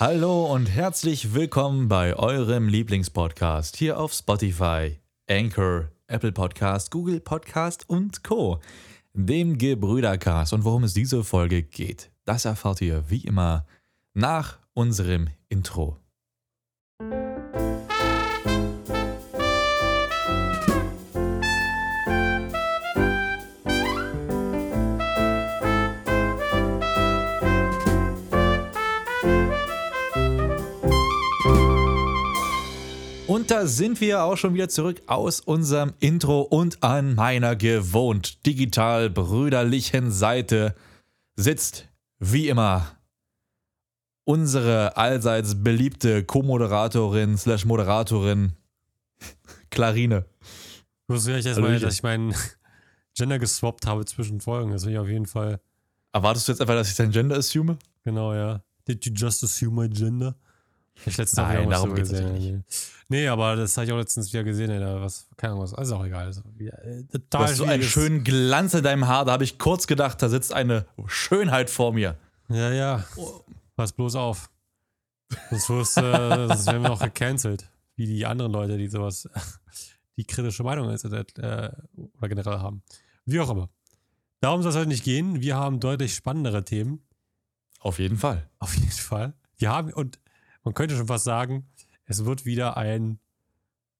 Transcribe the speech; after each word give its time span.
Hallo 0.00 0.44
und 0.54 0.66
herzlich 0.66 1.34
willkommen 1.34 1.88
bei 1.88 2.14
eurem 2.14 2.68
Lieblingspodcast 2.68 3.76
hier 3.76 3.98
auf 3.98 4.12
Spotify, 4.12 5.00
Anchor, 5.28 5.88
Apple 6.06 6.30
Podcast, 6.30 6.92
Google 6.92 7.18
Podcast 7.18 7.90
und 7.90 8.22
Co. 8.22 8.60
Dem 9.12 9.58
Gebrüdercast. 9.58 10.52
Und 10.52 10.62
worum 10.62 10.84
es 10.84 10.94
diese 10.94 11.24
Folge 11.24 11.64
geht, 11.64 12.12
das 12.24 12.44
erfahrt 12.44 12.80
ihr 12.80 13.10
wie 13.10 13.22
immer 13.22 13.66
nach 14.14 14.60
unserem 14.72 15.30
Intro. 15.48 15.96
Da 33.58 33.66
sind 33.66 34.00
wir 34.00 34.22
auch 34.22 34.36
schon 34.36 34.54
wieder 34.54 34.68
zurück 34.68 35.02
aus 35.08 35.40
unserem 35.40 35.92
Intro 35.98 36.42
und 36.42 36.80
an 36.84 37.16
meiner 37.16 37.56
gewohnt 37.56 38.46
digital 38.46 39.10
brüderlichen 39.10 40.12
Seite 40.12 40.76
sitzt 41.34 41.88
wie 42.20 42.48
immer 42.48 42.86
unsere 44.22 44.96
allseits 44.96 45.60
beliebte 45.60 46.22
Co-Moderatorin 46.22 47.36
slash 47.36 47.64
Moderatorin 47.64 48.52
Clarine. 49.70 50.24
Ich 50.40 51.14
wusste 51.14 51.32
nicht 51.32 51.46
erstmal, 51.46 51.80
dass 51.80 51.94
ich 51.94 52.04
meinen 52.04 52.36
Gender 53.16 53.40
geswappt 53.40 53.86
habe 53.86 54.04
zwischen 54.04 54.40
Folgen. 54.40 54.70
Das 54.70 54.84
will 54.84 54.92
ich 54.92 54.98
auf 55.00 55.08
jeden 55.08 55.26
Fall. 55.26 55.58
Erwartest 56.12 56.46
du 56.46 56.52
jetzt 56.52 56.60
einfach, 56.60 56.74
dass 56.74 56.90
ich 56.90 56.96
dein 56.96 57.10
Gender 57.10 57.36
assume? 57.36 57.76
Genau, 58.04 58.34
ja. 58.34 58.62
Did 58.86 59.04
you 59.04 59.12
just 59.12 59.42
assume 59.42 59.82
my 59.82 59.88
gender? 59.88 60.36
Ich 61.06 61.16
letztens 61.16 61.38
Nein, 61.38 61.70
darum 61.70 61.90
so 61.90 61.94
geht's 61.94 62.10
gesehen. 62.10 62.28
natürlich 62.28 62.64
Nee, 63.10 63.26
aber 63.28 63.56
das 63.56 63.74
habe 63.76 63.86
ich 63.86 63.92
auch 63.92 63.96
letztens 63.96 64.32
wieder 64.32 64.44
gesehen, 64.44 64.70
Alter. 64.70 65.00
Was, 65.00 65.28
keine 65.38 65.52
Ahnung, 65.52 65.64
was. 65.64 65.72
Also 65.72 65.96
auch 65.96 66.04
egal. 66.04 66.26
Also, 66.26 66.42
wieder, 66.56 66.84
äh, 66.84 67.04
Du 67.04 67.18
total 67.18 67.48
hast 67.48 67.56
so 67.56 67.64
einen 67.64 67.82
schönen 67.82 68.22
Glanz 68.22 68.74
in 68.74 68.82
deinem 68.82 69.06
Haar. 69.08 69.24
Da 69.24 69.32
habe 69.32 69.44
ich 69.44 69.58
kurz 69.58 69.86
gedacht, 69.86 70.20
da 70.20 70.28
sitzt 70.28 70.52
eine 70.52 70.84
Schönheit 71.06 71.70
vor 71.70 71.94
mir. 71.94 72.18
Ja, 72.50 72.70
ja. 72.70 73.04
Pass 73.76 73.92
bloß 73.92 74.14
auf. 74.16 74.50
Sonst 75.50 75.68
wirst, 75.70 75.96
äh, 75.96 76.48
sonst 76.48 76.66
werden 76.66 76.82
wir 76.82 76.92
auch 76.92 77.00
gecancelt. 77.00 77.70
Wie 77.96 78.06
die 78.06 78.26
anderen 78.26 78.52
Leute, 78.52 78.76
die 78.76 78.88
sowas, 78.88 79.28
die 80.18 80.24
kritische 80.24 80.62
Meinung 80.62 80.90
Internet 80.90 81.38
äh, 81.38 81.70
oder 82.18 82.28
generell 82.28 82.58
haben. 82.58 82.82
Wie 83.24 83.40
auch 83.40 83.50
immer. 83.50 83.70
Darum 84.40 84.62
soll 84.62 84.70
es 84.70 84.76
heute 84.76 84.88
nicht 84.88 85.04
gehen. 85.04 85.40
Wir 85.40 85.56
haben 85.56 85.80
deutlich 85.80 86.14
spannendere 86.14 86.62
Themen. 86.62 87.02
Auf 87.80 87.98
jeden 87.98 88.18
Fall. 88.18 88.48
Auf 88.58 88.74
jeden 88.74 88.90
Fall. 88.90 89.32
Wir 89.56 89.70
haben, 89.70 89.92
und 89.92 90.18
man 90.68 90.74
könnte 90.74 90.96
schon 90.96 91.06
fast 91.06 91.24
sagen, 91.24 91.66
es 92.04 92.24
wird 92.26 92.44
wieder 92.44 92.76
ein, 92.76 93.18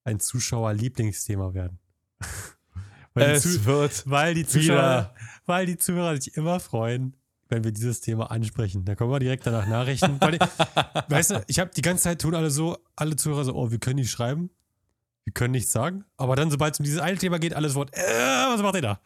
ein 0.05 0.21
Zuschauer-Lieblingsthema 0.21 1.55
werden. 1.55 1.79
weil, 3.15 3.31
die 3.31 3.37
Es 3.37 3.43
Zu- 3.43 3.65
wird 3.65 4.03
weil, 4.07 4.35
die 4.35 4.41
wieder- 4.43 4.51
Zuschauer, 4.51 5.15
weil 5.47 5.67
die 5.67 5.79
Zuhörer 5.79 6.21
sich 6.21 6.37
immer 6.37 6.61
freuen, 6.61 7.17
wenn 7.49 7.65
wir 7.65 7.73
dieses 7.73 8.03
Thema 8.03 8.31
ansprechen. 8.31 8.85
Da 8.85 8.95
kommen 8.95 9.11
wir 9.11 9.19
direkt 9.19 9.47
danach 9.47 9.67
Nachrichten. 9.67 10.21
Weißt 11.09 11.31
du, 11.31 11.43
ich 11.47 11.59
habe 11.59 11.71
die 11.75 11.81
ganze 11.81 12.05
Zeit 12.05 12.21
tun 12.21 12.35
alle 12.35 12.51
so, 12.51 12.77
alle 12.97 13.17
Zuhörer 13.17 13.45
so, 13.47 13.55
oh, 13.55 13.71
wir 13.71 13.79
können 13.79 13.97
nicht 13.97 14.11
schreiben, 14.11 14.51
wir 15.25 15.33
können 15.33 15.53
nichts 15.53 15.73
sagen. 15.73 16.05
Aber 16.19 16.37
dann, 16.37 16.51
sobald 16.51 16.75
es 16.75 16.81
um 16.81 16.85
dieses 16.85 17.01
eine 17.01 17.17
Thema 17.17 17.39
geht, 17.39 17.55
alles 17.55 17.75
Wort, 17.75 17.95
äh, 17.95 18.01
was 18.03 18.61
macht 18.61 18.75
ihr 18.75 18.83
da? 18.83 19.01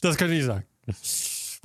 Das 0.00 0.16
könnt 0.16 0.30
ihr 0.30 0.36
nicht 0.38 0.46
sagen. 0.46 0.64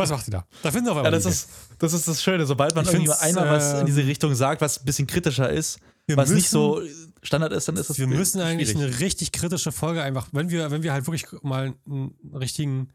Was 0.01 0.09
macht 0.09 0.28
ihr 0.28 0.31
da? 0.31 0.45
Da 0.63 0.72
finden 0.72 0.85
sie 0.85 0.91
auf 0.91 0.97
Ja, 0.97 1.03
einmal 1.03 1.12
das 1.12 1.23
die 1.23 1.29
ist, 1.29 1.50
das 1.79 1.94
ist 1.94 2.07
das 2.07 2.22
Schöne. 2.23 2.45
Sobald 2.45 2.75
man 2.75 2.85
Ich 2.85 2.94
irgendwie 2.94 3.12
einmal 3.13 3.50
was 3.50 3.79
in 3.79 3.85
diese 3.85 4.01
ähm, 4.01 4.07
Richtung 4.07 4.35
sagt, 4.35 4.62
was 4.62 4.79
ein 4.79 4.85
bisschen 4.85 5.07
kritischer 5.07 5.50
ist, 5.50 5.79
was 6.07 6.29
nicht 6.29 6.51
müssen- 6.51 6.51
so 6.51 6.81
Standard 7.23 7.53
ist, 7.53 7.67
dann 7.67 7.75
ist 7.78 7.89
es 7.89 8.00
Wir 8.00 8.07
müssen 8.07 8.41
eigentlich 8.41 8.72
schwierig. 8.72 8.91
eine 8.94 9.00
richtig 9.00 9.31
kritische 9.31 9.72
Folge 9.72 10.01
einfach, 10.01 10.28
wenn 10.31 10.50
wir, 10.50 10.72
wenn 10.72 10.81
wir 10.84 10.91
halt 10.94 11.06
wirklich 11.06 11.25
mal 11.44 11.73
einen 11.85 12.16
richtigen 12.34 12.90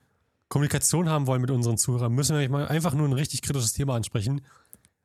Kommunikation 0.49 1.09
haben 1.09 1.27
wollen 1.27 1.41
mit 1.41 1.51
unseren 1.51 1.79
Zuhörern, 1.79 2.13
müssen 2.13 2.33
wir 2.33 2.39
eigentlich 2.39 2.51
mal 2.51 2.67
einfach 2.69 2.93
nur 2.95 3.07
ein 3.09 3.13
richtig 3.13 3.43
kritisches 3.43 3.73
Thema 3.73 3.95
ansprechen. 3.95 4.41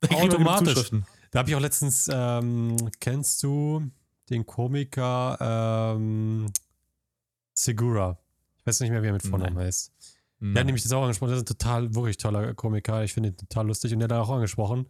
Automatisch. 0.10 0.90
Da 1.32 1.40
habe 1.40 1.50
ich 1.50 1.56
auch 1.56 1.60
letztens, 1.62 2.10
ähm, 2.12 2.76
kennst 3.00 3.42
du 3.44 3.90
den 4.30 4.46
Komiker 4.46 5.38
ähm, 5.96 6.48
Segura? 7.54 8.18
Ich 8.60 8.66
weiß 8.66 8.80
nicht 8.82 8.90
mehr, 8.92 9.02
wie 9.04 9.08
er 9.08 9.14
mit 9.14 9.24
Vornamen 9.24 9.56
Nein. 9.56 9.66
heißt. 9.66 9.92
Nein. 10.42 10.54
Der 10.54 10.60
hat 10.62 10.66
nämlich 10.66 10.84
das 10.84 10.92
auch 10.92 11.04
angesprochen. 11.04 11.32
Das 11.32 11.38
ist 11.38 11.44
ein 11.44 11.58
total, 11.58 11.96
wirklich 11.96 12.18
toller 12.18 12.54
Komiker. 12.56 13.04
Ich 13.04 13.14
finde 13.14 13.30
ihn 13.30 13.38
total 13.38 13.68
lustig. 13.68 13.94
Und 13.94 14.00
der 14.00 14.10
hat 14.10 14.18
auch 14.18 14.30
angesprochen, 14.32 14.88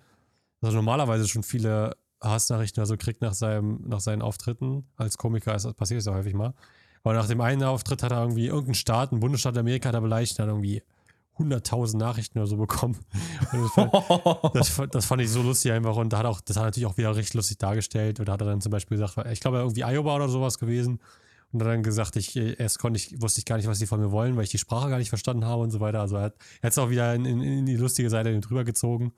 dass 0.61 0.71
er 0.71 0.77
normalerweise 0.77 1.27
schon 1.27 1.43
viele 1.43 1.95
Hassnachrichten 2.21 2.79
oder 2.81 2.87
so 2.87 2.97
kriegt 2.97 3.21
nach, 3.21 3.33
seinem, 3.33 3.81
nach 3.85 3.99
seinen 3.99 4.21
Auftritten. 4.21 4.85
Als 4.95 5.17
Komiker 5.17 5.51
das 5.53 5.71
passiert 5.73 5.99
das 5.99 6.05
ja 6.05 6.13
häufig 6.13 6.33
mal. 6.33 6.53
Aber 7.03 7.13
nach 7.13 7.27
dem 7.27 7.41
einen 7.41 7.63
Auftritt 7.63 8.01
hat 8.01 8.11
er 8.11 8.21
irgendwie 8.21 8.45
irgendeinen 8.45 8.75
Staat, 8.75 9.11
einen 9.11 9.19
Bundesstaat 9.19 9.57
Amerika 9.57 9.89
hat 9.89 9.95
er 9.95 10.01
beleidigt 10.01 10.39
hat 10.39 10.47
irgendwie 10.47 10.83
100.000 11.37 11.97
Nachrichten 11.97 12.37
oder 12.37 12.47
so 12.47 12.57
bekommen. 12.57 12.97
Und 13.51 13.63
das, 13.63 13.71
fand, 13.71 13.93
das, 14.53 14.81
das 14.91 15.05
fand 15.05 15.21
ich 15.21 15.29
so 15.29 15.41
lustig 15.41 15.71
einfach. 15.71 15.97
Und 15.97 16.13
da 16.13 16.19
hat 16.19 16.25
auch, 16.27 16.39
das 16.39 16.55
hat 16.55 16.63
er 16.63 16.67
natürlich 16.67 16.87
auch 16.87 16.97
wieder 16.97 17.15
richtig 17.15 17.33
lustig 17.33 17.57
dargestellt. 17.57 18.19
Und 18.19 18.27
da 18.27 18.33
hat 18.33 18.41
er 18.41 18.47
dann 18.47 18.61
zum 18.61 18.71
Beispiel 18.71 18.97
gesagt, 18.97 19.17
ich 19.31 19.39
glaube, 19.39 19.57
irgendwie 19.57 19.83
Iowa 19.83 20.15
oder 20.15 20.29
sowas 20.29 20.59
gewesen. 20.59 20.99
Und 21.51 21.61
hat 21.61 21.67
dann 21.67 21.83
gesagt, 21.83 22.15
ich 22.15 22.35
erst 22.35 22.79
konnte 22.79 22.97
ich, 22.97 23.21
wusste 23.21 23.39
ich 23.39 23.45
gar 23.45 23.57
nicht, 23.57 23.67
was 23.67 23.79
die 23.79 23.87
von 23.87 23.99
mir 23.99 24.11
wollen, 24.11 24.37
weil 24.37 24.43
ich 24.45 24.49
die 24.51 24.57
Sprache 24.57 24.89
gar 24.89 24.97
nicht 24.97 25.09
verstanden 25.09 25.45
habe 25.45 25.61
und 25.63 25.71
so 25.71 25.79
weiter. 25.79 25.99
Also 25.99 26.15
er 26.15 26.23
hat 26.23 26.35
es 26.63 26.77
auch 26.77 26.89
wieder 26.89 27.13
in, 27.13 27.25
in, 27.25 27.41
in 27.41 27.65
die 27.65 27.75
lustige 27.75 28.09
Seite 28.09 28.39
drüber 28.39 28.63
gezogen. 28.63 29.11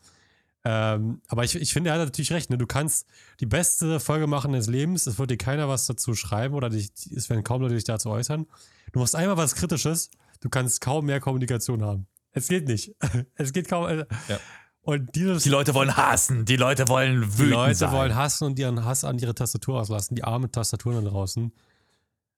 Ähm, 0.65 1.21
aber 1.27 1.43
ich, 1.43 1.55
ich 1.55 1.73
finde, 1.73 1.89
er 1.89 1.97
hat 1.99 2.05
natürlich 2.05 2.31
recht. 2.31 2.49
Ne? 2.49 2.57
Du 2.57 2.65
kannst 2.65 3.05
die 3.41 3.45
beste 3.45 3.99
Folge 3.99 4.27
machen 4.27 4.53
des 4.53 4.67
Lebens, 4.67 5.05
es 5.07 5.19
wird 5.19 5.29
dir 5.29 5.37
keiner 5.37 5.67
was 5.67 5.85
dazu 5.87 6.15
schreiben 6.15 6.55
oder 6.55 6.69
dich, 6.69 6.89
es 7.15 7.29
werden 7.29 7.43
kaum 7.43 7.61
Leute 7.61 7.75
sich 7.75 7.83
dazu 7.83 8.09
äußern. 8.09 8.45
Du 8.93 8.99
machst 8.99 9.15
einmal 9.15 9.35
was 9.37 9.55
Kritisches, 9.55 10.09
du 10.39 10.49
kannst 10.49 10.79
kaum 10.79 11.05
mehr 11.05 11.19
Kommunikation 11.19 11.83
haben. 11.83 12.07
Es 12.31 12.47
geht 12.47 12.67
nicht. 12.67 12.95
Es 13.35 13.51
geht 13.53 13.67
kaum. 13.67 13.87
äh, 13.87 14.05
Ja. 14.29 14.39
Und 14.85 15.15
dieses, 15.15 15.43
Die 15.43 15.49
Leute 15.49 15.73
wollen 15.73 15.95
hassen, 15.95 16.43
die 16.45 16.57
Leute 16.57 16.87
wollen 16.89 17.21
die 17.21 17.37
wütend 17.39 17.51
Leute 17.51 17.75
sein. 17.75 17.91
wollen 17.91 18.15
hassen 18.15 18.45
und 18.45 18.59
ihren 18.59 18.83
Hass 18.83 19.03
an 19.05 19.17
ihre 19.19 19.33
Tastatur 19.35 19.79
auslassen. 19.79 20.15
Die 20.15 20.23
armen 20.25 20.51
Tastaturen 20.51 21.03
da 21.03 21.09
draußen. 21.11 21.53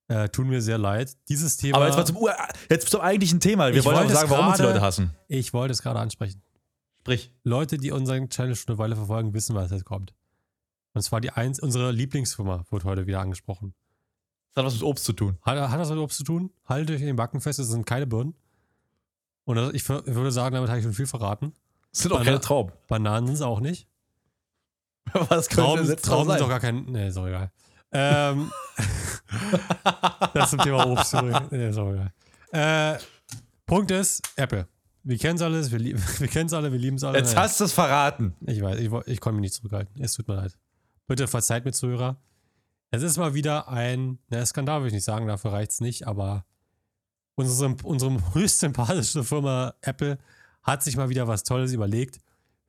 Äh, 0.07 0.29
tun 0.29 0.47
mir 0.49 0.61
sehr 0.61 0.77
leid. 0.77 1.15
Dieses 1.29 1.57
Thema. 1.57 1.77
Aber 1.77 1.87
jetzt 1.87 1.95
mal 1.95 2.05
zum, 2.05 2.17
Ur 2.17 2.31
jetzt 2.69 2.89
zum 2.89 3.01
eigentlichen 3.01 3.39
Thema. 3.39 3.73
Wir 3.73 3.83
wollen 3.85 3.95
auch 3.95 3.99
wollte 4.01 4.13
es 4.13 4.19
sagen, 4.19 4.31
warum 4.31 4.47
uns 4.47 4.57
die 4.57 4.63
Leute 4.63 4.81
hassen. 4.81 5.15
ich 5.27 5.51
wollte 5.53 5.71
es 5.71 5.81
gerade 5.81 5.99
ansprechen. 5.99 6.43
Sprich. 7.01 7.31
Leute, 7.43 7.77
die 7.77 7.91
unseren 7.91 8.29
Channel 8.29 8.55
schon 8.55 8.69
eine 8.69 8.77
Weile 8.77 8.95
verfolgen, 8.95 9.33
wissen, 9.33 9.55
was 9.55 9.71
jetzt 9.71 9.85
kommt. 9.85 10.13
Und 10.93 11.01
zwar 11.01 11.21
die 11.21 11.31
eins, 11.31 11.59
unsere 11.59 11.91
Lieblingsfirma 11.91 12.65
wird 12.69 12.83
heute 12.83 13.05
wieder 13.07 13.19
angesprochen. 13.19 13.73
Das 14.53 14.61
hat 14.61 14.65
was 14.67 14.73
mit 14.75 14.83
Obst 14.83 15.05
zu 15.05 15.13
tun. 15.13 15.37
Hat, 15.41 15.57
hat 15.69 15.79
das 15.79 15.89
mit 15.89 15.97
Obst 15.99 16.17
zu 16.17 16.23
tun? 16.23 16.51
Haltet 16.65 16.95
euch 16.95 17.01
in 17.01 17.07
den 17.07 17.15
Backen 17.15 17.41
fest, 17.41 17.59
es 17.59 17.67
sind 17.67 17.85
keine 17.85 18.07
Birnen. 18.07 18.35
Und 19.43 19.57
das, 19.57 19.73
ich, 19.73 19.83
ich 19.83 19.89
würde 19.89 20.31
sagen, 20.31 20.55
damit 20.55 20.69
habe 20.69 20.79
ich 20.79 20.85
schon 20.85 20.93
viel 20.93 21.05
verraten. 21.07 21.53
Das 21.91 22.01
sind 22.01 22.11
auch 22.11 22.17
Bana- 22.17 22.25
keine 22.25 22.39
Trauben. 22.41 22.71
Bananen 22.87 23.27
sind 23.27 23.35
es 23.35 23.41
auch 23.41 23.59
nicht. 23.59 23.87
Was 25.13 25.49
könnte 25.49 25.61
Trauben, 25.85 25.97
Trauben 26.01 26.29
sind 26.31 26.41
doch 26.41 26.49
gar 26.49 26.59
kein. 26.59 26.85
Nee, 26.85 27.07
ist 27.09 27.17
auch 27.17 27.27
egal. 27.27 27.51
Ähm, 27.91 28.51
das 30.33 30.49
zum 30.49 30.59
Thema 30.59 30.85
Obst. 30.87 31.13
übrigens. 31.13 31.51
Nee, 31.51 31.69
ist 31.69 31.77
auch 31.77 31.91
egal. 31.91 32.13
Äh, 32.51 32.99
Punkt 33.65 33.91
ist, 33.91 34.21
Apple. 34.35 34.67
Wir 35.03 35.17
kennen 35.17 35.35
es 35.35 35.41
alles, 35.41 35.71
wir, 35.71 35.79
wir 35.79 36.27
kennen 36.27 36.47
es 36.47 36.53
alle, 36.53 36.71
wir 36.71 36.79
lieben 36.85 36.97
es 36.97 37.03
alle. 37.03 37.17
Jetzt 37.19 37.35
Nein. 37.35 37.43
hast 37.43 37.59
du 37.59 37.65
es 37.65 37.73
verraten. 37.73 38.35
Ich 38.41 38.61
weiß, 38.61 38.79
ich, 38.79 38.91
ich 39.05 39.19
konnte 39.21 39.39
mich 39.39 39.51
nicht 39.51 39.53
zurückhalten. 39.53 40.01
Es 40.01 40.13
tut 40.13 40.27
mir 40.27 40.35
leid. 40.35 40.57
Bitte 41.07 41.27
verzeiht 41.27 41.65
mir, 41.65 41.71
Zuhörer. 41.71 42.17
Es 42.91 43.03
ist 43.03 43.17
mal 43.17 43.33
wieder 43.33 43.67
ein, 43.67 44.19
na, 44.29 44.45
Skandal 44.45 44.79
würde 44.79 44.87
ich 44.87 44.93
nicht 44.93 45.03
sagen, 45.03 45.27
dafür 45.27 45.51
reicht 45.51 45.71
es 45.71 45.81
nicht, 45.81 46.07
aber 46.07 46.45
unsere, 47.35 47.75
unsere 47.83 48.33
höchst 48.33 48.59
sympathische 48.59 49.23
Firma 49.23 49.73
Apple 49.81 50.17
hat 50.63 50.83
sich 50.83 50.95
mal 50.97 51.09
wieder 51.09 51.27
was 51.27 51.43
Tolles 51.43 51.73
überlegt 51.73 52.19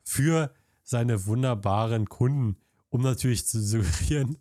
für 0.02 0.52
seine 0.82 1.26
wunderbaren 1.26 2.08
Kunden, 2.08 2.56
um 2.90 3.02
natürlich 3.02 3.46
zu 3.46 3.61
suggerieren, 3.62 4.37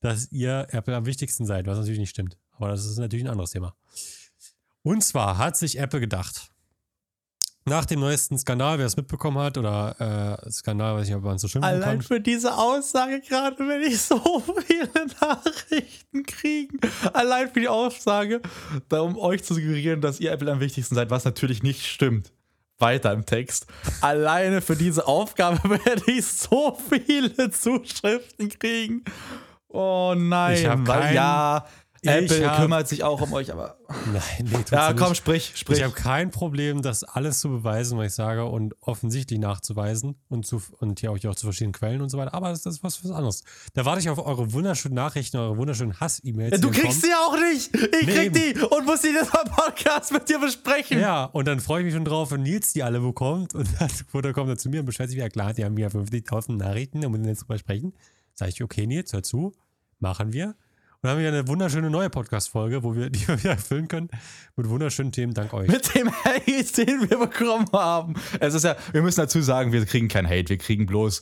dass 0.00 0.30
ihr 0.30 0.66
Apple 0.70 0.94
am 0.96 1.06
wichtigsten 1.06 1.46
seid, 1.46 1.66
was 1.66 1.78
natürlich 1.78 2.00
nicht 2.00 2.10
stimmt. 2.10 2.36
Aber 2.52 2.68
das 2.68 2.84
ist 2.84 2.98
natürlich 2.98 3.24
ein 3.24 3.30
anderes 3.30 3.50
Thema. 3.50 3.74
Und 4.82 5.02
zwar 5.02 5.38
hat 5.38 5.56
sich 5.56 5.78
Apple 5.78 6.00
gedacht, 6.00 6.50
nach 7.68 7.84
dem 7.84 8.00
neuesten 8.00 8.38
Skandal, 8.38 8.78
wer 8.78 8.86
es 8.86 8.96
mitbekommen 8.96 9.38
hat, 9.38 9.58
oder 9.58 10.40
äh, 10.46 10.50
Skandal, 10.50 10.96
weiß 10.96 11.06
nicht, 11.06 11.16
ob 11.16 11.22
man 11.22 11.36
es 11.36 11.42
so 11.42 11.48
schimpfen 11.48 11.70
Allein 11.70 11.98
kann. 11.98 12.02
für 12.02 12.20
diese 12.20 12.56
Aussage 12.56 13.20
gerade, 13.20 13.58
wenn 13.58 13.82
ich 13.82 14.00
so 14.00 14.18
viele 14.66 15.06
Nachrichten 15.20 16.24
kriege. 16.24 16.78
Allein 17.12 17.50
für 17.50 17.60
die 17.60 17.68
Aussage, 17.68 18.40
um 18.90 19.16
euch 19.18 19.44
zu 19.44 19.54
suggerieren, 19.54 20.00
dass 20.00 20.18
ihr 20.18 20.32
Apple 20.32 20.50
am 20.50 20.60
wichtigsten 20.60 20.94
seid, 20.94 21.10
was 21.10 21.24
natürlich 21.24 21.62
nicht 21.62 21.86
stimmt. 21.86 22.32
Weiter 22.80 23.12
im 23.12 23.26
Text. 23.26 23.66
Alleine 24.00 24.62
für 24.62 24.76
diese 24.76 25.06
Aufgabe 25.06 25.58
werde 25.84 26.10
ich 26.10 26.24
so 26.26 26.78
viele 26.88 27.50
Zuschriften 27.50 28.48
kriegen. 28.50 29.04
Oh 29.68 30.14
nein. 30.16 30.56
Ich 30.56 30.66
hab 30.66 30.86
weil 30.86 31.00
kein- 31.00 31.14
ja, 31.14 31.64
Apple 32.04 32.48
hab- 32.48 32.60
kümmert 32.62 32.86
sich 32.88 33.02
auch 33.02 33.20
um 33.20 33.32
euch, 33.32 33.50
aber. 33.52 33.76
Nein, 34.12 34.22
nee, 34.44 34.50
Ja, 34.70 34.92
nicht. 34.92 35.02
komm, 35.02 35.14
sprich, 35.16 35.52
sprich. 35.56 35.78
Ich 35.78 35.84
habe 35.84 35.92
kein 35.94 36.30
Problem, 36.30 36.80
das 36.80 37.02
alles 37.02 37.40
zu 37.40 37.48
beweisen, 37.48 37.98
was 37.98 38.06
ich 38.06 38.12
sage 38.14 38.44
und 38.44 38.76
offensichtlich 38.80 39.40
nachzuweisen 39.40 40.14
und, 40.28 40.46
zu, 40.46 40.62
und 40.78 41.00
hier 41.00 41.10
auch, 41.10 41.16
auch 41.16 41.34
zu 41.34 41.46
verschiedenen 41.46 41.72
Quellen 41.72 42.00
und 42.00 42.08
so 42.08 42.16
weiter. 42.16 42.34
Aber 42.34 42.50
das, 42.50 42.62
das 42.62 42.74
ist 42.74 42.84
was, 42.84 43.02
was 43.04 43.10
anderes. 43.10 43.42
Da 43.74 43.84
warte 43.84 44.00
ich 44.00 44.08
auf 44.10 44.24
eure 44.24 44.52
wunderschönen 44.52 44.94
Nachrichten, 44.94 45.38
eure 45.38 45.56
wunderschönen 45.56 45.98
Hass-E-Mails. 45.98 46.52
Ja, 46.52 46.58
du 46.58 46.70
kriegst 46.70 47.02
sie 47.02 47.12
auch 47.14 47.36
nicht. 47.36 47.74
Ich 47.74 48.06
Nee, 48.06 48.28
krieg 48.28 48.32
die 48.32 48.60
und 48.60 48.86
muss 48.86 49.00
die 49.02 49.12
das 49.12 49.30
beim 49.30 49.52
Podcast 49.52 50.12
mit 50.12 50.28
dir 50.28 50.38
besprechen. 50.38 51.00
Ja, 51.00 51.24
und 51.24 51.48
dann 51.48 51.58
freue 51.58 51.80
ich 51.80 51.86
mich 51.86 51.94
schon 51.94 52.04
drauf, 52.04 52.30
wenn 52.30 52.42
Nils 52.42 52.72
die 52.74 52.84
alle 52.84 53.00
bekommt. 53.00 53.54
Und 53.56 53.68
dann 53.80 54.32
kommt 54.34 54.48
er 54.50 54.56
zu 54.56 54.68
mir 54.68 54.80
und 54.80 54.86
beschwert 54.86 55.10
sich, 55.10 55.18
ja 55.18 55.28
klar, 55.28 55.52
die 55.52 55.64
haben 55.64 55.76
ja 55.78 55.88
50.000 55.88 56.58
Nachrichten, 56.58 57.00
da 57.00 57.08
müssen 57.08 57.24
wir 57.24 57.30
jetzt 57.30 57.40
drüber 57.42 57.58
sprechen. 57.58 57.92
Sag 58.38 58.50
ich, 58.50 58.62
okay, 58.62 58.86
Nils, 58.86 59.12
hör 59.12 59.24
zu, 59.24 59.52
machen 59.98 60.32
wir. 60.32 60.46
Und 60.46 60.54
dann 61.02 61.10
haben 61.10 61.18
wir 61.18 61.26
eine 61.26 61.48
wunderschöne 61.48 61.90
neue 61.90 62.08
Podcast-Folge, 62.08 62.84
wo 62.84 62.94
wir 62.94 63.10
die 63.10 63.26
wir 63.26 63.36
wieder 63.36 63.50
erfüllen 63.50 63.88
können 63.88 64.10
mit 64.54 64.68
wunderschönen 64.68 65.10
Themen, 65.10 65.34
dank 65.34 65.52
euch. 65.52 65.66
Mit 65.66 65.92
dem 65.96 66.08
Hate, 66.24 66.84
den 66.84 67.10
wir 67.10 67.18
bekommen 67.18 67.66
haben. 67.72 68.14
Es 68.38 68.54
ist 68.54 68.62
ja, 68.62 68.76
wir 68.92 69.02
müssen 69.02 69.18
dazu 69.18 69.42
sagen, 69.42 69.72
wir 69.72 69.84
kriegen 69.86 70.06
kein 70.06 70.24
Hate, 70.24 70.50
wir 70.50 70.58
kriegen 70.58 70.86
bloß 70.86 71.18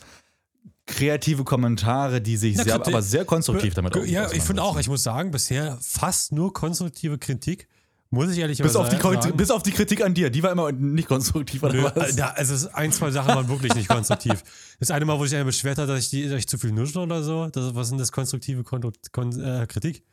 kreative 0.84 1.44
Kommentare, 1.44 2.20
die 2.20 2.36
sich 2.36 2.58
Na, 2.58 2.64
sehr, 2.64 2.74
aber 2.74 3.00
sehr 3.00 3.24
konstruktiv 3.24 3.72
damit 3.72 3.96
Ja, 4.04 4.30
ich 4.30 4.42
finde 4.42 4.62
auch, 4.62 4.78
ich 4.78 4.88
muss 4.88 5.02
sagen, 5.02 5.30
bisher 5.30 5.78
fast 5.80 6.32
nur 6.32 6.52
konstruktive 6.52 7.16
Kritik. 7.16 7.66
Muss 8.10 8.30
ich 8.30 8.38
ehrlich 8.38 8.58
Bis 8.58 8.76
auf, 8.76 8.88
die, 8.88 8.96
sagen. 8.96 9.36
Bis 9.36 9.50
auf 9.50 9.62
die 9.62 9.72
Kritik 9.72 10.04
an 10.04 10.14
dir, 10.14 10.30
die 10.30 10.42
war 10.42 10.52
immer 10.52 10.70
nicht 10.70 11.08
konstruktiv, 11.08 11.62
oder 11.62 11.74
Nö, 11.74 11.90
was? 11.94 12.14
da, 12.14 12.28
also 12.28 12.54
es 12.54 12.62
ist 12.62 12.68
ein, 12.68 12.92
zwei 12.92 13.10
Sachen 13.10 13.34
waren 13.34 13.48
wirklich 13.48 13.74
nicht 13.74 13.88
konstruktiv. 13.88 14.42
Das 14.78 14.90
eine 14.90 15.06
Mal, 15.06 15.18
wo 15.18 15.24
sich 15.24 15.34
einer 15.34 15.46
beschwert 15.46 15.78
hat, 15.78 15.88
dass 15.88 16.00
ich, 16.00 16.10
die, 16.10 16.28
dass 16.28 16.38
ich 16.38 16.46
zu 16.46 16.58
viel 16.58 16.70
nuschel 16.70 17.02
oder 17.02 17.22
so. 17.22 17.48
Das, 17.48 17.74
was 17.74 17.88
sind 17.88 17.98
das 17.98 18.12
konstruktive 18.12 18.62
Kon 18.62 18.92
Kon 19.10 19.40
äh, 19.40 19.66
Kritik? 19.66 20.04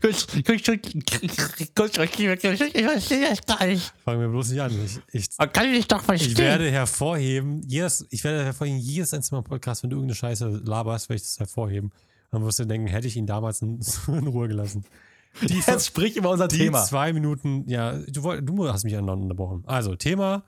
Konstruktive 0.00 2.36
Kritik, 2.36 2.74
ich 2.74 2.84
verstehe 2.84 3.28
das 3.28 3.44
gar 3.44 3.66
nicht. 3.66 3.92
Fangen 4.04 4.20
wir 4.20 4.28
bloß 4.28 4.50
nicht 4.50 4.60
an. 4.60 4.72
Ich, 4.84 5.00
ich, 5.12 5.28
Man 5.38 5.52
kann 5.52 5.72
dich 5.72 5.88
doch 5.88 6.02
verstehen. 6.02 6.32
ich 6.32 6.38
werde 6.38 6.70
hervorheben, 6.70 7.62
jedes, 7.66 8.06
ich 8.10 8.22
werde 8.24 8.44
hervorheben, 8.44 8.78
jedes 8.78 9.12
einzelne 9.12 9.40
Mal 9.40 9.48
Podcast, 9.48 9.82
wenn 9.82 9.90
du 9.90 9.96
irgendeine 9.96 10.16
Scheiße 10.16 10.62
laberst, 10.64 11.08
werde 11.08 11.16
ich 11.16 11.22
das 11.22 11.38
hervorheben. 11.38 11.92
Dann 12.30 12.44
wirst 12.44 12.58
du 12.58 12.66
denken, 12.66 12.86
hätte 12.86 13.06
ich 13.06 13.16
ihn 13.16 13.26
damals 13.26 13.62
in, 13.62 13.80
in 14.08 14.26
Ruhe 14.26 14.48
gelassen. 14.48 14.84
Die, 15.42 15.54
Jetzt 15.66 15.86
sprich 15.86 16.16
über 16.16 16.30
unser 16.30 16.48
die 16.48 16.58
Thema. 16.58 16.84
zwei 16.84 17.12
Minuten, 17.12 17.68
ja, 17.68 17.92
du, 18.08 18.40
du 18.40 18.68
hast 18.72 18.84
mich 18.84 18.96
unterbrochen. 18.96 19.64
Also, 19.66 19.96
Thema, 19.96 20.44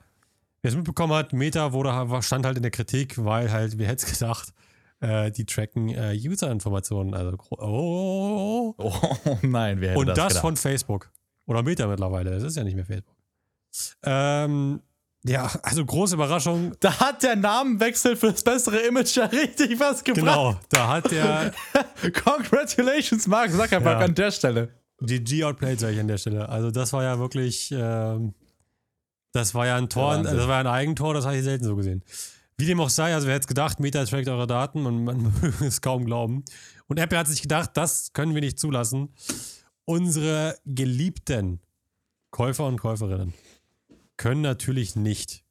wer 0.61 0.69
es 0.69 0.75
mitbekommen 0.75 1.13
hat, 1.13 1.33
Meta 1.33 1.73
wurde, 1.73 2.21
stand 2.23 2.45
halt 2.45 2.55
in 2.57 2.63
der 2.63 2.71
Kritik, 2.71 3.23
weil 3.23 3.51
halt, 3.51 3.77
wer 3.77 3.87
hätte 3.87 4.05
es 4.05 4.11
gedacht, 4.19 4.53
äh, 5.01 5.29
die 5.31 5.45
tracken 5.45 5.89
äh, 5.89 6.13
User-Informationen. 6.17 7.13
Also, 7.13 7.35
gro- 7.37 7.57
oh, 7.61 8.73
Oh 8.77 9.37
nein, 9.41 9.81
wer 9.81 9.89
hätte 9.91 9.99
und 9.99 10.07
das, 10.07 10.15
das, 10.17 10.27
gedacht? 10.29 10.41
von 10.41 10.55
Facebook. 10.55 11.11
Oder 11.45 11.63
Meta 11.63 11.85
mittlerweile. 11.87 12.31
Das 12.31 12.43
ist 12.43 12.55
ja 12.57 12.63
nicht 12.63 12.75
mehr 12.75 12.85
Facebook. 12.85 13.15
Ähm, 14.03 14.81
ja, 15.25 15.51
also 15.63 15.83
große 15.85 16.15
Überraschung. 16.15 16.73
Da 16.79 16.99
hat 16.99 17.23
der 17.23 17.35
Namenwechsel 17.35 18.15
für 18.15 18.31
das 18.31 18.43
bessere 18.43 18.77
Image 18.79 19.15
ja 19.17 19.25
richtig 19.25 19.79
was 19.79 20.03
gebracht. 20.03 20.25
Genau, 20.25 20.59
da 20.69 20.87
hat 20.87 21.11
der 21.11 21.53
Congratulations, 22.23 23.27
Mark 23.27 23.51
Zuckerberg 23.51 23.99
Ja. 23.99 24.05
an 24.05 24.15
der 24.15 24.31
Stelle. 24.31 24.69
GG 25.01 25.43
outplayed, 25.43 25.79
sage 25.79 25.93
ich 25.93 25.99
an 25.99 26.07
der 26.07 26.17
Stelle. 26.17 26.47
Also 26.49 26.71
das 26.71 26.93
war 26.93 27.03
ja 27.03 27.19
wirklich, 27.19 27.71
ähm, 27.71 28.33
das 29.33 29.53
war 29.53 29.65
ja 29.67 29.75
ein 29.75 29.89
Tor, 29.89 30.13
Wahnsinn. 30.15 30.37
das 30.37 30.47
war 30.47 30.55
ja 30.55 30.59
ein 30.61 30.67
Eigentor, 30.67 31.13
das 31.13 31.25
habe 31.25 31.37
ich 31.37 31.43
selten 31.43 31.65
so 31.65 31.75
gesehen. 31.75 32.03
Wie 32.57 32.65
dem 32.65 32.79
auch 32.79 32.89
sei, 32.89 33.13
also 33.13 33.27
wer 33.27 33.35
hätte 33.35 33.43
es 33.43 33.47
gedacht, 33.47 33.79
Meta 33.79 34.03
trackt 34.05 34.27
eure 34.29 34.47
Daten 34.47 34.85
und 34.85 35.03
man 35.03 35.21
möge 35.41 35.65
es 35.65 35.81
kaum 35.81 36.05
glauben. 36.05 36.43
Und 36.87 36.99
Apple 36.99 37.17
hat 37.17 37.27
sich 37.27 37.41
gedacht, 37.41 37.71
das 37.75 38.13
können 38.13 38.33
wir 38.33 38.41
nicht 38.41 38.57
zulassen. 38.59 39.09
Unsere 39.85 40.57
geliebten 40.65 41.59
Käufer 42.31 42.65
und 42.65 42.79
Käuferinnen 42.79 43.33
können 44.17 44.41
natürlich 44.41 44.95
nicht 44.95 45.43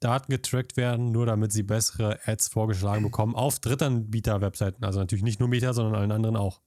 Daten 0.00 0.30
getrackt 0.30 0.76
werden, 0.76 1.12
nur 1.12 1.26
damit 1.26 1.52
sie 1.52 1.62
bessere 1.62 2.18
Ads 2.26 2.48
vorgeschlagen 2.48 3.02
bekommen 3.02 3.34
auf 3.34 3.60
Drittanbieter-Webseiten. 3.60 4.84
Also 4.84 4.98
natürlich 4.98 5.24
nicht 5.24 5.40
nur 5.40 5.48
Meta, 5.48 5.72
sondern 5.72 5.94
allen 5.94 6.12
anderen 6.12 6.36
auch. 6.36 6.60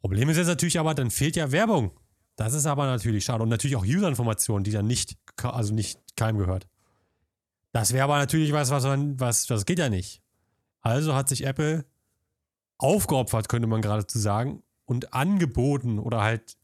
Problem 0.00 0.28
ist 0.30 0.38
jetzt 0.38 0.46
natürlich 0.46 0.78
aber, 0.78 0.94
dann 0.94 1.10
fehlt 1.10 1.36
ja 1.36 1.52
Werbung. 1.52 1.92
Das 2.36 2.54
ist 2.54 2.66
aber 2.66 2.86
natürlich 2.86 3.24
schade. 3.24 3.42
Und 3.42 3.50
natürlich 3.50 3.76
auch 3.76 3.84
User-Informationen, 3.84 4.64
die 4.64 4.70
dann 4.70 4.86
nicht, 4.86 5.18
also 5.42 5.74
nicht 5.74 6.00
keinem 6.16 6.38
gehört. 6.38 6.68
Das 7.72 7.92
wäre 7.92 8.04
aber 8.04 8.18
natürlich 8.18 8.52
was, 8.52 8.70
was 8.70 8.84
man, 8.84 9.20
was, 9.20 9.46
das 9.46 9.66
geht 9.66 9.78
ja 9.78 9.90
nicht. 9.90 10.22
Also 10.80 11.14
hat 11.14 11.28
sich 11.28 11.44
Apple 11.44 11.84
aufgeopfert, 12.78 13.48
könnte 13.48 13.68
man 13.68 13.82
geradezu 13.82 14.18
sagen, 14.18 14.62
und 14.86 15.12
angeboten 15.12 15.98
oder 15.98 16.22
halt 16.22 16.56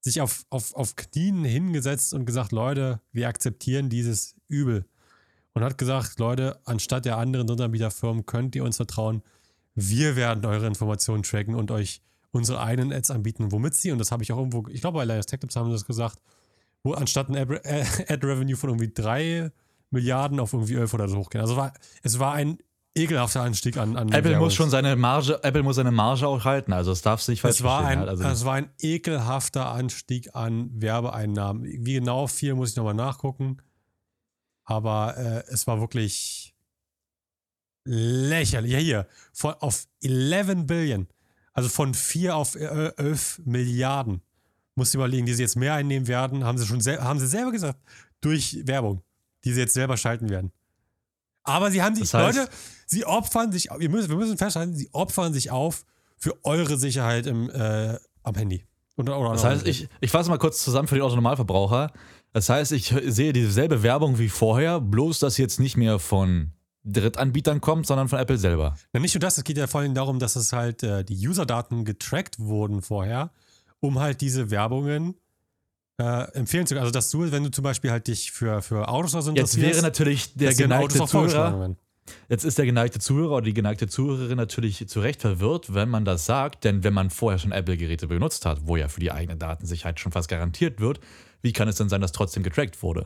sich 0.00 0.20
auf, 0.20 0.44
auf, 0.50 0.74
auf 0.74 0.96
Knien 0.96 1.44
hingesetzt 1.44 2.14
und 2.14 2.24
gesagt, 2.24 2.52
Leute, 2.52 3.00
wir 3.12 3.28
akzeptieren 3.28 3.88
dieses 3.88 4.34
Übel. 4.48 4.86
Und 5.52 5.64
hat 5.64 5.78
gesagt, 5.78 6.18
Leute, 6.18 6.60
anstatt 6.64 7.04
der 7.04 7.18
anderen 7.18 7.46
Drittanbieterfirmen 7.46 8.24
könnt 8.24 8.54
ihr 8.54 8.64
uns 8.64 8.76
vertrauen, 8.76 9.22
wir 9.74 10.16
werden 10.16 10.44
eure 10.46 10.66
Informationen 10.66 11.22
tracken 11.22 11.54
und 11.54 11.70
euch 11.70 12.02
unsere 12.30 12.60
eigenen 12.60 12.92
Ads 12.92 13.10
anbieten, 13.10 13.50
womit 13.50 13.74
sie, 13.74 13.90
und 13.90 13.98
das 13.98 14.12
habe 14.12 14.22
ich 14.22 14.32
auch 14.32 14.38
irgendwo, 14.38 14.66
ich 14.68 14.80
glaube 14.80 14.98
bei 14.98 15.04
Linus 15.04 15.26
Tech 15.26 15.40
Tips 15.40 15.56
haben 15.56 15.66
sie 15.66 15.72
das 15.72 15.84
gesagt, 15.84 16.20
wo 16.82 16.92
anstatt 16.92 17.28
ein 17.28 17.36
Ad- 17.36 17.60
Ad-Revenue 18.08 18.56
von 18.56 18.70
irgendwie 18.70 18.92
3 18.92 19.50
Milliarden 19.90 20.38
auf 20.38 20.52
irgendwie 20.52 20.74
11 20.76 20.94
oder 20.94 21.08
so 21.08 21.18
hochgehen. 21.18 21.42
Also 21.42 21.56
war, 21.56 21.72
es 22.02 22.18
war 22.20 22.34
ein 22.34 22.58
ekelhafter 22.94 23.42
Anstieg 23.42 23.76
an, 23.76 23.96
an 23.96 24.10
Apple 24.12 24.38
muss 24.38 24.54
schon 24.54 24.70
seine 24.70 24.96
Marge, 24.96 25.42
Apple 25.42 25.62
muss 25.62 25.76
seine 25.76 25.92
Marge 25.92 26.26
auch 26.26 26.44
halten, 26.44 26.72
also 26.72 26.92
es 26.92 27.02
darf 27.02 27.22
sich 27.22 27.40
falsch 27.40 27.56
Es 27.56 27.62
war, 27.62 27.84
ein, 27.84 28.00
halt. 28.00 28.08
also, 28.08 28.24
es 28.24 28.44
war 28.44 28.54
ein 28.54 28.70
ekelhafter 28.80 29.66
Anstieg 29.70 30.34
an 30.34 30.70
Werbeeinnahmen. 30.74 31.64
Wie 31.64 31.94
genau 31.94 32.26
viel 32.26 32.54
muss 32.54 32.70
ich 32.70 32.76
nochmal 32.76 32.94
nachgucken. 32.94 33.58
Aber 34.64 35.16
äh, 35.16 35.44
es 35.52 35.66
war 35.66 35.80
wirklich 35.80 36.54
lächerlich. 37.84 38.72
Ja, 38.72 38.78
hier, 38.78 39.06
von, 39.32 39.54
auf 39.54 39.86
11 40.02 40.66
Billion. 40.66 41.08
Also 41.52 41.68
von 41.68 41.94
4 41.94 42.36
auf 42.36 42.54
äh, 42.54 42.92
11 42.96 43.42
Milliarden. 43.44 44.22
Musst 44.76 44.94
du 44.94 44.98
überlegen, 44.98 45.26
die 45.26 45.34
sie 45.34 45.42
jetzt 45.42 45.56
mehr 45.56 45.74
einnehmen 45.74 46.06
werden, 46.06 46.44
haben 46.44 46.56
sie 46.56 46.66
schon 46.66 46.80
haben 46.80 47.18
sie 47.18 47.26
selber 47.26 47.50
gesagt, 47.50 47.78
durch 48.20 48.66
Werbung, 48.66 49.02
die 49.44 49.52
sie 49.52 49.60
jetzt 49.60 49.74
selber 49.74 49.96
schalten 49.96 50.28
werden. 50.28 50.52
Aber 51.42 51.70
sie 51.70 51.82
haben 51.82 51.94
sich, 51.94 52.10
Das 52.10 52.20
heißt- 52.20 52.36
Leute, 52.38 52.50
sie 52.86 53.04
opfern 53.06 53.52
sich, 53.52 53.68
wir 53.76 53.88
müssen, 53.88 54.08
wir 54.10 54.16
müssen 54.16 54.36
festhalten, 54.38 54.74
sie 54.74 54.88
opfern 54.92 55.32
sich 55.32 55.50
auf 55.50 55.84
für 56.16 56.34
eure 56.44 56.76
Sicherheit 56.76 57.26
im, 57.26 57.48
äh, 57.50 57.98
am 58.22 58.34
Handy. 58.34 58.64
Oder, 58.96 59.18
oder 59.18 59.32
Das 59.32 59.44
heißt, 59.44 59.66
ich, 59.66 59.88
ich 60.00 60.10
fasse 60.10 60.28
mal 60.28 60.38
kurz 60.38 60.62
zusammen 60.62 60.86
für 60.88 60.96
den 60.96 61.02
Autonormalverbraucher. 61.02 61.90
Das 62.32 62.48
heißt, 62.48 62.72
ich 62.72 62.94
sehe 63.06 63.32
dieselbe 63.32 63.82
Werbung 63.82 64.18
wie 64.18 64.28
vorher, 64.28 64.80
bloß 64.80 65.18
dass 65.20 65.38
jetzt 65.38 65.58
nicht 65.58 65.76
mehr 65.76 65.98
von 65.98 66.52
Drittanbietern 66.84 67.60
kommt, 67.60 67.86
sondern 67.86 68.08
von 68.08 68.18
Apple 68.18 68.38
selber. 68.38 68.76
Na, 68.92 69.00
nicht 69.00 69.14
nur 69.14 69.20
das, 69.20 69.38
es 69.38 69.44
geht 69.44 69.56
ja 69.56 69.66
vor 69.66 69.80
allem 69.80 69.94
darum, 69.94 70.18
dass 70.18 70.36
es 70.36 70.52
halt 70.52 70.82
äh, 70.82 71.04
die 71.04 71.26
User-Daten 71.26 71.84
getrackt 71.84 72.38
wurden 72.38 72.82
vorher, 72.82 73.30
um 73.80 73.98
halt 73.98 74.20
diese 74.20 74.50
Werbungen 74.50 75.14
äh, 76.00 76.22
empfehlen 76.32 76.66
zu 76.66 76.74
können. 76.74 76.82
Also, 76.82 76.92
dass 76.92 77.10
du, 77.10 77.30
wenn 77.30 77.44
du 77.44 77.50
zum 77.50 77.62
Beispiel 77.62 77.90
halt 77.90 78.06
dich 78.08 78.32
für, 78.32 78.62
für 78.62 78.88
Autos 78.88 79.14
oder 79.14 79.22
so 79.22 79.32
Jetzt 79.34 79.60
wäre 79.60 79.82
natürlich 79.82 80.34
der 80.34 80.54
geneigte 80.54 81.04
Zuhörer, 81.04 81.76
jetzt 82.28 82.44
ist 82.44 82.58
der 82.58 82.66
geneigte 82.66 82.98
Zuhörer 82.98 83.32
oder 83.36 83.44
die 83.44 83.54
geneigte 83.54 83.86
Zuhörerin 83.86 84.36
natürlich 84.36 84.88
zu 84.88 85.00
Recht 85.00 85.20
verwirrt, 85.20 85.74
wenn 85.74 85.88
man 85.88 86.04
das 86.04 86.26
sagt, 86.26 86.64
denn 86.64 86.82
wenn 86.82 86.94
man 86.94 87.10
vorher 87.10 87.38
schon 87.38 87.52
Apple-Geräte 87.52 88.06
benutzt 88.08 88.46
hat, 88.46 88.66
wo 88.66 88.76
ja 88.76 88.88
für 88.88 89.00
die 89.00 89.12
eigene 89.12 89.36
Datensicherheit 89.36 90.00
schon 90.00 90.10
fast 90.12 90.28
garantiert 90.28 90.80
wird, 90.80 91.00
wie 91.42 91.52
kann 91.52 91.68
es 91.68 91.76
denn 91.76 91.88
sein, 91.88 92.00
dass 92.00 92.12
trotzdem 92.12 92.42
getrackt 92.42 92.82
wurde? 92.82 93.04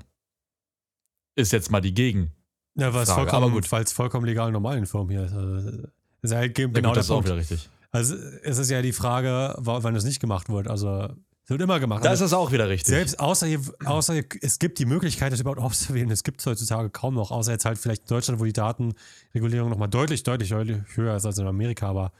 Ist 1.36 1.52
jetzt 1.52 1.70
mal 1.70 1.80
die 1.80 1.94
Gegen. 1.94 2.30
Ja, 2.76 2.92
weil 2.94 3.02
es 3.02 3.10
vollkommen, 3.10 3.44
aber 3.44 3.52
gut. 3.52 3.70
weil 3.70 3.84
es 3.84 3.92
vollkommen 3.92 4.26
legal 4.26 4.48
in 4.48 4.52
normalen 4.52 4.86
Firmen 4.86 5.10
hier 5.10 5.24
ist. 5.24 5.32
Also, 5.32 5.88
ist 6.22 6.32
halt 6.34 6.58
Ja, 6.58 6.66
genau 6.66 6.74
gut, 6.74 6.82
der 6.84 6.92
das 6.94 7.06
ist 7.06 7.10
auch 7.10 7.24
wieder 7.24 7.36
richtig. 7.36 7.68
Also, 7.90 8.16
es 8.42 8.58
ist 8.58 8.70
ja 8.70 8.82
die 8.82 8.92
Frage, 8.92 9.54
wa- 9.58 9.82
wann 9.82 9.94
es 9.94 10.04
nicht 10.04 10.18
gemacht 10.20 10.48
wird. 10.48 10.66
Also, 10.68 11.10
es 11.44 11.50
wird 11.50 11.60
immer 11.60 11.78
gemacht. 11.78 12.04
Da 12.04 12.10
Also, 12.10 12.24
ist 12.24 12.30
es 12.30 12.34
auch 12.34 12.52
wieder 12.52 12.68
richtig. 12.68 12.88
Selbst 12.88 13.20
außer, 13.20 13.46
hier, 13.46 13.60
außer 13.84 14.14
hier, 14.14 14.24
es 14.40 14.58
gibt 14.58 14.78
die 14.78 14.86
Möglichkeit, 14.86 15.30
das 15.30 15.40
überhaupt 15.40 15.60
auszuwählen. 15.60 16.10
Es 16.10 16.24
gibt 16.24 16.40
es 16.40 16.46
heutzutage 16.46 16.88
kaum 16.88 17.14
noch, 17.14 17.30
außer 17.30 17.52
jetzt 17.52 17.66
halt 17.66 17.78
vielleicht 17.78 18.02
in 18.02 18.08
Deutschland, 18.08 18.40
wo 18.40 18.44
die 18.44 18.52
Datenregulierung 18.54 19.68
nochmal 19.68 19.88
deutlich, 19.88 20.22
deutlich, 20.22 20.48
deutlich 20.48 20.78
höher 20.94 21.14
ist 21.16 21.26
als 21.26 21.36
in 21.36 21.46
Amerika. 21.46 21.88
Aber 21.88 22.12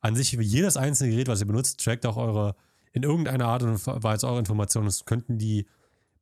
an 0.00 0.16
sich, 0.16 0.32
jedes 0.32 0.76
einzelne 0.76 1.10
Gerät, 1.10 1.28
was 1.28 1.40
ihr 1.40 1.46
benutzt, 1.46 1.82
trackt 1.82 2.04
auch 2.06 2.16
eure, 2.16 2.56
in 2.92 3.04
irgendeiner 3.04 3.46
Art 3.46 3.62
und 3.62 3.86
Weise 3.86 4.26
eure 4.26 4.40
Informationen. 4.40 4.88
Es 4.88 5.04
könnten 5.04 5.38
die 5.38 5.66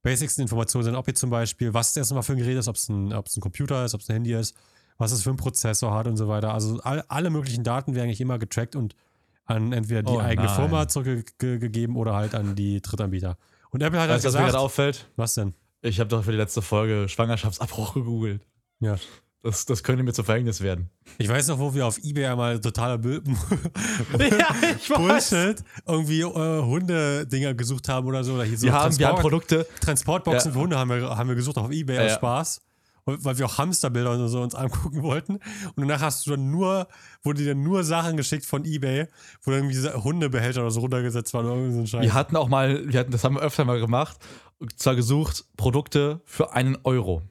basicsten 0.02 0.42
Informationen 0.42 0.84
sein, 0.84 0.96
ob 0.96 1.08
ihr 1.08 1.14
zum 1.14 1.30
Beispiel, 1.30 1.72
was 1.72 1.90
es 1.90 1.96
erstmal 1.96 2.22
für 2.22 2.32
ein 2.32 2.38
Gerät 2.38 2.58
ist, 2.58 2.68
ob 2.68 2.76
es 2.76 2.90
ein, 2.90 3.14
ob 3.14 3.26
es 3.26 3.36
ein 3.38 3.40
Computer 3.40 3.86
ist, 3.86 3.94
ob 3.94 4.02
es 4.02 4.10
ein 4.10 4.14
Handy 4.14 4.34
ist, 4.34 4.54
was 4.98 5.12
es 5.12 5.22
für 5.22 5.30
einen 5.30 5.38
Prozessor 5.38 5.94
hat 5.94 6.06
und 6.06 6.18
so 6.18 6.28
weiter. 6.28 6.52
Also 6.52 6.78
all, 6.82 7.04
alle 7.08 7.30
möglichen 7.30 7.64
Daten 7.64 7.94
werden 7.94 8.04
eigentlich 8.04 8.20
immer 8.20 8.38
getrackt 8.38 8.76
und 8.76 8.94
an 9.50 9.72
entweder 9.72 10.02
die 10.02 10.12
Oh 10.12 10.20
eigene 10.20 10.46
nein. 10.46 10.56
Firma 10.56 10.88
zurückgegeben 10.88 11.96
oder 11.96 12.14
halt 12.14 12.34
an 12.34 12.54
die 12.54 12.80
Drittanbieter. 12.80 13.36
Und 13.70 13.82
Apple 13.82 14.00
hat 14.00 14.08
halt 14.08 14.16
Weißt 14.16 14.24
du, 14.24 14.28
was 14.28 14.34
mir 14.34 14.38
gesagt, 14.40 14.52
gerade 14.52 14.64
auffällt? 14.64 15.06
was 15.16 15.34
denn? 15.34 15.54
Ich 15.82 15.98
habe 16.00 16.08
doch 16.08 16.24
für 16.24 16.32
die 16.32 16.36
letzte 16.36 16.62
Folge 16.62 17.08
Schwangerschaftsabbruch 17.08 17.94
gegoogelt. 17.94 18.42
Ja. 18.80 18.96
Das, 19.42 19.64
das 19.64 19.82
könnte 19.82 20.02
mir 20.02 20.12
zu 20.12 20.22
Verhängnis 20.22 20.60
werden. 20.60 20.90
Ich 21.16 21.26
weiß 21.26 21.48
noch, 21.48 21.58
wo 21.58 21.72
wir 21.72 21.86
auf 21.86 21.96
Ebay 21.98 22.26
einmal 22.26 22.60
totaler 22.60 22.98
Bull 22.98 23.22
ja, 24.18 24.48
Bullshit 24.96 25.62
irgendwie 25.86 26.20
äh, 26.20 26.62
Hundedinger 26.62 27.54
gesucht 27.54 27.88
haben 27.88 28.06
oder 28.06 28.22
so. 28.22 28.34
Oder 28.34 28.44
hier 28.44 28.58
so 28.58 28.66
Wir 28.66 28.72
haben, 28.74 28.98
wir 28.98 29.08
haben 29.08 29.18
Produkte. 29.20 29.66
Transportboxen 29.80 30.50
Ja. 30.50 30.52
für 30.54 30.60
Hunde 30.60 30.78
haben 30.78 30.90
wir, 30.90 31.16
haben 31.16 31.28
wir 31.30 31.36
gesucht 31.36 31.56
auf 31.56 31.70
Ebay 31.70 31.96
Ja, 31.96 32.04
aus. 32.06 32.12
Spaß. 32.12 32.60
Weil 33.18 33.38
wir 33.38 33.46
auch 33.46 33.58
Hamsterbilder 33.58 34.12
und 34.12 34.28
so 34.28 34.40
uns 34.40 34.54
angucken 34.54 35.02
wollten. 35.02 35.34
Und 35.34 35.74
danach 35.76 36.00
hast 36.00 36.26
du 36.26 36.30
dann 36.30 36.50
nur, 36.50 36.88
wurde 37.22 37.42
dir 37.42 37.54
nur 37.54 37.84
Sachen 37.84 38.16
geschickt 38.16 38.44
von 38.44 38.64
Ebay, 38.64 39.08
wo 39.42 39.50
dann 39.50 39.60
irgendwie 39.60 39.74
diese 39.74 40.02
Hundebehälter 40.02 40.60
oder 40.60 40.70
so 40.70 40.80
runtergesetzt 40.80 41.34
waren 41.34 41.46
oder 41.46 41.56
irgendwie 41.56 41.74
so 41.74 41.80
ein 41.80 41.86
Scheiß. 41.86 42.02
Wir 42.02 42.14
hatten 42.14 42.36
auch 42.36 42.48
mal, 42.48 42.86
wir 42.92 43.00
hatten, 43.00 43.10
das 43.10 43.24
haben 43.24 43.36
wir 43.36 43.42
öfter 43.42 43.64
mal 43.64 43.80
gemacht, 43.80 44.18
und 44.58 44.78
zwar 44.78 44.94
gesucht, 44.94 45.44
Produkte 45.56 46.20
für 46.24 46.52
einen 46.52 46.76
Euro. 46.84 47.22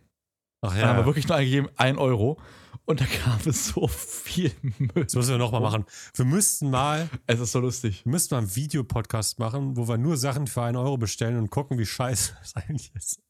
Ach 0.61 0.73
Dann 0.73 0.81
haben 0.81 0.97
ja, 0.97 0.97
wir 0.97 1.05
wirklich 1.05 1.27
nur 1.27 1.37
eingegeben, 1.37 1.69
ein 1.77 1.97
Euro. 1.97 2.37
Und 2.85 3.01
da 3.01 3.05
gab 3.23 3.45
es 3.45 3.67
so 3.67 3.87
viel 3.87 4.51
Müll. 4.61 5.03
das 5.05 5.13
müssen 5.13 5.29
wir 5.29 5.37
nochmal 5.37 5.61
machen. 5.61 5.85
Wir 6.15 6.25
müssten 6.25 6.71
mal, 6.71 7.07
Es 7.27 7.39
ist 7.39 7.51
so 7.51 7.59
lustig. 7.59 8.03
wir 8.03 8.11
müssten 8.11 8.33
mal 8.33 8.39
einen 8.39 8.55
Videopodcast 8.55 9.37
machen, 9.37 9.77
wo 9.77 9.87
wir 9.87 9.99
nur 9.99 10.17
Sachen 10.17 10.47
für 10.47 10.63
einen 10.63 10.75
Euro 10.75 10.97
bestellen 10.97 11.37
und 11.37 11.51
gucken, 11.51 11.77
wie 11.77 11.85
scheiße 11.85 12.35
das 12.41 12.55
eigentlich 12.55 12.91
ist. 12.95 13.21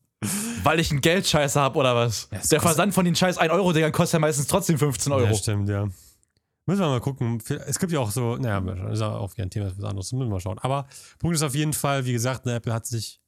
Weil 0.63 0.79
ich 0.79 0.91
einen 0.91 1.01
Geldscheißer 1.01 1.61
habe 1.61 1.79
oder 1.79 1.95
was? 1.95 2.27
Ja, 2.31 2.39
Der 2.51 2.61
Versand 2.61 2.93
von 2.93 3.05
den 3.05 3.15
scheiß 3.15 3.39
1-Euro-Dingern 3.39 3.91
kostet 3.91 4.13
ja 4.13 4.19
meistens 4.19 4.47
trotzdem 4.47 4.77
15 4.77 5.13
Euro. 5.13 5.25
Ja, 5.25 5.33
stimmt, 5.33 5.69
ja. 5.69 5.87
Müssen 6.65 6.81
wir 6.81 6.87
mal 6.87 6.99
gucken. 6.99 7.41
Es 7.65 7.79
gibt 7.79 7.91
ja 7.91 7.99
auch 7.99 8.11
so, 8.11 8.35
naja, 8.35 8.59
ist 8.91 9.01
auch 9.01 9.31
wieder 9.33 9.43
ein 9.43 9.49
Thema 9.49 9.69
für 9.69 9.77
was 9.77 9.85
anderes. 9.85 10.11
Müssen 10.11 10.27
wir 10.27 10.33
mal 10.33 10.39
schauen. 10.39 10.59
Aber 10.59 10.87
Punkt 11.17 11.35
ist 11.35 11.41
auf 11.41 11.55
jeden 11.55 11.73
Fall, 11.73 12.05
wie 12.05 12.11
gesagt, 12.11 12.45
ne, 12.45 12.55
Apple 12.55 12.73
hat 12.73 12.85
sich, 12.85 13.21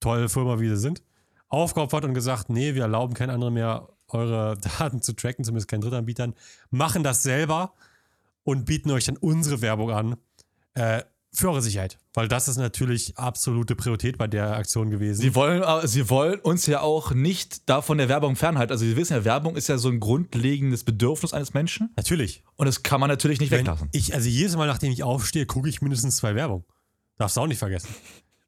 tolle 0.00 0.28
Firma 0.28 0.60
wie 0.60 0.68
sie 0.68 0.76
sind, 0.76 1.02
aufgeopfert 1.48 2.04
und 2.04 2.14
gesagt, 2.14 2.50
nee, 2.50 2.74
wir 2.74 2.82
erlauben 2.82 3.14
kein 3.14 3.30
anderer 3.30 3.50
mehr, 3.50 3.88
eure 4.08 4.56
Daten 4.78 5.00
zu 5.00 5.14
tracken, 5.14 5.44
zumindest 5.44 5.68
keinen 5.68 5.80
Drittanbietern, 5.80 6.34
machen 6.70 7.02
das 7.02 7.22
selber 7.22 7.72
und 8.44 8.66
bieten 8.66 8.90
euch 8.90 9.06
dann 9.06 9.16
unsere 9.16 9.62
Werbung 9.62 9.90
an 9.90 10.16
äh, 10.74 11.02
für 11.34 11.50
eure 11.50 11.62
Sicherheit. 11.62 11.98
Weil 12.12 12.28
das 12.28 12.48
ist 12.48 12.56
natürlich 12.56 13.18
absolute 13.18 13.74
Priorität 13.74 14.18
bei 14.18 14.26
der 14.26 14.56
Aktion 14.56 14.90
gewesen. 14.90 15.20
Sie 15.20 15.34
wollen, 15.34 15.62
äh, 15.62 15.86
sie 15.86 16.08
wollen 16.10 16.40
uns 16.40 16.66
ja 16.66 16.80
auch 16.80 17.12
nicht 17.12 17.68
davon 17.68 17.98
der 17.98 18.08
Werbung 18.08 18.36
fernhalten. 18.36 18.72
Also, 18.72 18.84
Sie 18.84 18.96
wissen 18.96 19.14
ja, 19.14 19.24
Werbung 19.24 19.56
ist 19.56 19.68
ja 19.68 19.78
so 19.78 19.88
ein 19.88 20.00
grundlegendes 20.00 20.84
Bedürfnis 20.84 21.32
eines 21.32 21.54
Menschen. 21.54 21.90
natürlich. 21.96 22.44
Und 22.56 22.66
das 22.66 22.82
kann 22.82 23.00
man 23.00 23.08
natürlich 23.08 23.40
nicht 23.40 23.50
Wenn 23.50 23.60
weglassen. 23.60 23.88
ich, 23.92 24.14
also 24.14 24.28
jedes 24.28 24.56
Mal, 24.56 24.66
nachdem 24.66 24.92
ich 24.92 25.02
aufstehe, 25.02 25.46
gucke 25.46 25.68
ich 25.68 25.82
mindestens 25.82 26.16
zwei 26.16 26.34
Werbung. 26.34 26.64
Darfst 27.18 27.36
du 27.36 27.40
auch 27.40 27.46
nicht 27.46 27.58
vergessen. 27.58 27.88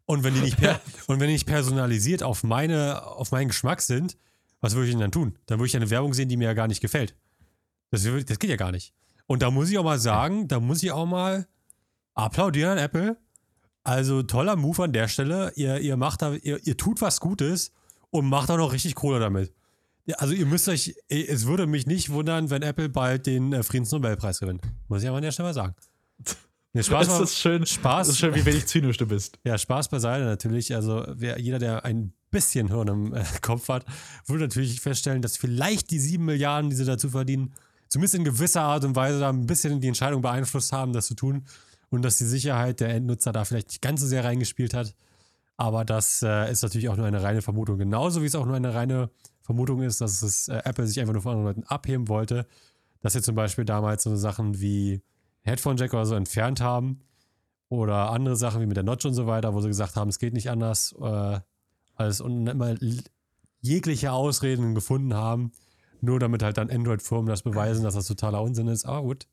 Und 0.05 0.23
wenn 0.23 0.35
die 0.35 0.41
nicht, 0.41 0.57
per, 0.57 0.81
und 1.09 1.19
wenn 1.21 1.27
die 1.27 1.35
nicht 1.35 1.47
personalisiert 1.47 2.23
auf, 2.23 2.45
meine, 2.45 3.05
auf 3.05 3.33
meinen 3.33 3.49
Geschmack 3.49 3.83
sind, 3.83 4.17
was 4.61 4.75
würde 4.75 4.87
ich 4.87 4.93
denn 4.93 5.01
dann 5.01 5.13
tun? 5.13 5.39
Dann 5.47 5.59
würde 5.59 5.67
ich 5.67 5.77
eine 5.77 5.91
Werbung 5.91 6.15
sehen, 6.15 6.29
die 6.29 6.37
mir 6.37 6.45
ja 6.45 6.55
gar 6.55 6.69
nicht 6.69 6.81
gefällt. 6.81 7.17
Das, 7.91 8.03
das 8.03 8.39
geht 8.39 8.51
ja 8.51 8.57
gar 8.57 8.73
nicht. 8.73 8.95
Und 9.27 9.43
da 9.43 9.51
muss 9.51 9.71
ich 9.71 9.79
auch 9.79 9.85
mal 9.85 9.99
sagen, 9.99 10.47
da 10.49 10.61
muss 10.61 10.83
ich 10.83 10.93
auch 10.93 11.07
mal 11.07 11.47
applaudieren 12.17 12.79
Apple. 12.79 13.17
Also 13.85 14.25
toller 14.25 14.57
Move 14.57 14.83
an 14.83 14.93
der 14.93 15.07
Stelle. 15.07 15.53
Ihr, 15.55 15.79
ihr 15.79 15.97
macht 15.97 16.23
da, 16.23 16.35
ihr, 16.35 16.59
ihr 16.67 16.77
tut 16.77 17.01
was 17.01 17.21
Gutes 17.21 17.71
und 18.11 18.27
macht 18.27 18.51
auch 18.51 18.57
noch 18.57 18.73
richtig 18.73 18.97
Kohle 18.97 19.21
damit. 19.21 19.53
Also 20.19 20.35
ihr 20.35 20.47
müsst 20.47 20.69
euch, 20.69 20.95
es 21.09 21.47
würde 21.47 21.67
mich 21.67 21.87
nicht 21.87 22.11
wundern, 22.11 22.51
wenn 22.51 22.63
Apple 22.63 22.89
bald 22.89 23.27
den 23.27 23.53
äh, 23.53 23.63
Friedensnobelpreis 23.63 24.41
gewinnt. 24.41 24.63
Muss 24.89 25.03
ich 25.03 25.09
aber 25.09 25.19
an 25.19 25.23
der 25.23 25.33
Stelle 25.33 25.49
mal 25.49 25.55
sagen. 25.55 25.75
Nee, 26.73 26.83
Spaß, 26.83 27.07
Das 27.09 27.21
ist 27.21 27.39
schön. 27.39 27.65
Spaß. 27.65 28.07
Das 28.07 28.15
ist 28.15 28.19
schön, 28.19 28.35
wie 28.35 28.45
wenig 28.45 28.67
zynisch 28.67 28.97
du 28.99 29.07
bist. 29.07 29.39
ja, 29.45 29.57
Spaß 29.57 29.89
beiseite 29.89 30.25
natürlich. 30.25 30.75
Also 30.75 31.05
wer, 31.09 31.41
jeder, 31.41 31.59
der 31.59 31.85
ein 31.85 32.13
bisschen 32.31 32.69
Hirn 32.69 32.89
im 32.89 33.15
äh, 33.15 33.25
Kopf 33.41 33.69
hat, 33.69 33.85
würde 34.27 34.45
natürlich 34.45 34.81
feststellen, 34.81 35.23
dass 35.23 35.37
vielleicht 35.37 35.91
die 35.91 35.99
sieben 35.99 36.25
Milliarden, 36.25 36.71
die 36.71 36.77
sie 36.77 36.85
dazu 36.85 37.11
verdienen, 37.11 37.55
zumindest 37.89 38.15
in 38.17 38.25
gewisser 38.25 38.63
Art 38.63 38.85
und 38.85 38.95
Weise 38.95 39.21
da 39.21 39.29
ein 39.29 39.47
bisschen 39.47 39.81
die 39.81 39.89
Entscheidung 39.89 40.23
beeinflusst 40.23 40.73
haben, 40.73 40.93
das 40.93 41.07
zu 41.07 41.15
tun. 41.15 41.47
Und 41.91 42.03
dass 42.03 42.19
die 42.19 42.25
Sicherheit 42.25 42.81
der 42.81 42.91
Endnutzer 42.91 43.33
da 43.33 43.45
vielleicht 43.45 43.69
nicht 43.69 43.83
ganz 43.83 44.01
so 44.01 44.07
sehr 44.07 44.25
reingespielt 44.25 44.75
hat. 44.75 44.95
Aber 45.57 45.85
das 45.85 46.23
äh, 46.23 46.51
ist 46.51 46.63
natürlich 46.63 46.89
auch 46.89 46.97
nur 46.97 47.07
eine 47.07 47.23
reine 47.23 47.43
Vermutung. 47.43 47.79
Genauso 47.79 48.23
wie 48.23 48.27
es 48.27 48.35
auch 48.35 48.45
nur 48.45 48.57
eine 48.57 48.75
reine 48.75 49.11
Vermutung 49.43 49.83
ist, 49.83 50.01
dass 50.01 50.23
es 50.23 50.49
äh, 50.49 50.61
Apple 50.65 50.87
sich 50.87 51.01
einfach 51.01 51.15
nur 51.15 51.23
von 51.23 51.33
anderen 51.33 51.49
Leuten 51.49 51.65
abheben 51.65 52.09
wollte. 52.09 52.47
Dass 53.01 53.15
sie 53.15 53.23
zum 53.23 53.35
Beispiel 53.35 53.65
damals 53.65 54.03
so 54.03 54.17
Sachen 54.17 54.61
wie 54.61 55.03
Headphone-Jack 55.43 55.95
oder 55.95 56.07
so 56.07 56.15
entfernt 56.15 56.61
haben. 56.61 57.01
Oder 57.69 58.11
andere 58.11 58.37
Sachen 58.37 58.61
wie 58.61 58.67
mit 58.67 58.77
der 58.77 58.85
Notch 58.85 59.07
und 59.07 59.15
so 59.15 59.27
weiter, 59.27 59.55
wo 59.55 59.61
sie 59.61 59.69
gesagt 59.69 59.97
haben, 59.97 60.09
es 60.09 60.19
geht 60.19 60.35
nicht 60.35 60.51
anders. 60.51 60.95
Äh, 61.01 61.41
alles 61.95 62.21
und 62.21 62.47
immer 62.47 62.75
jegliche 63.61 64.13
Ausreden 64.13 64.75
gefunden 64.75 65.15
haben. 65.15 65.53
Nur 66.01 66.21
damit 66.21 66.43
halt 66.43 66.59
dann 66.59 66.71
Android-Firmen 66.71 67.27
das 67.27 67.43
beweisen, 67.43 67.85
dass 67.85 67.95
das 67.95 68.07
totaler 68.07 68.43
Unsinn 68.43 68.69
ist. 68.69 68.85
Aber 68.85 69.03
gut, 69.03 69.27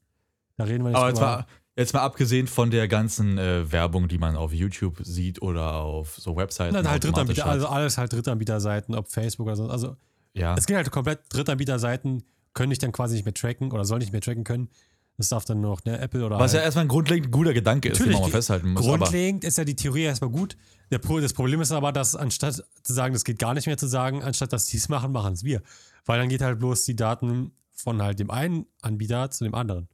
da 0.55 0.63
reden 0.63 0.83
wir 0.83 0.91
nicht 0.91 0.97
Aber 0.97 1.11
drüber. 1.11 1.45
Jetzt 1.75 1.93
mal 1.93 2.01
abgesehen 2.01 2.47
von 2.47 2.71
der 2.71 2.87
ganzen 2.87 3.37
äh, 3.37 3.71
Werbung, 3.71 4.07
die 4.07 4.17
man 4.17 4.35
auf 4.35 4.53
YouTube 4.53 5.01
sieht 5.03 5.41
oder 5.41 5.75
auf 5.75 6.15
so 6.19 6.35
Webseiten. 6.35 6.73
Dann 6.73 6.89
halt 6.89 7.03
Drittanbieter, 7.03 7.45
also 7.45 7.67
alles 7.67 7.97
halt 7.97 8.13
Drittanbieterseiten, 8.13 8.95
ob 8.95 9.09
Facebook 9.09 9.47
oder 9.47 9.55
so. 9.55 9.67
Also 9.67 9.95
ja. 10.33 10.55
es 10.55 10.65
geht 10.65 10.75
halt 10.75 10.91
komplett 10.91 11.21
Drittanbieterseiten, 11.29 12.23
können 12.53 12.69
dich 12.69 12.79
dann 12.79 12.91
quasi 12.91 13.15
nicht 13.15 13.25
mehr 13.25 13.33
tracken 13.33 13.71
oder 13.71 13.85
sollen 13.85 14.01
nicht 14.01 14.11
mehr 14.11 14.21
tracken 14.21 14.43
können. 14.43 14.69
Das 15.17 15.29
darf 15.29 15.45
dann 15.45 15.61
noch 15.61 15.85
ne, 15.85 15.99
Apple 15.99 16.25
oder 16.25 16.39
Was 16.39 16.53
ja 16.53 16.57
halt, 16.57 16.65
erstmal 16.65 16.85
ein 16.85 16.87
grundlegend 16.87 17.31
guter 17.31 17.53
Gedanke 17.53 17.89
ist, 17.89 18.01
den 18.01 18.11
man 18.11 18.21
mal 18.21 18.31
festhalten 18.31 18.73
muss. 18.73 18.81
Grundlegend 18.83 19.43
ist 19.43 19.59
ja 19.59 19.63
die 19.63 19.75
Theorie 19.75 20.03
erstmal 20.03 20.31
gut. 20.31 20.57
Der, 20.91 20.97
Pro- 20.97 21.19
das 21.19 21.33
Problem 21.33 21.61
ist 21.61 21.71
aber, 21.71 21.91
dass 21.91 22.15
anstatt 22.15 22.63
zu 22.81 22.93
sagen, 22.93 23.13
das 23.13 23.23
geht 23.23 23.37
gar 23.37 23.53
nicht 23.53 23.67
mehr 23.67 23.77
zu 23.77 23.87
sagen, 23.87 24.23
anstatt 24.23 24.53
dass 24.53 24.65
die 24.65 24.77
es 24.77 24.89
machen, 24.89 25.11
machen 25.11 25.33
es 25.33 25.43
wir. 25.43 25.61
Weil 26.05 26.19
dann 26.19 26.29
geht 26.29 26.41
halt 26.41 26.57
bloß 26.57 26.85
die 26.85 26.95
Daten 26.95 27.51
von 27.71 28.01
halt 28.01 28.19
dem 28.19 28.31
einen 28.31 28.65
Anbieter 28.81 29.29
zu 29.29 29.43
dem 29.43 29.53
anderen. 29.53 29.87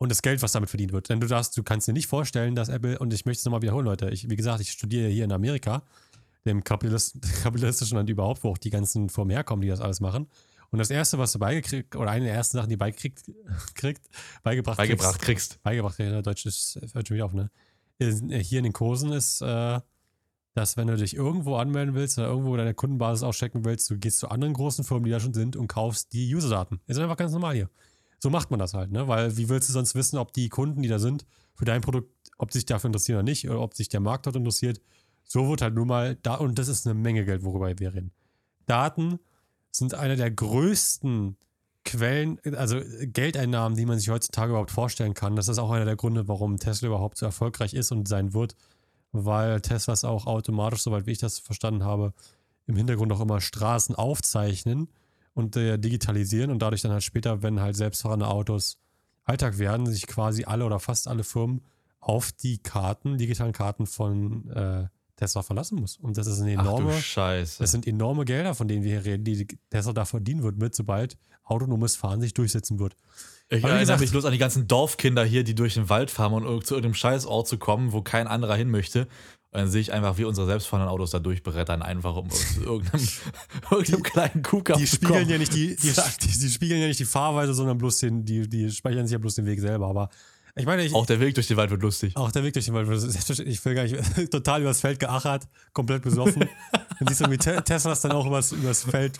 Und 0.00 0.08
das 0.08 0.22
Geld, 0.22 0.40
was 0.40 0.52
damit 0.52 0.70
verdient 0.70 0.92
wird. 0.92 1.10
Denn 1.10 1.20
du 1.20 1.26
darfst, 1.26 1.54
du 1.58 1.62
kannst 1.62 1.86
dir 1.86 1.92
nicht 1.92 2.06
vorstellen, 2.06 2.54
dass 2.54 2.70
Apple, 2.70 2.98
und 2.98 3.12
ich 3.12 3.26
möchte 3.26 3.40
es 3.40 3.44
nochmal 3.44 3.60
wiederholen, 3.60 3.84
Leute, 3.84 4.08
ich, 4.08 4.30
wie 4.30 4.36
gesagt, 4.36 4.62
ich 4.62 4.72
studiere 4.72 5.10
hier 5.10 5.24
in 5.24 5.32
Amerika, 5.32 5.82
dem 6.46 6.64
Kapitalist, 6.64 7.20
kapitalistischen 7.42 7.98
Land 7.98 8.08
überhaupt, 8.08 8.42
wo 8.42 8.48
auch 8.48 8.56
die 8.56 8.70
ganzen 8.70 9.10
Firmen 9.10 9.30
herkommen, 9.30 9.60
die 9.60 9.68
das 9.68 9.82
alles 9.82 10.00
machen. 10.00 10.26
Und 10.70 10.78
das 10.78 10.88
erste, 10.88 11.18
was 11.18 11.32
du 11.32 11.38
beigekriegt, 11.38 11.96
oder 11.96 12.12
eine 12.12 12.24
der 12.24 12.34
ersten 12.34 12.56
Sachen, 12.56 12.70
die 12.70 12.78
beigekriegt, 12.78 13.24
kriegt, 13.74 14.08
beigebracht, 14.42 14.78
beigebracht 14.78 15.20
kriegst, 15.20 15.50
kriegst. 15.50 15.62
beigebracht, 15.62 15.98
ja, 15.98 16.22
Deutsch 16.22 16.46
ist, 16.46 16.80
hört 16.94 17.06
schon 17.06 17.16
wieder 17.16 17.26
auf, 17.26 17.34
ne? 17.34 17.50
Äh, 17.98 18.42
Hier 18.42 18.58
in 18.58 18.64
den 18.64 18.72
Kursen 18.72 19.12
ist, 19.12 19.42
äh, 19.42 19.80
dass 20.54 20.78
wenn 20.78 20.86
du 20.86 20.96
dich 20.96 21.14
irgendwo 21.14 21.56
anmelden 21.56 21.94
willst 21.94 22.18
oder 22.18 22.28
irgendwo 22.28 22.56
deine 22.56 22.72
Kundenbasis 22.72 23.22
auschecken 23.22 23.66
willst, 23.66 23.90
du 23.90 23.98
gehst 23.98 24.18
zu 24.18 24.30
anderen 24.30 24.54
großen 24.54 24.82
Firmen, 24.82 25.04
die 25.04 25.10
da 25.10 25.20
schon 25.20 25.34
sind 25.34 25.56
und 25.56 25.68
kaufst 25.68 26.14
die 26.14 26.34
User-Daten. 26.34 26.80
Ist 26.86 26.98
einfach 26.98 27.18
ganz 27.18 27.32
normal 27.32 27.54
hier. 27.54 27.68
So 28.22 28.30
macht 28.30 28.50
man 28.50 28.60
das 28.60 28.74
halt, 28.74 28.92
ne? 28.92 29.08
Weil 29.08 29.36
wie 29.36 29.48
willst 29.48 29.68
du 29.68 29.72
sonst 29.72 29.94
wissen, 29.94 30.18
ob 30.18 30.32
die 30.32 30.48
Kunden, 30.48 30.82
die 30.82 30.88
da 30.88 30.98
sind, 30.98 31.26
für 31.54 31.64
dein 31.64 31.80
Produkt, 31.80 32.10
ob 32.38 32.52
sich 32.52 32.66
dafür 32.66 32.88
interessieren 32.88 33.16
oder 33.16 33.24
nicht, 33.24 33.48
oder 33.48 33.60
ob 33.60 33.74
sich 33.74 33.88
der 33.88 34.00
Markt 34.00 34.26
dort 34.26 34.36
interessiert. 34.36 34.80
So 35.24 35.48
wird 35.48 35.62
halt 35.62 35.74
nur 35.74 35.86
mal 35.86 36.16
da, 36.22 36.34
und 36.34 36.58
das 36.58 36.68
ist 36.68 36.86
eine 36.86 36.94
Menge 36.94 37.24
Geld, 37.24 37.42
worüber 37.44 37.78
wir 37.78 37.94
reden. 37.94 38.12
Daten 38.66 39.18
sind 39.70 39.94
einer 39.94 40.16
der 40.16 40.30
größten 40.30 41.36
Quellen, 41.84 42.38
also 42.56 42.80
Geldeinnahmen, 43.02 43.76
die 43.76 43.86
man 43.86 43.98
sich 43.98 44.10
heutzutage 44.10 44.50
überhaupt 44.50 44.70
vorstellen 44.70 45.14
kann. 45.14 45.36
Das 45.36 45.48
ist 45.48 45.58
auch 45.58 45.70
einer 45.70 45.84
der 45.84 45.96
Gründe, 45.96 46.28
warum 46.28 46.58
Tesla 46.58 46.88
überhaupt 46.88 47.16
so 47.16 47.26
erfolgreich 47.26 47.74
ist 47.74 47.90
und 47.90 48.06
sein 48.06 48.34
wird, 48.34 48.54
weil 49.12 49.60
Teslas 49.60 50.04
auch 50.04 50.26
automatisch, 50.26 50.82
soweit 50.82 51.08
ich 51.08 51.18
das 51.18 51.38
verstanden 51.38 51.84
habe, 51.84 52.12
im 52.66 52.76
Hintergrund 52.76 53.12
auch 53.12 53.20
immer 53.20 53.40
Straßen 53.40 53.94
aufzeichnen 53.94 54.88
und 55.34 55.56
äh, 55.56 55.78
digitalisieren 55.78 56.50
und 56.50 56.60
dadurch 56.60 56.82
dann 56.82 56.92
halt 56.92 57.02
später, 57.02 57.42
wenn 57.42 57.60
halt 57.60 57.76
selbstfahrende 57.76 58.28
Autos 58.28 58.78
Alltag 59.24 59.58
werden, 59.58 59.86
sich 59.86 60.06
quasi 60.06 60.44
alle 60.44 60.64
oder 60.64 60.80
fast 60.80 61.06
alle 61.06 61.24
Firmen 61.24 61.62
auf 62.00 62.32
die 62.32 62.58
Karten, 62.58 63.18
digitalen 63.18 63.52
Karten 63.52 63.86
von 63.86 64.50
äh, 64.50 64.88
Tesla 65.16 65.42
verlassen 65.42 65.78
muss. 65.78 65.98
Und 65.98 66.16
das 66.16 66.26
ist 66.26 66.40
eine 66.40 66.56
Ach 66.56 66.62
enorme, 66.62 66.92
du 66.92 67.00
Scheiße. 67.00 67.58
das 67.58 67.70
sind 67.70 67.86
enorme 67.86 68.24
Gelder, 68.24 68.54
von 68.54 68.66
denen 68.66 68.82
wir 68.82 68.92
hier 69.00 69.04
reden, 69.04 69.24
die 69.24 69.46
Tesla 69.68 69.92
da 69.92 70.04
verdienen 70.04 70.42
wird 70.42 70.56
mit, 70.56 70.74
sobald 70.74 71.16
autonomes 71.44 71.96
Fahren 71.96 72.20
sich 72.20 72.32
durchsetzen 72.32 72.78
wird. 72.78 72.96
Ich 73.48 73.64
Aber 73.64 73.74
erinnere 73.74 73.98
mich 73.98 74.10
bloß 74.10 74.24
an 74.24 74.32
die 74.32 74.38
ganzen 74.38 74.68
Dorfkinder 74.68 75.24
hier, 75.24 75.44
die 75.44 75.54
durch 75.54 75.74
den 75.74 75.88
Wald 75.88 76.10
fahren, 76.10 76.32
um 76.32 76.64
zu 76.64 76.74
irgendeinem 76.74 76.94
Scheißort 76.94 77.48
zu 77.48 77.58
kommen, 77.58 77.92
wo 77.92 78.00
kein 78.00 78.28
anderer 78.28 78.54
hin 78.54 78.70
möchte. 78.70 79.08
Und 79.52 79.58
dann 79.58 79.68
sehe 79.70 79.80
ich 79.80 79.92
einfach, 79.92 80.16
wie 80.16 80.24
unsere 80.24 80.46
selbstfahrenden 80.46 80.88
Autos 80.92 81.10
da 81.10 81.18
durchbrettern, 81.18 81.82
einfach 81.82 82.14
um 82.14 82.28
irgendeinem, 82.64 83.08
irgendeinem 83.70 84.02
kleinen 84.04 84.42
Kuhkampf 84.42 84.78
Die 84.78 84.86
zu 84.86 84.96
spiegeln 84.96 85.28
ja 85.28 85.38
nicht 85.38 85.52
die, 85.54 85.74
die, 85.82 85.92
die, 86.22 86.38
die 86.38 86.48
spiegeln 86.48 86.80
ja 86.80 86.86
nicht 86.86 87.00
die 87.00 87.04
Fahrweise, 87.04 87.52
sondern 87.52 87.76
bloß 87.78 87.98
den, 87.98 88.24
die, 88.24 88.48
die 88.48 88.70
speichern 88.70 89.06
sich 89.06 89.12
ja 89.12 89.18
bloß 89.18 89.34
den 89.34 89.46
Weg 89.46 89.58
selber. 89.60 89.88
Aber 89.88 90.08
ich 90.56 90.66
meine, 90.66 90.84
ich, 90.84 90.94
Auch 90.94 91.06
der 91.06 91.18
Weg 91.20 91.34
durch 91.34 91.46
den 91.48 91.56
Wald 91.56 91.70
wird 91.70 91.82
lustig. 91.82 92.16
Auch 92.16 92.30
der 92.32 92.44
Weg 92.44 92.52
durch 92.54 92.66
den 92.66 92.74
Wald. 92.74 92.88
ist 92.88 93.02
selbstverständlich- 93.02 93.58
Ich 93.58 93.64
will 93.64 93.74
gar 93.74 93.82
nicht 93.84 93.96
total 94.30 94.60
übers 94.62 94.80
Feld 94.80 95.00
geachert, 95.00 95.48
komplett 95.72 96.02
besoffen. 96.02 96.48
Dann 96.72 97.08
siehst 97.08 97.20
du 97.20 97.24
irgendwie 97.24 97.38
Te 97.38 97.62
Teslas 97.64 98.00
dann 98.02 98.12
auch 98.12 98.26
übers, 98.26 98.52
übers 98.52 98.82
Feld 98.84 99.18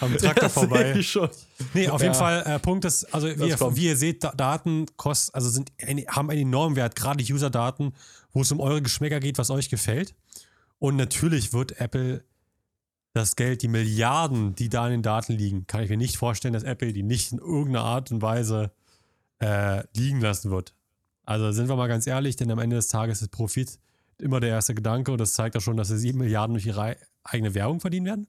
am 0.00 0.16
Traktor 0.16 0.34
Das 0.44 0.52
vorbei. 0.52 0.94
ich 0.96 1.10
schon. 1.10 1.28
Nee, 1.74 1.88
auf 1.88 2.00
Ja. 2.00 2.06
jeden 2.08 2.18
Fall, 2.18 2.42
äh, 2.46 2.58
Punkt 2.58 2.84
ist, 2.84 3.04
also 3.12 3.26
wie 3.28 3.48
ihr, 3.48 3.76
wie 3.76 3.86
ihr 3.86 3.96
seht, 3.96 4.22
Da- 4.24 4.32
Daten 4.36 4.86
kost, 4.96 5.34
also 5.34 5.48
sind, 5.50 5.72
haben 6.08 6.30
einen 6.30 6.40
enormen 6.42 6.76
Wert, 6.76 6.94
gerade 6.96 7.22
User-Daten, 7.24 7.92
wo 8.38 8.42
es 8.42 8.52
um 8.52 8.60
eure 8.60 8.80
Geschmäcker 8.80 9.18
geht, 9.18 9.36
was 9.36 9.50
euch 9.50 9.68
gefällt. 9.68 10.14
Und 10.78 10.94
natürlich 10.94 11.52
wird 11.52 11.80
Apple 11.80 12.22
das 13.12 13.34
Geld, 13.34 13.62
die 13.62 13.68
Milliarden, 13.68 14.54
die 14.54 14.68
da 14.68 14.86
in 14.86 14.92
den 14.92 15.02
Daten 15.02 15.32
liegen, 15.32 15.66
kann 15.66 15.82
ich 15.82 15.90
mir 15.90 15.96
nicht 15.96 16.16
vorstellen, 16.16 16.54
dass 16.54 16.62
Apple 16.62 16.92
die 16.92 17.02
nicht 17.02 17.32
in 17.32 17.38
irgendeiner 17.38 17.82
Art 17.82 18.12
und 18.12 18.22
Weise 18.22 18.70
äh, 19.40 19.82
liegen 19.96 20.20
lassen 20.20 20.52
wird. 20.52 20.72
Also 21.24 21.50
sind 21.50 21.68
wir 21.68 21.74
mal 21.74 21.88
ganz 21.88 22.06
ehrlich, 22.06 22.36
denn 22.36 22.48
am 22.52 22.60
Ende 22.60 22.76
des 22.76 22.86
Tages 22.86 23.22
ist 23.22 23.32
Profit 23.32 23.80
immer 24.18 24.38
der 24.38 24.50
erste 24.50 24.72
Gedanke 24.72 25.10
und 25.10 25.18
das 25.18 25.32
zeigt 25.32 25.56
auch 25.56 25.60
schon, 25.60 25.76
dass 25.76 25.88
sie 25.88 25.98
sieben 25.98 26.18
Milliarden 26.18 26.54
durch 26.54 26.66
ihre 26.66 26.96
eigene 27.24 27.54
Werbung 27.54 27.80
verdienen 27.80 28.06
werden. 28.06 28.28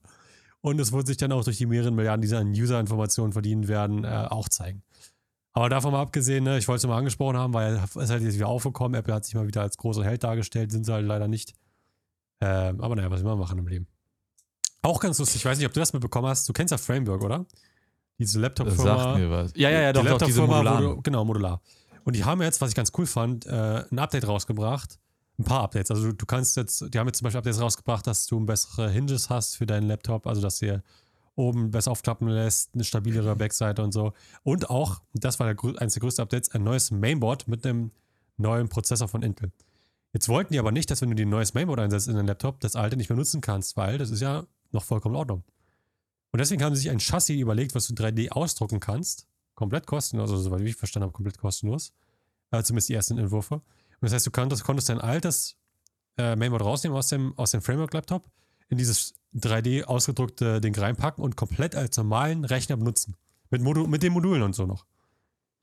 Und 0.60 0.80
es 0.80 0.90
wird 0.90 1.06
sich 1.06 1.18
dann 1.18 1.30
auch 1.30 1.44
durch 1.44 1.58
die 1.58 1.66
mehreren 1.66 1.94
Milliarden, 1.94 2.22
die 2.22 2.28
sie 2.28 2.36
an 2.36 2.50
User-Informationen 2.50 3.32
verdienen 3.32 3.68
werden, 3.68 4.02
äh, 4.02 4.26
auch 4.28 4.48
zeigen. 4.48 4.82
Aber 5.52 5.68
davon 5.68 5.92
mal 5.92 6.00
abgesehen, 6.00 6.44
ne, 6.44 6.58
ich 6.58 6.68
wollte 6.68 6.78
es 6.78 6.86
mal 6.86 6.96
angesprochen 6.96 7.36
haben, 7.36 7.52
weil 7.54 7.74
es 7.96 8.10
halt 8.10 8.22
jetzt 8.22 8.34
wieder 8.36 8.46
aufgekommen. 8.48 8.94
Apple 8.98 9.12
hat 9.12 9.24
sich 9.24 9.34
mal 9.34 9.46
wieder 9.46 9.62
als 9.62 9.76
großer 9.76 10.04
Held 10.04 10.22
dargestellt, 10.22 10.70
sind 10.70 10.84
sie 10.86 10.92
halt 10.92 11.06
leider 11.06 11.26
nicht. 11.28 11.54
Ähm, 12.40 12.80
aber 12.80 12.94
naja, 12.96 13.10
was 13.10 13.20
immer 13.20 13.36
machen 13.36 13.58
im 13.58 13.66
Leben. 13.66 13.86
Auch 14.82 15.00
ganz 15.00 15.18
lustig, 15.18 15.36
ich 15.36 15.44
weiß 15.44 15.58
nicht, 15.58 15.66
ob 15.66 15.72
du 15.74 15.80
das 15.80 15.92
mitbekommen 15.92 16.28
hast. 16.28 16.48
Du 16.48 16.52
kennst 16.52 16.70
ja 16.72 16.78
Framework, 16.78 17.22
oder? 17.22 17.44
Diese 18.18 18.38
Laptop-Firma. 18.40 18.98
sagt 18.98 19.18
mir 19.18 19.30
was. 19.30 19.52
Ja, 19.56 19.70
ja, 19.70 19.80
ja, 19.82 19.92
die 19.92 19.98
doch, 19.98 20.18
doch, 20.18 20.26
diese 20.26 20.40
Laptop-Firma, 20.40 20.78
wo 20.80 20.94
du- 20.96 21.02
Genau, 21.02 21.24
modular. 21.24 21.60
Und 22.04 22.16
die 22.16 22.24
haben 22.24 22.40
jetzt, 22.42 22.60
was 22.60 22.70
ich 22.70 22.74
ganz 22.74 22.92
cool 22.96 23.06
fand, 23.06 23.44
äh, 23.46 23.84
ein 23.90 23.98
Update 23.98 24.26
rausgebracht. 24.26 24.98
Ein 25.38 25.44
paar 25.44 25.62
Updates. 25.62 25.90
Also 25.90 26.08
du, 26.08 26.12
du 26.14 26.26
kannst 26.26 26.56
jetzt, 26.56 26.84
die 26.94 26.98
haben 26.98 27.06
jetzt 27.06 27.18
zum 27.18 27.24
Beispiel 27.24 27.38
Updates 27.38 27.60
rausgebracht, 27.60 28.06
dass 28.06 28.26
du 28.26 28.40
bessere 28.44 28.90
Hinges 28.90 29.30
hast 29.30 29.56
für 29.56 29.66
deinen 29.66 29.86
Laptop, 29.88 30.26
also 30.26 30.40
dass 30.40 30.58
dir 30.58 30.82
oben 31.34 31.70
besser 31.70 31.90
aufklappen 31.90 32.28
lässt, 32.28 32.74
eine 32.74 32.84
stabilere 32.84 33.34
Backseite 33.36 33.82
und 33.82 33.92
so. 33.92 34.12
Und 34.42 34.70
auch, 34.70 35.00
das 35.14 35.38
war 35.40 35.52
der, 35.52 35.80
eines 35.80 35.94
der 35.94 36.00
größten 36.00 36.22
Updates, 36.22 36.50
ein 36.50 36.62
neues 36.62 36.90
Mainboard 36.90 37.48
mit 37.48 37.66
einem 37.66 37.92
neuen 38.36 38.68
Prozessor 38.68 39.08
von 39.08 39.22
Intel. 39.22 39.52
Jetzt 40.12 40.28
wollten 40.28 40.52
die 40.52 40.58
aber 40.58 40.72
nicht, 40.72 40.90
dass 40.90 41.02
wenn 41.02 41.10
du 41.10 41.14
die 41.14 41.24
neues 41.24 41.54
Mainboard 41.54 41.80
einsetzt 41.80 42.08
in 42.08 42.14
deinem 42.14 42.26
Laptop, 42.26 42.60
das 42.60 42.74
alte 42.74 42.96
nicht 42.96 43.08
mehr 43.08 43.16
nutzen 43.16 43.40
kannst, 43.40 43.76
weil 43.76 43.98
das 43.98 44.10
ist 44.10 44.20
ja 44.20 44.44
noch 44.72 44.82
vollkommen 44.82 45.14
in 45.14 45.18
Ordnung. 45.20 45.44
Und 46.32 46.38
deswegen 46.38 46.62
haben 46.62 46.74
sie 46.74 46.82
sich 46.82 46.90
ein 46.90 47.00
Chassis 47.00 47.40
überlegt, 47.40 47.74
was 47.74 47.86
du 47.88 47.94
3D 47.94 48.30
ausdrucken 48.30 48.80
kannst. 48.80 49.26
Komplett 49.54 49.86
kostenlos, 49.86 50.30
also 50.30 50.42
soweit 50.42 50.60
ich 50.62 50.76
verstanden 50.76 51.04
habe, 51.04 51.12
komplett 51.12 51.38
kostenlos. 51.38 51.92
Äh, 52.50 52.62
zumindest 52.62 52.88
die 52.88 52.94
ersten 52.94 53.18
Entwürfe. 53.18 53.54
Und 53.54 53.62
das 54.00 54.12
heißt, 54.12 54.26
du 54.26 54.30
konntest, 54.30 54.64
konntest 54.64 54.88
dein 54.88 55.00
altes 55.00 55.56
äh, 56.16 56.36
Mainboard 56.36 56.64
rausnehmen 56.64 56.96
aus 56.96 57.08
dem, 57.08 57.36
aus 57.36 57.50
dem 57.50 57.62
Framework-Laptop, 57.62 58.28
in 58.68 58.78
dieses 58.78 59.14
3D 59.36 59.84
ausgedruckte 59.84 60.60
Ding 60.60 60.76
reinpacken 60.76 61.22
und 61.22 61.36
komplett 61.36 61.74
als 61.76 61.96
normalen 61.96 62.44
Rechner 62.44 62.76
benutzen. 62.76 63.16
Mit, 63.50 63.62
Modu 63.62 63.86
mit 63.86 64.02
den 64.02 64.12
Modulen 64.12 64.42
und 64.42 64.54
so 64.54 64.66
noch. 64.66 64.84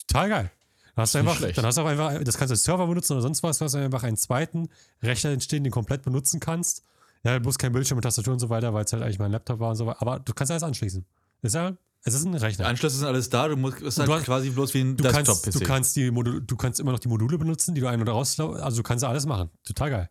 Total 0.07 0.29
geil. 0.29 0.51
Dann 0.95 1.03
hast 1.03 1.13
du 1.13 1.19
einfach, 1.19 1.36
schlecht. 1.36 1.57
dann 1.57 1.65
hast 1.65 1.77
du 1.77 1.83
einfach, 1.83 2.24
das 2.24 2.38
kannst 2.38 2.50
du 2.51 2.53
als 2.53 2.63
Server 2.63 2.88
benutzen 2.88 3.13
oder 3.13 3.21
sonst 3.21 3.43
was, 3.43 3.59
du 3.59 3.65
hast 3.65 3.75
einfach 3.75 4.03
einen 4.03 4.17
zweiten 4.17 4.69
Rechner 5.03 5.31
entstehen, 5.31 5.63
den 5.63 5.71
du 5.71 5.74
komplett 5.75 6.01
benutzen 6.03 6.39
kannst. 6.39 6.83
Ja, 7.24 7.38
bloß 7.39 7.57
kein 7.57 7.71
Bildschirm 7.71 7.97
mit 7.97 8.03
Tastatur 8.03 8.33
und 8.33 8.39
so 8.39 8.50
weiter, 8.50 8.74
weil 8.74 8.86
es 8.86 8.93
halt 8.93 9.03
eigentlich 9.03 9.19
mein 9.19 9.31
Laptop 9.31 9.59
war 9.59 9.69
und 9.71 9.75
so 9.75 9.86
weiter. 9.86 10.01
Aber 10.01 10.19
du 10.19 10.33
kannst 10.33 10.51
alles 10.51 10.63
anschließen. 10.63 11.05
Ist 11.41 11.55
ja, 11.55 11.74
es 12.03 12.13
ist 12.13 12.25
ein 12.25 12.33
Rechner. 12.33 12.67
Anschlüsse 12.67 12.97
sind 12.97 13.05
alles 13.07 13.29
da, 13.29 13.47
du 13.47 13.57
musst 13.57 13.81
ist 13.81 13.97
du 13.97 14.01
halt 14.03 14.12
hast- 14.12 14.24
quasi 14.25 14.50
bloß 14.50 14.74
wie 14.74 14.81
ein 14.81 14.97
Du 14.97 15.03
kannst, 15.12 15.55
du, 15.55 15.59
kannst 15.59 15.95
die 15.95 16.09
Module, 16.09 16.41
du 16.41 16.55
kannst 16.55 16.79
immer 16.79 16.93
noch 16.93 17.00
die 17.00 17.09
Module 17.09 17.38
benutzen, 17.38 17.75
die 17.75 17.81
du 17.81 17.88
ein- 17.88 18.01
oder 18.01 18.13
raus, 18.13 18.39
also 18.39 18.77
du 18.77 18.83
kannst 18.83 19.03
alles 19.03 19.25
machen. 19.25 19.50
Total 19.65 19.89
geil. 19.89 20.09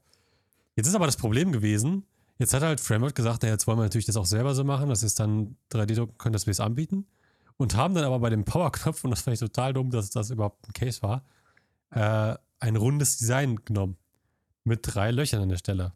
Jetzt 0.76 0.86
ist 0.88 0.94
aber 0.94 1.06
das 1.06 1.16
Problem 1.16 1.52
gewesen, 1.52 2.04
jetzt 2.38 2.54
hat 2.54 2.62
halt 2.62 2.80
Framework 2.80 3.14
gesagt, 3.14 3.42
na, 3.42 3.48
jetzt 3.48 3.66
wollen 3.66 3.78
wir 3.78 3.84
natürlich 3.84 4.06
das 4.06 4.16
auch 4.16 4.26
selber 4.26 4.54
so 4.54 4.64
machen, 4.64 4.88
dass 4.88 5.02
wir 5.02 5.06
es 5.06 5.14
dann 5.14 5.56
3D 5.72 5.94
drucken 5.94 6.18
können, 6.18 6.32
dass 6.32 6.46
wir 6.46 6.52
es 6.52 6.60
anbieten. 6.60 7.06
Und 7.56 7.74
haben 7.74 7.94
dann 7.94 8.04
aber 8.04 8.18
bei 8.18 8.30
dem 8.30 8.44
Powerknopf, 8.44 9.04
und 9.04 9.10
das 9.10 9.22
fand 9.22 9.34
ich 9.34 9.40
total 9.40 9.72
dumm, 9.72 9.90
dass 9.90 10.10
das 10.10 10.30
überhaupt 10.30 10.68
ein 10.68 10.72
Case 10.72 11.00
war, 11.02 11.24
äh, 11.90 12.36
ein 12.60 12.76
rundes 12.76 13.16
Design 13.18 13.56
genommen. 13.64 13.96
Mit 14.64 14.80
drei 14.82 15.12
Löchern 15.12 15.42
an 15.42 15.48
der 15.48 15.58
Stelle. 15.58 15.92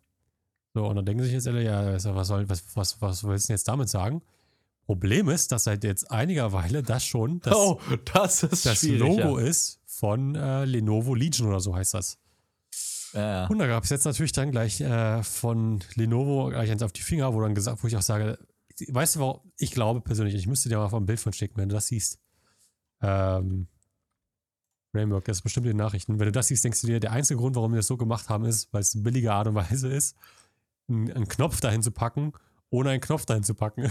So, 0.74 0.86
und 0.86 0.96
dann 0.96 1.04
denken 1.04 1.24
sich 1.24 1.32
jetzt 1.32 1.48
alle, 1.48 1.62
ja, 1.62 1.92
was, 2.14 2.28
soll, 2.28 2.48
was, 2.48 2.64
was, 2.74 3.02
was 3.02 3.24
willst 3.24 3.46
du 3.46 3.48
denn 3.48 3.54
jetzt 3.54 3.66
damit 3.66 3.88
sagen? 3.88 4.22
Problem 4.86 5.28
ist, 5.28 5.52
dass 5.52 5.64
seit 5.64 5.84
jetzt 5.84 6.10
einiger 6.10 6.52
Weile 6.52 6.82
das 6.82 7.04
schon 7.04 7.40
das, 7.40 7.54
oh, 7.54 7.80
das 8.12 8.42
ist 8.42 8.66
das. 8.66 8.82
Logo 8.82 9.36
ist 9.36 9.80
von 9.86 10.34
äh, 10.34 10.64
Lenovo 10.64 11.14
Legion 11.14 11.48
oder 11.48 11.60
so 11.60 11.74
heißt 11.74 11.94
das. 11.94 12.18
Ja. 13.12 13.20
Ja. 13.20 13.46
Und 13.46 13.58
da 13.58 13.66
gab 13.66 13.84
es 13.84 13.90
jetzt 13.90 14.04
natürlich 14.04 14.32
dann 14.32 14.50
gleich 14.50 14.80
äh, 14.80 15.22
von 15.22 15.80
Lenovo 15.94 16.48
gleich 16.48 16.70
eins 16.70 16.82
auf 16.82 16.92
die 16.92 17.02
Finger, 17.02 17.34
wo 17.34 17.40
dann 17.40 17.54
gesagt, 17.54 17.82
wo 17.82 17.88
ich 17.88 17.96
auch 17.96 18.02
sage, 18.02 18.38
weißt 18.88 19.16
du, 19.16 19.20
warum? 19.20 19.52
Ich 19.58 19.72
glaube 19.72 20.00
persönlich, 20.00 20.34
ich 20.34 20.46
müsste 20.46 20.68
dir 20.68 20.78
mal 20.78 20.92
ein 20.92 21.06
Bild 21.06 21.20
von 21.20 21.32
schicken, 21.32 21.56
wenn 21.56 21.68
du 21.68 21.74
das 21.74 21.88
siehst. 21.88 22.18
Ähm, 23.02 23.68
Framework, 24.92 25.24
das 25.24 25.38
ist 25.38 25.42
bestimmt 25.42 25.66
in 25.66 25.72
den 25.72 25.78
Nachrichten. 25.78 26.18
Wenn 26.18 26.26
du 26.26 26.32
das 26.32 26.48
siehst, 26.48 26.64
denkst 26.64 26.80
du 26.80 26.86
dir, 26.86 27.00
der 27.00 27.12
einzige 27.12 27.38
Grund, 27.38 27.56
warum 27.56 27.72
wir 27.72 27.78
das 27.78 27.86
so 27.86 27.96
gemacht 27.96 28.28
haben, 28.28 28.44
ist, 28.44 28.72
weil 28.72 28.80
es 28.80 28.94
eine 28.94 29.02
billige 29.02 29.32
Art 29.32 29.46
und 29.46 29.54
Weise 29.54 29.88
ist, 29.88 30.16
einen, 30.88 31.10
einen 31.12 31.28
Knopf 31.28 31.60
dahin 31.60 31.82
zu 31.82 31.92
packen, 31.92 32.32
ohne 32.70 32.90
einen 32.90 33.00
Knopf 33.00 33.24
dahin 33.26 33.44
zu 33.44 33.54
packen. 33.54 33.90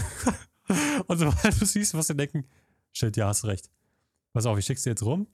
und 1.06 1.18
sobald 1.18 1.60
du 1.60 1.64
siehst, 1.64 1.94
was 1.94 2.08
sie 2.08 2.14
denken, 2.14 2.46
shit, 2.92 3.16
ja, 3.16 3.28
hast 3.28 3.44
recht. 3.44 3.70
Pass 4.32 4.46
auf, 4.46 4.58
ich 4.58 4.64
schick's 4.64 4.82
dir 4.82 4.90
jetzt 4.90 5.02
rum. 5.02 5.26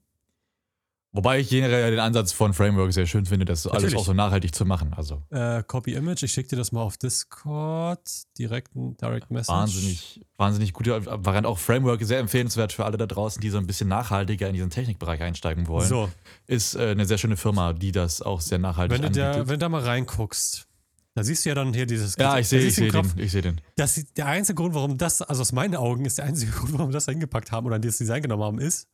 Wobei 1.13 1.39
ich 1.39 1.49
generell 1.49 1.89
den 1.91 1.99
Ansatz 1.99 2.31
von 2.33 2.53
Framework 2.53 2.93
sehr 2.93 3.07
schön 3.07 3.25
finde, 3.25 3.45
das 3.45 3.65
alles 3.65 3.95
auch 3.95 4.05
so 4.05 4.13
nachhaltig 4.13 4.53
zu 4.53 4.65
machen. 4.65 4.93
Also 4.95 5.23
Äh, 5.31 5.63
Copy 5.63 5.93
Image, 5.93 6.21
ich 6.23 6.31
schicke 6.31 6.49
dir 6.49 6.55
das 6.57 6.71
mal 6.71 6.81
auf 6.81 6.97
Discord. 6.97 8.01
Direkt 8.37 8.75
ein 8.75 8.97
Direct 8.97 9.31
Message. 9.31 9.49
wahnsinnig, 9.55 10.21
wahnsinnig 10.37 10.73
gute 10.73 11.05
Variante. 11.05 11.49
Auch 11.49 11.57
Framework 11.57 12.03
sehr 12.03 12.19
empfehlenswert 12.19 12.73
für 12.73 12.85
alle 12.85 12.97
da 12.97 13.05
draußen, 13.07 13.41
die 13.41 13.49
so 13.49 13.57
ein 13.57 13.65
bisschen 13.67 13.87
nachhaltiger 13.89 14.47
in 14.47 14.53
diesen 14.53 14.69
Technikbereich 14.69 15.21
einsteigen 15.21 15.67
wollen. 15.67 15.87
So, 15.87 16.09
Ist 16.45 16.75
äh, 16.75 16.89
eine 16.91 17.05
sehr 17.05 17.17
schöne 17.17 17.37
Firma, 17.37 17.73
die 17.73 17.91
das 17.91 18.21
auch 18.21 18.41
sehr 18.41 18.59
nachhaltig 18.59 18.97
wenn 18.99 19.05
anbietet. 19.05 19.35
wenn 19.47 19.53
du 19.53 19.57
da 19.57 19.69
mal 19.69 19.81
reinguckst, 19.83 20.67
da 21.15 21.23
siehst 21.23 21.45
du 21.45 21.49
ja 21.49 21.55
dann 21.55 21.73
hier 21.73 21.87
dieses. 21.87 22.15
ja, 22.17 22.37
ich 22.37 22.47
sehe 22.47 22.59
ich 22.61 22.75
seh 22.75 22.89
den. 22.91 23.11
Ich 23.15 23.31
sehe 23.31 23.41
den. 23.41 23.59
Das 23.75 23.95
der 24.15 24.27
einzige 24.27 24.55
Grund, 24.55 24.75
warum 24.75 24.97
das, 24.99 25.23
also 25.23 25.41
aus 25.41 25.51
meinen 25.51 25.75
Augen 25.75 26.05
ist 26.05 26.19
der 26.19 26.25
einzige 26.25 26.51
Grund, 26.57 26.73
warum 26.73 26.89
wir 26.89 26.93
das 26.93 27.05
da 27.05 27.11
hingepackt 27.11 27.51
haben 27.51 27.65
oder 27.65 27.79
das 27.79 27.97
Design 27.97 28.21
genommen 28.21 28.43
haben, 28.43 28.59
ist, 28.59 28.87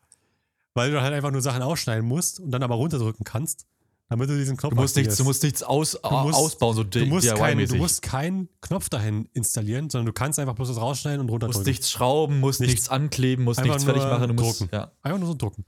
weil 0.73 0.91
du 0.91 1.01
halt 1.01 1.13
einfach 1.13 1.31
nur 1.31 1.41
Sachen 1.41 1.61
ausschneiden 1.61 2.07
musst 2.07 2.39
und 2.39 2.51
dann 2.51 2.63
aber 2.63 2.75
runterdrücken 2.75 3.23
kannst, 3.23 3.65
damit 4.09 4.29
du 4.29 4.37
diesen 4.37 4.57
Knopf 4.57 4.73
Du 4.73 4.79
musst 4.81 4.95
nichts, 4.95 5.15
du 5.17 5.23
musst 5.23 5.43
nichts 5.43 5.63
aus, 5.63 5.97
musst- 6.03 6.35
ausbauen, 6.37 6.75
so 6.75 6.83
du 6.83 7.05
musst, 7.05 7.33
keinen, 7.35 7.65
du 7.67 7.75
musst 7.75 8.01
keinen 8.01 8.49
Knopf 8.61 8.89
dahin 8.89 9.27
installieren, 9.33 9.89
sondern 9.89 10.07
du 10.07 10.13
kannst 10.13 10.39
einfach 10.39 10.55
bloß 10.55 10.67
das 10.69 10.77
rausschneiden 10.77 11.21
und 11.21 11.27
Du 11.27 11.33
musst 11.33 11.43
runterdrücken. 11.43 11.69
nichts 11.69 11.89
schrauben, 11.91 12.39
musst 12.39 12.59
Nichts. 12.59 12.73
nichts, 12.73 12.89
ankleben, 12.89 13.43
musst 13.45 13.61
nichts 13.63 13.83
fertig 13.85 14.03
machen. 14.03 14.27
Du 14.35 14.43
musst, 14.43 14.61
drucken. 14.61 14.75
ja. 14.75 14.91
Einfach 15.01 15.19
nur 15.19 15.27
so 15.29 15.33
drucken. 15.35 15.65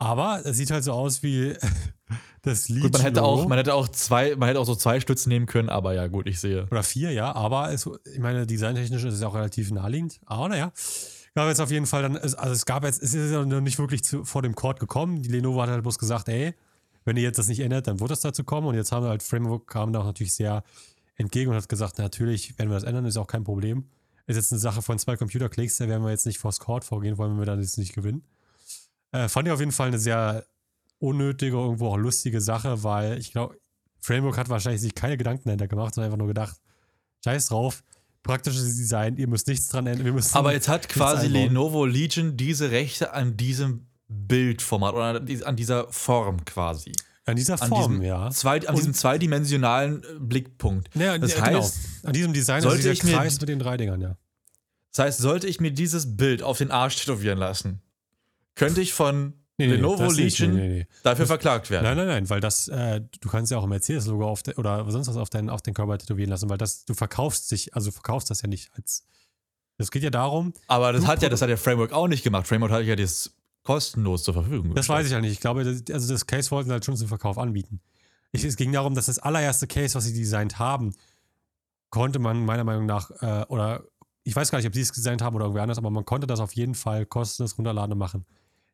Aber 0.00 0.42
es 0.44 0.56
sieht 0.56 0.70
halt 0.70 0.84
so 0.84 0.92
aus 0.92 1.22
wie 1.24 1.54
das 2.42 2.68
Lied. 2.68 2.82
Gut, 2.84 2.92
man 2.92 3.02
hätte 3.02 3.22
auch, 3.22 3.48
man 3.48 3.58
hätte 3.58 3.74
auch 3.74 3.88
zwei, 3.88 4.36
man 4.36 4.48
hätte 4.48 4.60
auch 4.60 4.64
so 4.66 4.74
zwei 4.76 5.00
Stützen 5.00 5.28
nehmen 5.28 5.46
können, 5.46 5.68
aber 5.68 5.92
ja, 5.94 6.06
gut, 6.06 6.26
ich 6.28 6.38
sehe. 6.40 6.66
Oder 6.70 6.82
vier, 6.84 7.10
ja, 7.12 7.34
aber 7.34 7.72
es, 7.72 7.88
ich 8.14 8.20
meine, 8.20 8.46
designtechnisch 8.46 9.02
ist 9.04 9.14
es 9.14 9.22
auch 9.22 9.34
relativ 9.34 9.70
naheliegend. 9.72 10.20
Aber 10.26 10.48
naja, 10.48 10.72
gab 11.38 11.46
jetzt 11.46 11.60
auf 11.60 11.70
jeden 11.70 11.86
Fall 11.86 12.02
dann, 12.02 12.16
also 12.16 12.36
es 12.50 12.66
gab 12.66 12.82
jetzt, 12.82 13.00
es 13.00 13.14
ist 13.14 13.30
ja 13.30 13.44
noch 13.44 13.60
nicht 13.60 13.78
wirklich 13.78 14.02
zu, 14.02 14.24
vor 14.24 14.42
dem 14.42 14.56
Court 14.56 14.80
gekommen. 14.80 15.22
Die 15.22 15.28
Lenovo 15.28 15.62
hat 15.62 15.70
halt 15.70 15.82
bloß 15.82 15.96
gesagt, 15.96 16.28
ey, 16.28 16.52
wenn 17.04 17.16
ihr 17.16 17.22
jetzt 17.22 17.38
das 17.38 17.46
nicht 17.46 17.60
ändert, 17.60 17.86
dann 17.86 18.00
wird 18.00 18.10
es 18.10 18.18
dazu 18.18 18.42
kommen. 18.42 18.66
Und 18.66 18.74
jetzt 18.74 18.90
haben 18.90 19.04
wir 19.04 19.10
halt 19.10 19.22
Framework 19.22 19.68
kam 19.68 19.92
da 19.92 20.00
auch 20.00 20.04
natürlich 20.04 20.34
sehr 20.34 20.64
entgegen 21.14 21.52
und 21.52 21.56
hat 21.56 21.68
gesagt, 21.68 21.98
natürlich, 21.98 22.58
wenn 22.58 22.68
wir 22.68 22.74
das 22.74 22.82
ändern, 22.82 23.04
ist 23.04 23.16
auch 23.16 23.28
kein 23.28 23.44
Problem. 23.44 23.84
Ist 24.26 24.34
jetzt 24.34 24.52
eine 24.52 24.58
Sache 24.58 24.82
von 24.82 24.98
zwei 24.98 25.16
Computerklicks, 25.16 25.76
da 25.76 25.86
werden 25.86 26.02
wir 26.02 26.10
jetzt 26.10 26.26
nicht 26.26 26.38
vors 26.40 26.58
Court 26.58 26.84
vorgehen 26.84 27.18
wollen, 27.18 27.38
wir 27.38 27.46
dann 27.46 27.60
jetzt 27.60 27.78
nicht 27.78 27.94
gewinnen. 27.94 28.24
Äh, 29.12 29.28
fand 29.28 29.46
ich 29.46 29.54
auf 29.54 29.60
jeden 29.60 29.70
Fall 29.70 29.88
eine 29.88 30.00
sehr 30.00 30.44
unnötige, 30.98 31.56
irgendwo 31.56 31.86
auch 31.86 31.96
lustige 31.96 32.40
Sache, 32.40 32.82
weil 32.82 33.16
ich 33.16 33.30
glaube, 33.30 33.60
Framework 34.00 34.38
hat 34.38 34.48
wahrscheinlich 34.48 34.80
sich 34.80 34.96
keine 34.96 35.16
Gedanken 35.16 35.44
dahinter 35.44 35.68
gemacht, 35.68 35.94
sondern 35.94 36.08
einfach 36.08 36.18
nur 36.18 36.26
gedacht, 36.26 36.56
scheiß 37.22 37.46
drauf, 37.46 37.84
praktisches 38.22 38.76
Design, 38.76 39.16
ihr 39.16 39.26
müsst 39.28 39.46
nichts 39.48 39.68
dran 39.68 39.86
ändern. 39.86 40.04
Wir 40.04 40.12
müssen 40.12 40.36
Aber 40.36 40.52
jetzt 40.52 40.68
hat 40.68 40.88
quasi 40.88 41.26
einbauen. 41.26 41.44
Lenovo 41.48 41.84
Legion 41.86 42.36
diese 42.36 42.70
Rechte 42.70 43.12
an 43.12 43.36
diesem 43.36 43.86
Bildformat 44.08 44.94
oder 44.94 45.04
an 45.04 45.26
dies- 45.26 45.42
an 45.42 45.56
dieser 45.56 45.90
Form 45.92 46.44
quasi. 46.44 46.92
an 47.26 47.36
dieser 47.36 47.60
An 47.60 47.68
Form, 47.68 47.90
diesem, 47.92 48.02
ja. 48.02 48.30
zwei, 48.30 48.66
an 48.66 48.74
diesem 48.74 48.94
zweidimensionalen 48.94 50.02
äh, 50.02 50.06
Blickpunkt. 50.18 50.94
Naja, 50.96 51.18
das 51.18 51.34
ja, 51.34 51.42
heißt, 51.42 51.74
genau. 51.74 52.08
An 52.08 52.12
diesem 52.14 52.32
Design, 52.32 52.56
also 52.56 52.68
sollte 52.70 52.82
dieser 52.82 52.92
ich 52.92 53.04
mir- 53.04 53.12
Kreis 53.12 53.38
mit 53.40 53.48
den 53.50 53.58
drei 53.58 53.76
Dingern, 53.76 54.00
ja. 54.00 54.16
das 54.94 55.04
heißt, 55.04 55.18
sollte 55.18 55.46
ich 55.46 55.60
mir 55.60 55.70
dieses 55.70 56.16
Bild 56.16 56.42
auf 56.42 56.56
den 56.58 56.70
Arsch 56.70 56.96
tätowieren 56.96 57.38
lassen, 57.38 57.82
könnte 58.54 58.80
ich 58.80 58.94
von 58.94 59.34
Nee, 59.58 59.66
nee, 59.66 59.74
Lenovo 59.74 60.04
das 60.04 60.16
nicht, 60.16 60.38
Legion 60.38 60.56
nee, 60.56 60.68
nee, 60.68 60.78
nee. 60.78 60.86
dafür 61.02 61.26
verklagt 61.26 61.68
werden. 61.68 61.82
Nein, 61.82 61.96
nein, 61.96 62.06
nein, 62.06 62.30
weil 62.30 62.40
das, 62.40 62.68
äh, 62.68 63.00
du 63.20 63.28
kannst 63.28 63.50
ja 63.50 63.58
auch 63.58 63.64
ein 63.64 63.68
Mercedes-Logo 63.68 64.28
auf 64.28 64.44
de, 64.44 64.54
oder 64.54 64.88
sonst 64.88 65.08
was 65.08 65.16
auf 65.16 65.30
deinen, 65.30 65.50
auf 65.50 65.62
den 65.62 65.74
Körper 65.74 65.98
tätowieren 65.98 66.30
lassen, 66.30 66.48
weil 66.48 66.58
das, 66.58 66.84
du 66.84 66.94
verkaufst 66.94 67.50
dich, 67.50 67.74
also 67.74 67.90
verkaufst 67.90 68.30
das 68.30 68.42
ja 68.42 68.48
nicht 68.48 68.70
als. 68.74 69.04
Es 69.76 69.90
geht 69.90 70.02
ja 70.02 70.10
darum, 70.10 70.54
Aber 70.66 70.92
das 70.92 71.06
hat 71.06 71.22
ja, 71.22 71.28
das 71.28 71.42
hat 71.42 71.48
der 71.48 71.58
Framework 71.58 71.92
auch 71.92 72.08
nicht 72.08 72.24
gemacht. 72.24 72.46
Framework 72.48 72.72
hat 72.72 72.84
ja 72.84 72.96
das 72.96 73.32
kostenlos 73.62 74.24
zur 74.24 74.34
Verfügung 74.34 74.74
das 74.74 74.88
weiß 74.88 75.06
ich 75.06 75.12
ja 75.12 75.20
nicht. 75.20 75.32
Ich 75.32 75.40
glaube, 75.40 75.62
das, 75.62 75.82
also 75.94 76.12
das 76.12 76.26
Case 76.26 76.50
wollten 76.50 76.68
sie 76.68 76.72
halt 76.72 76.84
schon 76.84 76.96
zum 76.96 77.08
Verkauf 77.08 77.36
anbieten. 77.36 77.80
Ich, 78.32 78.44
es 78.44 78.56
ging 78.56 78.72
darum, 78.72 78.94
dass 78.94 79.06
das 79.06 79.18
allererste 79.18 79.66
Case, 79.66 79.94
was 79.94 80.04
sie 80.04 80.14
designt 80.14 80.58
haben, 80.58 80.94
konnte 81.90 82.18
man 82.18 82.44
meiner 82.44 82.64
Meinung 82.64 82.86
nach, 82.86 83.10
äh, 83.22 83.44
oder 83.48 83.84
ich 84.24 84.34
weiß 84.34 84.50
gar 84.50 84.58
nicht, 84.58 84.66
ob 84.66 84.74
sie 84.74 84.82
es 84.82 84.92
designt 84.92 85.22
haben 85.22 85.36
oder 85.36 85.46
irgendwer 85.46 85.62
anders, 85.62 85.78
aber 85.78 85.90
man 85.90 86.04
konnte 86.04 86.26
das 86.26 86.40
auf 86.40 86.52
jeden 86.54 86.74
Fall 86.74 87.06
kostenlos 87.06 87.56
runterladen 87.56 87.92
und 87.92 87.98
machen. 87.98 88.26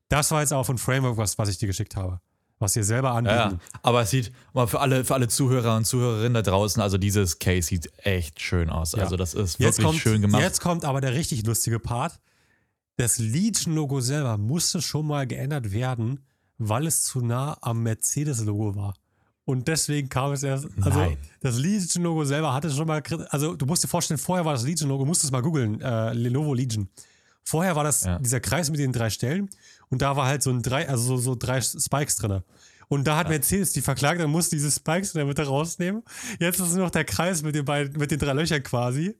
Das 0.08 0.30
war 0.30 0.40
jetzt 0.40 0.52
auch 0.52 0.64
von 0.64 0.78
Framework, 0.78 1.16
was, 1.16 1.38
was 1.38 1.48
ich 1.48 1.58
dir 1.58 1.66
geschickt 1.66 1.96
habe. 1.96 2.20
was 2.58 2.76
wir 2.76 2.84
selber 2.84 3.10
anbieten. 3.12 3.36
Ja, 3.36 3.58
aber 3.82 4.02
es 4.02 4.10
sieht 4.10 4.32
mal 4.54 4.66
für 4.66 4.80
alle, 4.80 5.04
für 5.04 5.14
alle 5.14 5.28
Zuhörer 5.28 5.76
und 5.76 5.84
Zuhörerinnen 5.86 6.34
da 6.34 6.42
draußen, 6.42 6.80
also 6.80 6.96
dieses 6.98 7.38
Case 7.38 7.68
sieht 7.68 7.90
echt 7.98 8.40
schön 8.40 8.70
aus. 8.70 8.92
Ja. 8.92 9.02
Also 9.02 9.16
das 9.16 9.34
ist 9.34 9.58
Jetzt 9.58 9.78
wirklich 9.78 9.86
kommt, 9.86 9.98
schön 9.98 10.22
gemacht. 10.22 10.40
jetzt 10.42 10.60
kommt 10.60 10.84
aber 10.84 11.00
der 11.00 11.14
richtig 11.14 11.44
lustige 11.46 11.78
Part. 11.80 12.20
Das 12.96 13.18
Legion-Logo 13.18 14.00
selber 14.00 14.38
musste 14.38 14.80
schon 14.80 15.06
mal 15.06 15.26
geändert 15.26 15.72
werden, 15.72 16.20
weil 16.58 16.86
es 16.86 17.02
zu 17.02 17.20
nah 17.20 17.58
am 17.60 17.82
Mercedes-Logo 17.82 18.76
war. 18.76 18.94
Und 19.46 19.66
deswegen 19.68 20.08
kam 20.08 20.32
es 20.32 20.42
erst. 20.42 20.68
Also, 20.80 20.98
Nein. 21.00 21.18
das 21.40 21.58
Legion-Logo 21.58 22.24
selber 22.24 22.54
hatte 22.54 22.70
schon 22.70 22.86
mal. 22.86 23.02
Also, 23.30 23.56
du 23.56 23.66
musst 23.66 23.82
dir 23.84 23.88
vorstellen, 23.88 24.16
vorher 24.18 24.44
war 24.44 24.52
das 24.54 24.62
Legion-Logo, 24.62 25.04
musst 25.04 25.22
du 25.22 25.26
es 25.26 25.32
mal 25.32 25.42
googeln, 25.42 25.80
äh, 25.82 26.12
Lenovo 26.14 26.54
Legion. 26.54 26.88
Vorher 27.42 27.76
war 27.76 27.84
das 27.84 28.04
Ja. 28.04 28.18
dieser 28.20 28.40
Kreis 28.40 28.70
mit 28.70 28.80
den 28.80 28.92
drei 28.92 29.10
Stellen 29.10 29.50
und 29.94 30.02
da 30.02 30.16
war 30.16 30.26
halt 30.26 30.42
so 30.42 30.50
ein 30.50 30.61
drei, 30.61 30.88
also 30.88 31.04
so, 31.04 31.16
so 31.18 31.35
drei 31.37 31.61
Spikes 31.61 32.16
drin. 32.16 32.42
Und 32.88 33.07
da 33.07 33.16
hat 33.16 33.28
Mercedes 33.28 33.72
die 33.72 33.80
verklagt, 33.80 34.20
dann 34.20 34.30
musste 34.30 34.57
diese 34.57 34.70
Spikes 34.70 35.14
in 35.14 35.18
der 35.18 35.26
Mitte 35.26 35.44
rausnehmen. 35.46 36.02
Jetzt 36.40 36.59
ist 36.61 36.72
nur 36.74 36.85
noch 36.85 36.90
der 36.90 37.04
Kreis 37.04 37.42
mit 37.42 37.54
den 37.54 37.64
beiden, 37.64 37.96
mit 37.98 38.11
den 38.11 38.18
drei 38.18 38.33
Löchern 38.33 38.62
quasi. 38.62 39.14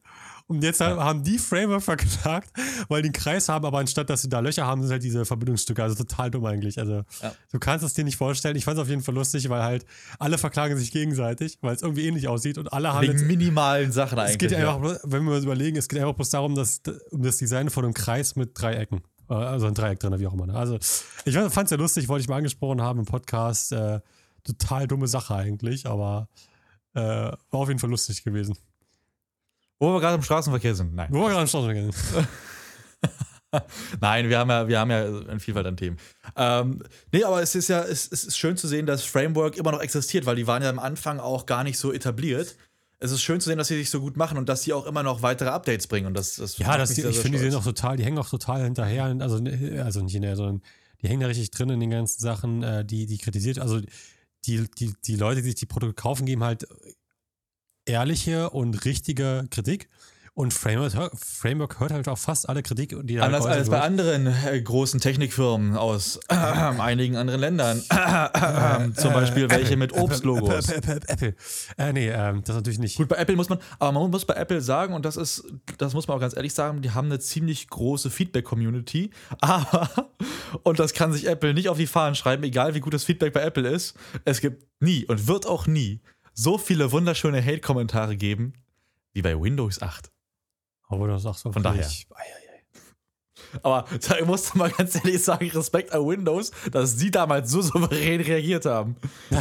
Und 0.47 0.63
jetzt 0.63 0.81
haben 0.83 1.23
die 1.23 1.39
Framer 1.39 1.81
verklagt, 1.81 2.51
weil 2.89 3.01
die 3.01 3.07
einen 3.07 3.15
Kreis 3.15 3.49
haben, 3.49 3.65
aber 3.65 3.79
anstatt 3.79 4.11
dass 4.11 4.21
sie 4.21 4.29
da 4.29 4.41
Löcher 4.41 4.67
haben, 4.67 4.83
sind 4.83 4.91
halt 4.91 5.03
diese 5.03 5.25
Verbindungsstücke. 5.25 5.83
Also 5.83 5.95
total 5.95 6.31
dumm 6.31 6.45
eigentlich. 6.45 6.79
Also 6.79 7.05
Ja. 7.23 7.35
du 7.51 7.59
kannst 7.59 7.83
es 7.87 7.95
dir 7.95 8.05
nicht 8.05 8.17
vorstellen. 8.19 8.55
Ich 8.57 8.67
fand 8.67 8.77
es 8.77 8.83
auf 8.83 8.89
jeden 8.91 9.01
Fall 9.03 9.15
lustig, 9.15 9.49
weil 9.49 9.63
halt 9.63 9.87
alle 10.19 10.37
verklagen 10.37 10.77
sich 10.77 10.91
gegenseitig, 10.93 11.57
weil 11.63 11.75
es 11.75 11.81
irgendwie 11.81 12.07
ähnlich 12.07 12.29
aussieht 12.29 12.59
und 12.59 12.71
alle 12.75 12.93
haben 12.93 13.03
Wegen 13.05 13.13
jetzt, 13.15 13.25
minimalen 13.27 13.91
Sachen 13.93 14.19
es 14.19 14.25
eigentlich. 14.25 14.39
geht 14.39 14.51
ja 14.51 14.59
ja. 14.59 14.77
einfach, 14.77 14.99
wenn 15.05 15.25
wir 15.25 15.33
uns 15.37 15.45
überlegen, 15.45 15.79
es 15.79 15.89
geht 15.89 15.99
einfach 16.01 16.15
bloß 16.15 16.29
darum, 16.29 16.55
dass, 16.55 16.83
um 17.11 17.23
das 17.23 17.39
Design 17.39 17.71
von 17.71 17.85
einem 17.85 17.95
Kreis 17.95 18.37
mit 18.37 18.51
drei 18.53 18.75
Ecken. 18.75 18.99
Äh, 18.99 19.01
Also 19.29 19.67
ein 19.67 19.75
Dreieck 19.75 20.01
drin, 20.01 20.19
wie 20.19 20.27
auch 20.27 20.35
immer. 20.35 20.47
Ne? 20.47 20.55
Also 20.55 20.79
ich 21.25 21.35
fand 21.35 21.65
es 21.65 21.71
ja 21.71 21.77
lustig, 21.77 22.09
wollte 22.09 22.23
ich 22.23 22.29
mal 22.29 22.37
angesprochen 22.37 22.83
haben 22.83 23.01
im 23.01 23.07
Podcast. 23.07 23.73
Äh, 23.73 24.01
total 24.45 24.87
dumme 24.87 25.09
Sache 25.09 25.35
eigentlich, 25.35 25.87
aber 25.87 26.29
äh, 26.95 27.01
war 27.01 27.37
auf 27.51 27.69
jeden 27.69 27.81
Fall 27.81 27.91
lustig 27.91 28.23
gewesen. 28.23 28.57
Wo 29.79 29.93
wir 29.93 30.01
gerade 30.01 30.17
im 30.17 30.23
Straßenverkehr 30.23 30.75
sind. 30.75 30.95
Nein. 30.95 31.09
Wo 31.11 31.21
wir 31.21 31.29
gerade 31.29 31.41
am 31.41 31.47
Start 31.47 31.65
sind. 31.65 31.95
Nein, 34.01 34.29
wir 34.29 34.39
haben 34.39 34.51
ja, 34.51 34.69
wir 34.69 34.79
haben 34.79 34.91
ja 34.91 35.05
eine 35.05 35.41
Vielfalt 35.41 35.67
an 35.67 35.77
Themen. 35.77 35.99
Ähm, 36.37 36.83
nee, 37.13 37.25
aber 37.25 37.43
es 37.43 37.55
ist 37.55 37.69
ja, 37.69 37.83
es, 37.83 38.11
es 38.11 38.25
ist 38.25 38.37
schön 38.37 38.57
zu 38.57 38.67
sehen, 38.69 38.87
dass 38.87 39.05
Framework 39.05 39.57
immer 39.57 39.73
noch 39.73 39.81
existiert, 39.81 40.27
weil 40.27 40.37
die 40.37 40.47
waren 40.47 40.63
ja 40.63 40.71
am 40.71 40.79
Anfang 40.79 41.21
auch 41.21 41.47
gar 41.47 41.65
nicht 41.65 41.79
so 41.79 41.93
etabliert. 41.93 42.57
Es 43.01 43.11
ist 43.11 43.23
schön 43.23 43.41
zu 43.41 43.49
sehen, 43.49 43.59
dass 43.59 43.69
sie 43.69 43.77
sich 43.77 43.91
so 43.91 44.01
gut 44.01 44.17
machen 44.17 44.39
und 44.39 44.49
dass 44.49 44.63
sie 44.63 44.73
auch 44.73 44.87
immer 44.87 45.03
noch 45.03 45.23
weitere 45.23 45.51
Updates 45.51 45.87
bringen. 45.87 46.07
Und 46.07 46.15
das, 46.15 46.37
das 46.37 46.59
Ja, 46.59 46.79
das, 46.79 46.91
die, 46.91 47.03
sehr, 47.03 47.11
ich 47.11 47.17
sehr 47.17 47.23
finde, 47.23 47.39
die 47.39 47.45
sind 47.45 47.55
auch 47.55 47.65
total, 47.65 47.97
die 47.97 48.05
hängen 48.05 48.19
auch 48.19 48.29
total 48.29 48.63
hinterher, 48.65 49.05
also, 49.05 49.37
also 49.83 50.01
nicht 50.03 50.13
hinterher, 50.13 50.37
sondern 50.37 50.63
die 51.03 51.09
hängen 51.09 51.21
da 51.21 51.27
richtig 51.27 51.51
drin 51.51 51.71
in 51.71 51.81
den 51.81 51.91
ganzen 51.91 52.21
Sachen, 52.21 52.63
äh, 52.63 52.85
die, 52.85 53.07
die 53.07 53.19
kritisiert, 53.19 53.59
also 53.59 53.81
die, 54.47 54.69
die, 54.79 54.95
die 55.05 55.17
Leute, 55.17 55.43
die 55.43 55.49
sich 55.49 55.57
die 55.57 55.67
Produkte 55.67 55.95
kaufen, 55.95 56.25
geben 56.25 56.45
halt 56.45 56.67
ehrliche 57.85 58.51
und 58.51 58.85
richtige 58.85 59.47
Kritik. 59.51 59.89
Und 60.37 60.53
Framework, 60.53 61.13
Framework 61.17 61.79
hört 61.79 61.93
halt 61.93 62.09
auch 62.09 62.19
fast 62.19 62.49
alle 62.49 62.65
Kritik, 62.65 62.97
die 63.05 63.15
da 63.15 63.23
Anders 63.23 63.47
als 63.47 63.69
bei 63.71 63.77
wird. 63.77 63.85
anderen 63.85 64.27
äh, 64.27 64.61
großen 64.61 64.99
Technikfirmen 64.99 65.77
aus 65.77 66.19
äh, 66.29 66.35
einigen 66.35 67.17
anderen 67.17 67.39
Ländern. 67.39 67.81
Zum 68.97 69.13
Beispiel 69.13 69.49
welche 69.49 69.77
mit 69.77 69.93
Obstlogos. 69.93 70.71
Apple, 70.71 70.97
Apple, 70.97 71.09
Apple, 71.09 71.29
Apple. 71.29 71.35
Äh, 71.79 71.93
nee, 71.93 72.11
ähm, 72.11 72.43
das 72.45 72.57
natürlich 72.57 72.81
nicht. 72.81 72.97
Gut, 72.97 73.07
bei 73.07 73.15
Apple 73.15 73.37
muss 73.37 73.49
man, 73.49 73.61
aber 73.79 73.93
man 73.93 74.11
muss 74.11 74.25
bei 74.25 74.35
Apple 74.35 74.61
sagen, 74.61 74.93
und 74.95 75.05
das 75.05 75.17
ist, 75.17 75.45
das 75.79 75.95
muss 75.95 76.09
man 76.09 76.17
auch 76.17 76.21
ganz 76.21 76.35
ehrlich 76.35 76.53
sagen, 76.53 76.83
die 76.83 76.91
haben 76.91 77.07
eine 77.07 77.21
ziemlich 77.21 77.69
große 77.69 78.11
Feedback-Community. 78.11 79.11
Aber, 79.41 79.89
und 80.65 80.81
das 80.81 80.95
kann 80.95 81.13
sich 81.13 81.29
Apple 81.29 81.55
nicht 81.55 81.69
auf 81.69 81.77
die 81.77 81.87
Fahnen 81.87 82.17
schreiben, 82.17 82.43
egal 82.43 82.75
wie 82.75 82.81
gut 82.81 82.93
das 82.93 83.05
Feedback 83.05 83.33
bei 83.33 83.43
Apple 83.43 83.69
ist. 83.69 83.95
Es 84.25 84.41
gibt 84.41 84.67
nie 84.81 85.07
und 85.07 85.29
wird 85.29 85.47
auch 85.47 85.67
nie 85.69 86.01
so 86.33 86.59
viele 86.59 86.91
wunderschöne 86.91 87.45
Hate-Kommentare 87.45 88.17
geben 88.17 88.55
wie 89.13 89.23
bei 89.23 89.41
Windows 89.41 89.81
8. 89.81 90.14
Aber 90.95 91.15
auch 91.15 91.37
so 91.37 91.53
Von 91.53 91.63
daher. 91.63 91.79
wirklich- 91.81 92.07
Ei, 92.15 92.21
ei, 92.23 92.25
ei. 92.25 93.61
Aber 93.63 93.85
da 94.09 94.25
musste 94.25 94.59
mal 94.59 94.71
ganz 94.71 94.95
ehrlich 94.97 95.23
sagen, 95.23 95.49
Respekt 95.51 95.93
an 95.93 96.07
Windows, 96.07 96.51
dass 96.73 96.99
sie 96.99 97.11
damals 97.11 97.51
so 97.51 97.63
souverän 97.63 98.21
reagiert 98.21 98.65
haben. 98.67 98.97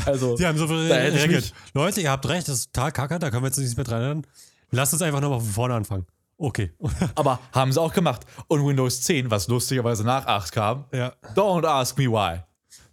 Also, 0.06 0.36
Sie 0.38 0.46
haben 0.46 0.58
so 0.58 0.68
da 0.68 0.74
hätte 0.96 1.16
ich 1.18 1.24
reagiert. 1.24 1.54
Leute, 1.74 2.02
ihr 2.02 2.12
habt 2.12 2.28
recht, 2.28 2.48
das 2.48 2.60
ist 2.60 2.74
total 2.74 2.92
kacke, 2.92 3.20
da 3.20 3.30
können 3.32 3.44
wir 3.44 3.48
jetzt 3.48 3.58
nicht 3.58 3.76
mehr 3.76 3.84
dran 3.86 4.02
erinnern. 4.02 4.28
Lasst 4.72 4.94
uns 4.94 5.02
einfach 5.02 5.22
nochmal 5.22 5.39
von 5.39 5.50
vorne 5.50 5.74
anfangen. 5.76 6.06
Okay. 6.38 6.72
aber 7.16 7.39
haben 7.54 7.72
sie 7.72 7.80
auch 7.82 7.94
gemacht. 7.94 8.22
Und 8.48 8.66
Windows 8.66 9.02
10, 9.02 9.32
was 9.32 9.48
lustigerweise 9.48 10.04
nach 10.04 10.26
8 10.26 10.52
kam, 10.52 10.86
ja. 10.92 11.13
don't 11.36 11.66
ask 11.66 11.98
me 11.98 12.06
why. 12.06 12.42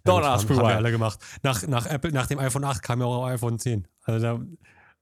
Don't 0.05 0.21
Ja, 0.21 0.33
ask 0.33 0.49
me 0.49 0.55
haben 0.55 0.63
wir 0.63 0.69
why. 0.69 0.73
alle 0.77 0.91
gemacht. 0.91 1.19
Nach, 1.43 1.67
nach 1.67 1.85
Apple, 1.85 2.11
nach 2.11 2.27
dem 2.27 2.39
iPhone 2.39 2.63
8 2.63 2.81
kam 2.81 2.99
ja 2.99 3.05
auch 3.05 3.25
iPhone 3.25 3.59
10. 3.59 3.87
Also 4.03 4.19
da, 4.25 4.39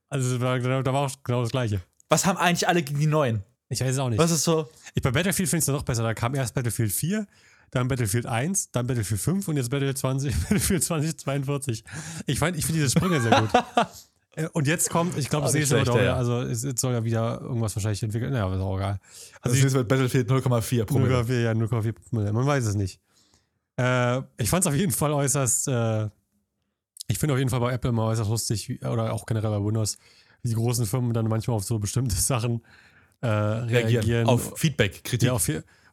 also 0.08 0.38
da 0.38 0.58
da 0.58 0.92
war 0.92 1.06
auch 1.06 1.10
genau 1.22 1.42
das 1.42 1.50
gleiche. 1.50 1.80
Was 2.08 2.26
haben 2.26 2.36
eigentlich 2.38 2.66
alle 2.68 2.82
gegen 2.82 2.98
die 2.98 3.06
neuen? 3.06 3.42
Ich 3.70 3.80
weiß 3.80 3.92
es 3.92 3.98
auch 3.98 4.10
nicht. 4.10 4.18
Was 4.18 4.30
ist 4.30 4.44
so? 4.44 4.68
Ich, 4.94 5.02
bei 5.02 5.10
Battlefield 5.12 5.48
finde 5.48 5.62
ich 5.62 5.68
es 5.68 5.72
noch 5.72 5.82
besser. 5.84 6.02
Da 6.02 6.12
kam 6.12 6.34
erst 6.34 6.54
Battlefield 6.54 6.92
4, 6.92 7.26
dann 7.70 7.88
Battlefield 7.88 8.26
1, 8.26 8.72
dann 8.72 8.86
Battlefield 8.86 9.20
5 9.20 9.48
und 9.48 9.56
jetzt 9.56 9.70
Battlefield 9.70 9.96
20, 9.98 10.34
Battlefield 10.42 10.84
2042. 10.84 11.84
Ich, 12.26 12.38
fand- 12.38 12.56
ich 12.58 12.66
finde 12.66 12.80
diese 12.82 12.90
Sprünge 12.90 13.20
sehr 13.20 13.40
gut. 13.40 13.50
Äh, 14.36 14.46
Und 14.52 14.68
jetzt 14.68 14.90
kommt, 14.90 15.18
ich 15.18 15.28
glaube, 15.28 15.46
das 15.46 15.54
nächste 15.54 15.74
wird 15.74 15.88
schlecht, 15.88 15.98
auch, 15.98 16.04
ja, 16.04 16.14
also 16.14 16.42
es, 16.42 16.62
es 16.62 16.80
soll 16.80 16.92
ja 16.92 17.02
wieder 17.02 17.40
irgendwas 17.40 17.74
wahrscheinlich 17.74 18.00
entwickeln. 18.04 18.32
Ja, 18.32 18.44
aber 18.44 18.54
ist 18.54 18.60
auch 18.60 18.76
egal. 18.76 19.00
Also 19.40 19.56
ich- 19.56 19.62
jetzt 19.64 19.72
wird 19.72 19.88
Battlefield 19.88 20.30
0,4 20.30 20.84
Promille. 20.84 21.16
0,4, 21.22 21.40
ja, 21.40 21.50
0,4 21.50 21.92
Promille. 21.92 22.32
Man 22.32 22.46
weiß 22.46 22.64
es 22.64 22.76
nicht. 22.76 23.00
Äh, 23.76 24.18
ich 24.38 24.48
fand 24.48 24.62
es 24.64 24.68
auf 24.68 24.74
jeden 24.76 24.92
Fall 24.92 25.12
äußerst, 25.12 25.66
äh, 25.66 26.08
ich 27.08 27.18
finde 27.18 27.32
auf 27.32 27.38
jeden 27.40 27.50
Fall 27.50 27.58
bei 27.58 27.72
Apple 27.72 27.88
immer 27.90 28.04
äußerst 28.04 28.30
lustig, 28.30 28.80
oder 28.84 29.12
auch 29.12 29.26
generell 29.26 29.50
bei 29.50 29.64
Windows, 29.66 29.98
wie 30.44 30.50
die 30.50 30.54
großen 30.54 30.86
Firmen 30.86 31.12
dann 31.12 31.26
manchmal 31.26 31.56
auf 31.56 31.64
so 31.64 31.80
bestimmte 31.80 32.14
Sachen 32.20 32.62
äh, 33.20 33.26
reagieren. 33.28 33.86
Reagieren. 33.86 34.26
Auf 34.26 34.58
Feedback, 34.58 35.04
Kritik. 35.04 35.26
ja, 35.28 35.32
auf 35.32 35.48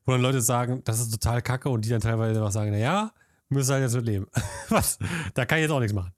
wo 0.05 0.13
dann 0.13 0.21
Leute 0.21 0.41
sagen, 0.41 0.81
das 0.85 0.99
ist 1.01 1.11
total 1.11 1.41
kacke 1.41 1.69
und 1.69 1.83
die 1.83 1.89
dann 1.89 1.99
teilweise 1.99 2.41
auch 2.43 2.51
sagen, 2.51 2.71
naja, 2.71 3.11
müssen 3.49 3.73
halt 3.73 3.83
jetzt 3.83 3.95
mit 3.95 4.05
leben. 4.05 4.27
Was? 4.69 4.97
Da 5.33 5.45
kann 5.45 5.57
ich 5.59 5.63
jetzt 5.63 5.71
auch 5.71 5.79
nichts 5.79 5.93
machen. 5.93 6.13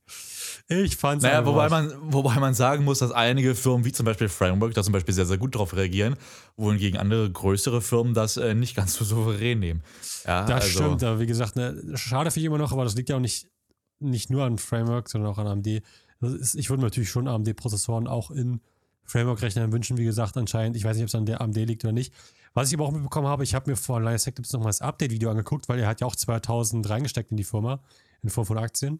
Ich 0.68 0.96
fand's 0.96 1.24
Naja, 1.24 1.40
einfach 1.40 1.52
wobei 1.52 1.72
was. 1.72 1.72
man, 1.72 2.14
wobei 2.14 2.36
man 2.36 2.54
sagen 2.54 2.84
muss, 2.84 3.00
dass 3.00 3.12
einige 3.12 3.56
Firmen, 3.56 3.86
wie 3.86 3.92
zum 3.92 4.06
Beispiel 4.06 4.30
Framework, 4.30 4.76
da 4.76 4.84
zum 4.84 4.94
Beispiel 4.94 5.16
sehr, 5.16 5.26
sehr 5.26 5.40
gut 5.40 5.56
drauf 5.56 5.76
reagieren, 5.76 6.16
wohingegen 6.58 7.00
andere 7.00 7.32
größere 7.32 7.82
Firmen 7.82 8.14
das 8.14 8.38
äh, 8.38 8.54
nicht 8.54 8.76
ganz 8.76 8.94
so 8.94 9.04
souverän 9.06 9.60
nehmen. 9.60 9.82
Ja, 10.28 10.46
Das 10.46 10.66
also, 10.66 10.84
stimmt, 10.84 11.04
aber 11.04 11.20
wie 11.20 11.26
gesagt, 11.26 11.56
ne, 11.56 11.76
schade 11.96 12.30
finde 12.30 12.42
ich 12.42 12.46
immer 12.46 12.60
noch, 12.60 12.72
aber 12.72 12.84
das 12.84 12.94
liegt 12.94 13.10
ja 13.10 13.16
auch 13.16 13.20
nicht, 13.22 13.48
nicht 14.00 14.30
nur 14.30 14.44
an 14.44 14.60
Framework, 14.60 15.10
sondern 15.10 15.32
auch 15.32 15.40
an 15.40 15.48
AMD. 15.48 15.82
Ist, 16.22 16.54
ich 16.54 16.70
würde 16.70 16.84
natürlich 16.84 17.10
schon 17.10 17.28
AMD-Prozessoren 17.28 18.08
auch 18.08 18.30
in 18.30 18.62
Framework-Rechnern 19.10 19.72
wünschen, 19.72 19.98
wie 19.98 20.06
gesagt, 20.06 20.38
anscheinend. 20.38 20.78
Ich 20.78 20.84
weiß 20.84 20.96
nicht, 20.96 21.04
ob 21.04 21.10
es 21.10 21.16
an 21.16 21.26
der 21.26 21.42
AMD 21.42 21.58
liegt 21.58 21.84
oder 21.84 21.92
nicht. 21.92 22.14
Was 22.54 22.70
ich 22.70 22.76
aber 22.76 22.86
auch 22.86 22.92
mitbekommen 22.92 23.28
habe, 23.28 23.44
ich 23.44 23.54
habe 23.56 23.70
mir 23.70 23.76
vor 23.76 24.00
Linus 24.00 24.24
Tech 24.24 24.36
Tips 24.36 24.54
nochmal 24.54 24.70
das 24.70 24.82
Update-Video 24.82 25.30
angeguckt, 25.30 25.70
weil 25.70 25.80
er 25.80 25.88
hat 25.88 26.02
ja 26.02 26.08
auch 26.08 26.16
2000 26.16 26.90
reingesteckt 26.90 27.32
in 27.32 27.38
die 27.38 27.44
Firma, 27.44 27.80
in 28.24 28.30
Form 28.30 28.46
von 28.46 28.58
Aktien. 28.58 29.00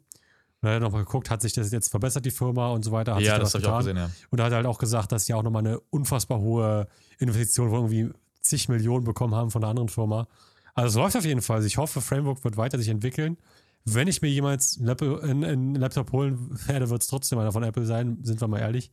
Und 0.62 0.68
er 0.68 0.76
hat 0.76 0.82
nochmal 0.82 1.04
geguckt, 1.04 1.30
hat 1.30 1.42
sich 1.42 1.54
das 1.54 1.72
jetzt 1.72 1.90
verbessert, 1.90 2.26
die 2.26 2.32
Firma 2.32 2.70
und 2.70 2.84
so 2.84 2.92
weiter. 2.92 3.16
Hat 3.16 3.22
Ja, 3.22 3.40
das 3.40 3.54
habe 3.54 3.64
ich 3.64 3.70
auch 3.70 3.78
gesehen, 3.80 3.98
ja. 3.98 4.10
Und 4.30 4.40
er 4.40 4.46
hat 4.46 4.54
halt 4.54 4.66
auch 4.66 4.78
gesagt, 4.78 5.12
dass 5.12 5.26
sie 5.26 5.34
auch 5.34 5.44
nochmal 5.44 5.66
eine 5.66 5.80
unfassbar 5.90 6.40
hohe 6.40 6.88
Investition 7.20 7.70
von 7.70 7.80
irgendwie 7.80 8.12
zig 8.42 8.68
Millionen 8.70 9.06
bekommen 9.06 9.36
haben 9.36 9.52
von 9.52 9.64
einer 9.64 9.70
anderen 9.70 9.90
Firma. 9.90 10.28
Also 10.74 11.00
es 11.00 11.04
läuft 11.04 11.18
auf 11.18 11.26
jeden 11.26 11.42
Fall. 11.42 11.58
Also 11.58 11.68
Ich 11.68 11.78
hoffe, 11.78 12.02
Framework 12.02 12.44
wird 12.44 12.58
weiter 12.58 12.78
sich 12.78 12.90
entwickeln. 12.90 13.38
Wenn 13.86 14.08
ich 14.08 14.22
mir 14.22 14.30
jemals 14.30 14.78
einen 14.78 14.88
Laptop, 14.88 15.24
einen 15.24 15.76
Laptop 15.76 16.12
holen 16.12 16.60
werde, 16.68 16.90
wird 16.90 17.02
es 17.02 17.08
trotzdem 17.08 17.40
einer 17.40 17.52
von 17.52 17.64
Apple 17.64 17.86
sein, 17.86 18.20
sind 18.24 18.42
wir 18.42 18.48
mal 18.48 18.60
ehrlich. 18.60 18.92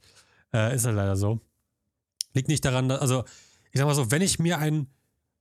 Äh, 0.52 0.74
ist 0.74 0.86
halt 0.86 0.96
leider 0.96 1.16
so. 1.16 1.40
Liegt 2.34 2.48
nicht 2.48 2.64
daran, 2.64 2.88
dass, 2.88 3.00
also 3.00 3.24
ich 3.72 3.78
sag 3.78 3.86
mal 3.86 3.94
so, 3.94 4.10
wenn 4.10 4.22
ich 4.22 4.38
mir 4.38 4.58
einen 4.58 4.88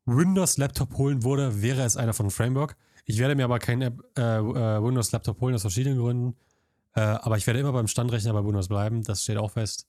Windows-Laptop 0.06 0.98
holen 0.98 1.24
würde, 1.24 1.62
wäre 1.62 1.84
es 1.84 1.98
einer 1.98 2.14
von 2.14 2.30
Framework. 2.32 2.76
Ich 3.06 3.18
werde 3.20 3.36
mir 3.36 3.46
aber 3.46 3.60
keinen 3.60 3.82
äh, 4.18 4.22
äh, 4.22 4.84
Windows-Laptop 4.84 5.40
holen, 5.42 5.56
aus 5.56 5.62
verschiedenen 5.62 5.98
Gründen. 6.00 6.36
Äh, 6.96 7.02
aber 7.02 7.38
ich 7.38 7.46
werde 7.46 7.60
immer 7.60 7.74
beim 7.74 7.88
Standrechner 7.88 8.34
bei 8.34 8.44
Windows 8.44 8.68
bleiben, 8.68 9.04
das 9.04 9.24
steht 9.24 9.38
auch 9.38 9.52
fest. 9.52 9.88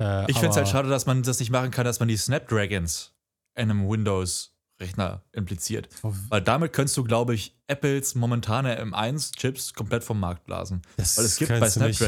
Äh, 0.00 0.30
Ich 0.30 0.36
finde 0.38 0.50
es 0.50 0.56
halt 0.56 0.68
schade, 0.68 0.88
dass 0.88 1.06
man 1.06 1.22
das 1.22 1.38
nicht 1.38 1.50
machen 1.50 1.70
kann, 1.70 1.84
dass 1.84 2.00
man 2.00 2.08
die 2.08 2.16
Snapdragons 2.16 3.12
in 3.54 3.70
einem 3.70 3.88
Windows-Rechner 3.88 5.22
impliziert. 5.32 5.88
Weil 6.02 6.42
damit 6.42 6.72
könntest 6.72 6.96
du, 6.96 7.04
glaube 7.04 7.34
ich, 7.34 7.56
Apples 7.68 8.14
momentane 8.14 8.82
M1-Chips 8.82 9.74
komplett 9.74 10.02
vom 10.02 10.18
Markt 10.18 10.44
blasen. 10.44 10.82
Das 10.96 11.16
Weil 11.16 11.24
es 11.26 11.36
gibt 11.36 11.48
bei 11.50 11.68
du 11.68 11.86
nicht. 11.86 12.00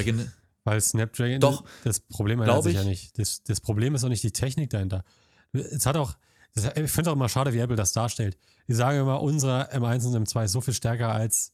Weil 0.64 0.80
Snapdragon, 0.80 1.40
Doch, 1.40 1.64
das 1.84 2.00
Problem 2.00 2.40
ändert 2.40 2.62
sich 2.64 2.74
ja 2.74 2.80
ich. 2.82 2.86
nicht. 2.86 3.18
Das, 3.18 3.42
das 3.42 3.60
Problem 3.60 3.94
ist 3.94 4.02
auch 4.04 4.08
nicht 4.08 4.22
die 4.22 4.32
Technik 4.32 4.70
dahinter. 4.70 5.04
Es 5.52 5.84
hat 5.86 5.96
auch, 5.96 6.16
das, 6.54 6.64
ich 6.64 6.72
finde 6.90 7.02
es 7.02 7.08
auch 7.08 7.12
immer 7.12 7.28
schade, 7.28 7.52
wie 7.52 7.58
Apple 7.58 7.76
das 7.76 7.92
darstellt. 7.92 8.38
Die 8.66 8.72
sagen 8.74 8.98
immer, 8.98 9.20
unsere 9.22 9.70
M1 9.74 10.06
und 10.06 10.26
M2 10.26 10.44
ist 10.46 10.52
so 10.52 10.60
viel 10.62 10.72
stärker 10.74 11.12
als, 11.12 11.52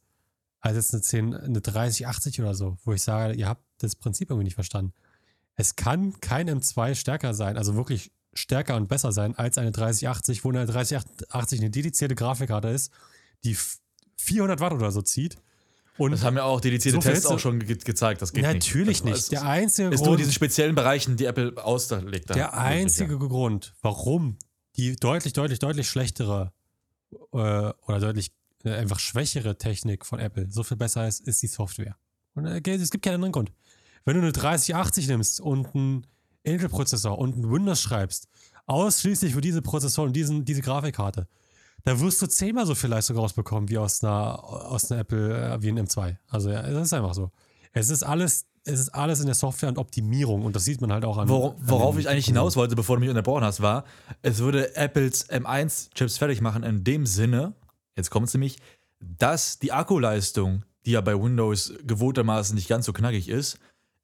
als 0.61 0.77
jetzt 0.77 0.95
eine 0.95 1.03
10, 1.03 1.35
eine 1.35 1.61
3080 1.61 2.41
oder 2.41 2.55
so, 2.55 2.79
wo 2.85 2.93
ich 2.93 3.03
sage, 3.03 3.35
ihr 3.35 3.49
habt 3.49 3.65
das 3.79 3.97
Prinzip 3.97 4.31
irgendwie 4.31 4.45
nicht 4.45 4.55
verstanden. 4.55 4.93
Es 5.57 5.75
kann 5.75 6.19
kein 6.21 6.49
M2 6.49 6.95
stärker 6.95 7.35
sein, 7.35 7.57
also 7.59 7.75
wirklich 7.75 8.13
stärker 8.33 8.77
und 8.77 8.87
besser 8.89 9.11
sein 9.11 9.35
als 9.37 9.59
eine 9.59 9.73
3080, 9.73 10.45
wo 10.45 10.51
eine 10.51 10.65
3080 10.67 11.59
eine 11.61 11.71
dedizierte 11.71 12.15
Grafikkarte 12.15 12.69
ist, 12.69 12.93
die 13.43 13.53
f- 13.53 13.79
400 14.19 14.61
Watt 14.61 14.73
oder 14.73 14.93
so 14.93 15.03
zieht 15.03 15.37
Und 16.01 16.13
Das 16.13 16.23
haben 16.23 16.37
ja 16.37 16.45
auch 16.45 16.63
dedizierte 16.63 16.97
So 16.97 17.09
Tests 17.09 17.27
auch 17.27 17.39
schon 17.39 17.59
ge 17.59 17.77
gezeigt. 17.77 18.23
Das 18.23 18.33
geht 18.33 18.43
natürlich 18.43 19.05
nicht. 19.05 19.05
nicht. 19.05 19.17
Das 19.17 19.29
Der 19.29 19.41
ist, 19.41 19.47
einzige 19.47 19.89
ist 19.89 19.99
nur 19.99 19.99
in 20.01 20.05
Grund, 20.07 20.21
diesen 20.21 20.33
speziellen 20.33 20.75
Bereichen, 20.75 21.17
die 21.19 21.27
Apple 21.27 21.63
auslegt. 21.63 22.31
der 22.35 22.55
einzige 22.55 23.19
Grund, 23.19 23.75
warum 23.83 24.39
die 24.77 24.97
deutlich, 24.97 25.35
deutlich, 25.35 25.59
deutlich 25.59 25.91
schlechtere 25.91 26.53
äh, 27.13 27.37
oder 27.37 28.01
deutlich 28.01 28.33
äh, 28.65 28.71
einfach 28.71 28.99
schwächere 28.99 29.59
Technik 29.59 30.07
von 30.07 30.19
Apple 30.19 30.47
so 30.51 30.63
viel 30.63 30.79
besser 30.79 31.07
ist, 31.07 31.21
ist 31.27 31.43
die 31.43 31.49
Software. 31.49 31.97
Und 32.35 32.47
äh, 32.47 32.61
es 32.77 32.91
gibt 32.91 33.05
keinen 33.05 33.17
anderen 33.17 33.33
Grund. 33.33 33.53
Wenn 34.07 34.15
du 34.17 34.23
eine 34.23 34.33
3080 34.33 35.07
nimmst 35.09 35.41
und 35.41 35.75
einen 35.75 36.07
Intel-Prozessor 36.45 37.19
und 37.19 37.35
einen 37.35 37.51
Windows 37.53 37.83
schreibst, 37.83 38.27
ausschließlich 38.67 39.35
für 39.35 39.43
diese 39.43 39.61
Prozessoren 39.61 40.09
und 40.09 40.15
diesen, 40.15 40.47
diese 40.47 40.63
Grafikkarte, 40.63 41.29
da 41.85 41.99
wirst 42.01 42.21
du 42.23 42.27
zehnmal 42.27 42.67
so 42.67 42.75
viel 42.75 42.91
Leistung 42.91 43.17
rausbekommen 43.17 43.69
wie 43.69 43.79
aus 43.79 44.03
einer, 44.05 44.43
aus 44.45 44.91
einer 44.91 45.01
Apple, 45.01 45.55
äh, 45.55 45.63
wie 45.63 45.69
ein 45.69 45.79
M2. 45.87 46.17
Also 46.29 46.51
ja, 46.51 46.63
das 46.63 46.87
ist 46.87 46.93
einfach 46.93 47.15
so. 47.15 47.31
Es 47.73 47.89
ist 47.91 48.03
alles, 48.03 48.47
es 48.65 48.79
ist 48.81 48.89
alles 48.91 49.21
in 49.21 49.27
der 49.27 49.35
Software 49.35 49.69
und 49.69 49.79
Optimierung 49.79 50.45
und 50.45 50.55
das 50.57 50.65
sieht 50.65 50.81
man 50.81 50.93
halt 50.93 51.05
auch 51.05 51.17
an. 51.19 51.29
Wor 51.29 51.53
an 51.53 51.57
worauf 51.69 51.95
den- 51.95 52.01
ich 52.03 52.09
eigentlich 52.09 52.27
hinaus 52.27 52.57
wollte, 52.57 52.77
bevor 52.77 52.97
du 52.97 53.01
mich 53.01 53.09
unterbrochen 53.09 53.45
hast, 53.45 53.61
war, 53.63 53.85
es 54.23 54.39
würde 54.39 54.77
Apples 54.77 55.29
M1-Chips 55.31 56.19
fertig 56.19 56.41
machen 56.41 56.63
in 56.63 56.85
dem 56.85 57.07
Sinne, 57.07 57.55
jetzt 57.97 58.11
kommt 58.11 58.29
es 58.29 58.35
nämlich, 58.35 58.59
dass 59.01 59.59
die 59.59 59.73
Akkuleistung, 59.73 60.65
die 60.85 60.93
ja 60.93 61.01
bei 61.01 61.15
Windows 61.21 61.73
gewohntermaßen 61.87 62.55
nicht 62.55 62.69
ganz 62.69 62.87
so 62.87 62.93
knackig 62.93 63.29
ist, 63.29 63.59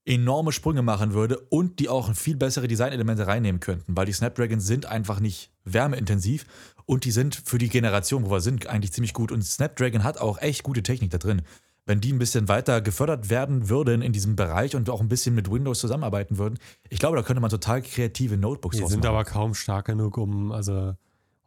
enorme 0.06 0.52
Sprünge 0.52 0.82
machen 0.82 1.12
würde 1.12 1.38
und 1.50 1.80
die 1.80 1.88
auch 1.88 2.14
viel 2.14 2.36
bessere 2.36 2.68
Designelemente 2.68 3.26
reinnehmen 3.26 3.60
könnten, 3.60 3.96
weil 3.96 4.06
die 4.06 4.12
Snapdragons 4.12 4.66
sind 4.66 4.86
einfach 4.86 5.20
nicht 5.20 5.50
wärmeintensiv 5.64 6.46
und 6.86 7.04
die 7.04 7.10
sind 7.10 7.34
für 7.34 7.58
die 7.58 7.68
Generation, 7.68 8.24
wo 8.24 8.30
wir 8.30 8.40
sind, 8.40 8.68
eigentlich 8.68 8.92
ziemlich 8.92 9.12
gut. 9.12 9.32
Und 9.32 9.42
Snapdragon 9.42 10.04
hat 10.04 10.18
auch 10.18 10.40
echt 10.40 10.62
gute 10.62 10.82
Technik 10.82 11.10
da 11.10 11.18
drin. 11.18 11.42
Wenn 11.84 12.00
die 12.00 12.12
ein 12.12 12.18
bisschen 12.18 12.48
weiter 12.48 12.80
gefördert 12.80 13.30
werden 13.30 13.68
würden 13.68 14.02
in 14.02 14.12
diesem 14.12 14.34
Bereich 14.36 14.74
und 14.74 14.90
auch 14.90 15.00
ein 15.00 15.08
bisschen 15.08 15.34
mit 15.34 15.50
Windows 15.50 15.80
zusammenarbeiten 15.80 16.38
würden, 16.38 16.58
ich 16.88 16.98
glaube, 16.98 17.16
da 17.16 17.22
könnte 17.22 17.40
man 17.40 17.50
total 17.50 17.82
kreative 17.82 18.36
Notebooks 18.36 18.76
Die 18.76 18.86
sind 18.86 19.04
machen. 19.04 19.14
aber 19.14 19.24
kaum 19.24 19.54
stark 19.54 19.86
genug, 19.86 20.16
um, 20.18 20.52
also 20.52 20.94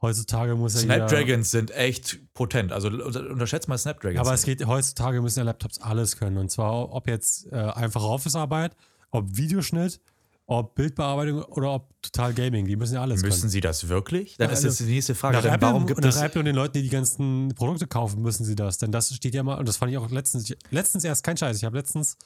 heutzutage 0.02 0.56
muss 0.56 0.76
ja 0.76 0.82
jeder- 0.82 1.08
Snapdragons 1.10 1.52
sind 1.52 1.72
echt 1.72 2.20
potent. 2.34 2.72
Also 2.72 2.90
unter- 2.90 3.30
unterschätzt 3.30 3.68
mal 3.68 3.78
Snapdragons. 3.78 4.20
Aber 4.20 4.34
es 4.34 4.44
geht, 4.44 4.66
heutzutage 4.66 5.22
müssen 5.22 5.40
ja 5.40 5.46
Laptops 5.46 5.80
alles 5.80 6.18
können. 6.18 6.38
Und 6.38 6.50
zwar, 6.52 6.92
ob 6.92 7.08
jetzt 7.08 7.52
äh, 7.52 7.56
einfache 7.56 8.06
Office-Arbeit, 8.06 8.76
ob 9.12 9.26
Videoschnitt, 9.36 10.00
ob 10.46 10.74
Bildbearbeitung 10.74 11.44
oder 11.44 11.74
ob 11.74 12.02
total 12.02 12.34
Gaming. 12.34 12.66
Die 12.66 12.76
müssen 12.76 12.96
ja 12.96 13.02
alles 13.02 13.22
Müssen 13.22 13.42
können. 13.42 13.50
sie 13.52 13.62
das 13.62 13.88
wirklich? 13.88 14.36
Dann 14.38 14.48
Ja, 14.48 14.54
ist 14.54 14.58
also 14.66 14.68
jetzt 14.70 14.80
die 14.80 14.94
nächste 14.94 15.14
Frage. 15.16 15.38
Nach 15.38 15.46
Apple, 15.46 15.62
warum 15.68 15.86
gibt 15.86 16.00
nach 16.02 16.10
es. 16.10 16.18
Apple 16.22 16.40
und 16.40 16.46
den 16.46 16.56
Leuten, 16.56 16.74
die 16.74 16.82
die 16.82 16.90
ganzen 16.90 17.54
Produkte 17.56 17.86
kaufen, 17.86 18.22
müssen 18.24 18.46
sie 18.46 18.56
das. 18.56 18.80
Denn 18.80 18.92
das 18.92 19.14
steht 19.14 19.36
ja 19.36 19.44
mal, 19.44 19.60
und 19.60 19.68
das 19.68 19.78
fand 19.78 19.92
ich 19.92 19.98
auch 20.00 20.10
letztens, 20.10 20.52
letztens 20.72 21.04
erst 21.04 21.24
kein 21.24 21.38
Scheiß. 21.38 21.56
Ich 21.58 21.66
habe 21.66 21.78
letztens, 21.78 22.18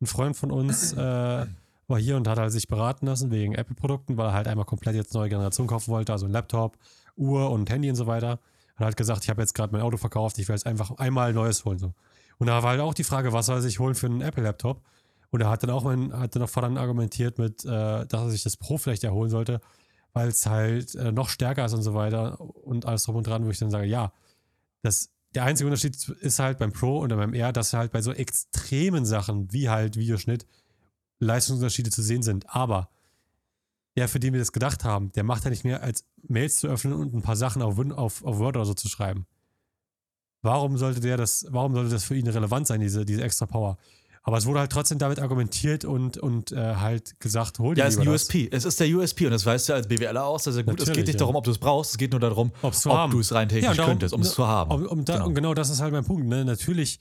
ein 0.00 0.06
Freund 0.06 0.36
von 0.36 0.52
uns 0.52 0.92
äh, 0.96 0.96
war 1.88 1.98
hier 1.98 2.16
und 2.16 2.28
hat 2.28 2.38
halt 2.38 2.52
sich 2.52 2.68
beraten 2.68 3.06
lassen 3.06 3.32
wegen 3.32 3.54
Apple-Produkten, 3.56 4.16
weil 4.16 4.26
er 4.28 4.32
halt 4.32 4.46
einmal 4.46 4.64
komplett 4.64 4.94
jetzt 4.94 5.12
neue 5.14 5.28
Generation 5.28 5.66
kaufen 5.66 5.90
wollte, 5.90 6.12
also 6.12 6.26
ein 6.26 6.32
Laptop, 6.32 6.78
Uhr 7.16 7.50
und 7.50 7.70
Handy 7.70 7.90
und 7.90 7.96
so 7.96 8.06
weiter. 8.06 8.40
Hat 8.76 8.86
halt 8.86 8.96
gesagt, 8.96 9.24
ich 9.24 9.30
habe 9.30 9.42
jetzt 9.42 9.54
gerade 9.54 9.72
mein 9.72 9.82
Auto 9.82 9.96
verkauft, 9.96 10.38
ich 10.38 10.48
will 10.48 10.54
jetzt 10.54 10.66
einfach 10.66 10.92
einmal 10.98 11.30
ein 11.30 11.34
neues 11.34 11.64
holen. 11.64 11.78
So. 11.78 11.94
Und 12.38 12.46
da 12.46 12.62
war 12.62 12.70
halt 12.70 12.80
auch 12.80 12.94
die 12.94 13.04
Frage, 13.04 13.32
was 13.32 13.46
soll 13.46 13.58
er 13.58 13.62
sich 13.62 13.78
holen 13.78 13.94
für 13.94 14.06
einen 14.06 14.20
Apple-Laptop? 14.20 14.82
Und 15.30 15.40
er 15.40 15.48
hat 15.48 15.62
dann 15.62 15.70
auch 15.70 15.84
mein, 15.84 16.12
hat 16.12 16.34
dann 16.34 16.42
auch 16.42 16.50
voran 16.50 16.76
argumentiert 16.76 17.38
mit, 17.38 17.64
äh, 17.64 18.06
dass 18.06 18.20
er 18.20 18.30
sich 18.30 18.42
das 18.42 18.56
Pro 18.56 18.76
vielleicht 18.76 19.04
erholen 19.04 19.30
sollte, 19.30 19.60
weil 20.12 20.28
es 20.28 20.44
halt 20.44 20.94
äh, 20.94 21.10
noch 21.10 21.30
stärker 21.30 21.64
ist 21.64 21.72
und 21.72 21.82
so 21.82 21.94
weiter 21.94 22.40
und 22.40 22.84
alles 22.84 23.04
drum 23.04 23.16
und 23.16 23.26
dran, 23.26 23.46
wo 23.46 23.50
ich 23.50 23.58
dann 23.58 23.70
sage, 23.70 23.86
ja, 23.86 24.12
das, 24.82 25.10
der 25.34 25.44
einzige 25.44 25.68
Unterschied 25.68 25.96
ist 26.20 26.38
halt 26.38 26.58
beim 26.58 26.72
Pro 26.72 26.98
und 26.98 27.08
beim 27.08 27.32
R, 27.32 27.52
dass 27.52 27.72
halt 27.72 27.92
bei 27.92 28.02
so 28.02 28.12
extremen 28.12 29.06
Sachen 29.06 29.50
wie 29.52 29.70
halt 29.70 29.96
Videoschnitt 29.96 30.46
Leistungsunterschiede 31.18 31.90
zu 31.90 32.02
sehen 32.02 32.22
sind. 32.22 32.44
Aber 32.54 32.90
der, 33.96 34.08
für 34.08 34.20
den 34.20 34.32
wir 34.32 34.40
das 34.40 34.52
gedacht 34.52 34.84
haben, 34.84 35.12
der 35.12 35.22
macht 35.24 35.44
ja 35.44 35.50
nicht 35.50 35.64
mehr 35.64 35.82
als 35.82 36.04
Mails 36.28 36.56
zu 36.56 36.68
öffnen 36.68 36.94
und 36.94 37.14
ein 37.14 37.22
paar 37.22 37.36
Sachen 37.36 37.60
auf, 37.62 37.78
auf, 37.78 38.24
auf 38.24 38.38
Word 38.38 38.56
oder 38.56 38.64
so 38.64 38.74
zu 38.74 38.88
schreiben. 38.88 39.26
Warum 40.42 40.76
sollte 40.76 41.00
der 41.00 41.16
das, 41.16 41.46
warum 41.50 41.74
sollte 41.74 41.90
das 41.90 42.04
für 42.04 42.16
ihn 42.16 42.26
relevant 42.26 42.66
sein, 42.66 42.80
diese, 42.80 43.04
diese 43.04 43.22
extra 43.22 43.46
Power? 43.46 43.76
Aber 44.24 44.36
es 44.38 44.46
wurde 44.46 44.60
halt 44.60 44.70
trotzdem 44.70 44.98
damit 44.98 45.18
argumentiert 45.18 45.84
und, 45.84 46.16
und 46.16 46.52
äh, 46.52 46.76
halt 46.76 47.18
gesagt, 47.20 47.58
hol 47.58 47.74
dir 47.74 47.80
Ja, 47.82 47.86
ist 47.88 47.96
ein 47.96 48.02
lieber 48.02 48.12
das. 48.12 48.22
USP. 48.22 48.48
Es 48.52 48.64
ist 48.64 48.78
der 48.78 48.88
USP 48.88 49.26
und 49.26 49.32
das 49.32 49.44
weißt 49.44 49.68
du 49.68 49.72
als 49.74 49.88
BWLer 49.88 50.24
auch 50.24 50.38
sehr, 50.38 50.52
sehr 50.52 50.62
gut. 50.62 50.74
es 50.74 50.78
geht 50.84 50.88
Natürlich, 50.88 51.06
nicht 51.08 51.14
ja. 51.14 51.18
darum, 51.18 51.34
ob 51.36 51.44
du 51.44 51.50
es 51.50 51.58
brauchst, 51.58 51.92
es 51.92 51.98
geht 51.98 52.12
nur 52.12 52.20
darum, 52.20 52.52
Ob's 52.62 52.86
ob 52.86 53.10
du 53.10 53.18
es 53.20 53.32
rein 53.34 53.48
technisch 53.48 53.64
Ja, 53.70 53.74
darum- 53.74 53.90
könntest, 53.90 54.14
um 54.14 54.20
es 54.22 54.32
zu 54.32 54.46
haben. 54.46 54.70
Um, 54.70 54.86
um 54.86 55.04
da, 55.04 55.14
Genau. 55.14 55.26
Und 55.26 55.34
genau 55.34 55.54
das 55.54 55.70
ist 55.70 55.80
halt 55.80 55.92
mein 55.92 56.04
Punkt. 56.04 56.26
Ne? 56.26 56.44
Natürlich, 56.44 57.00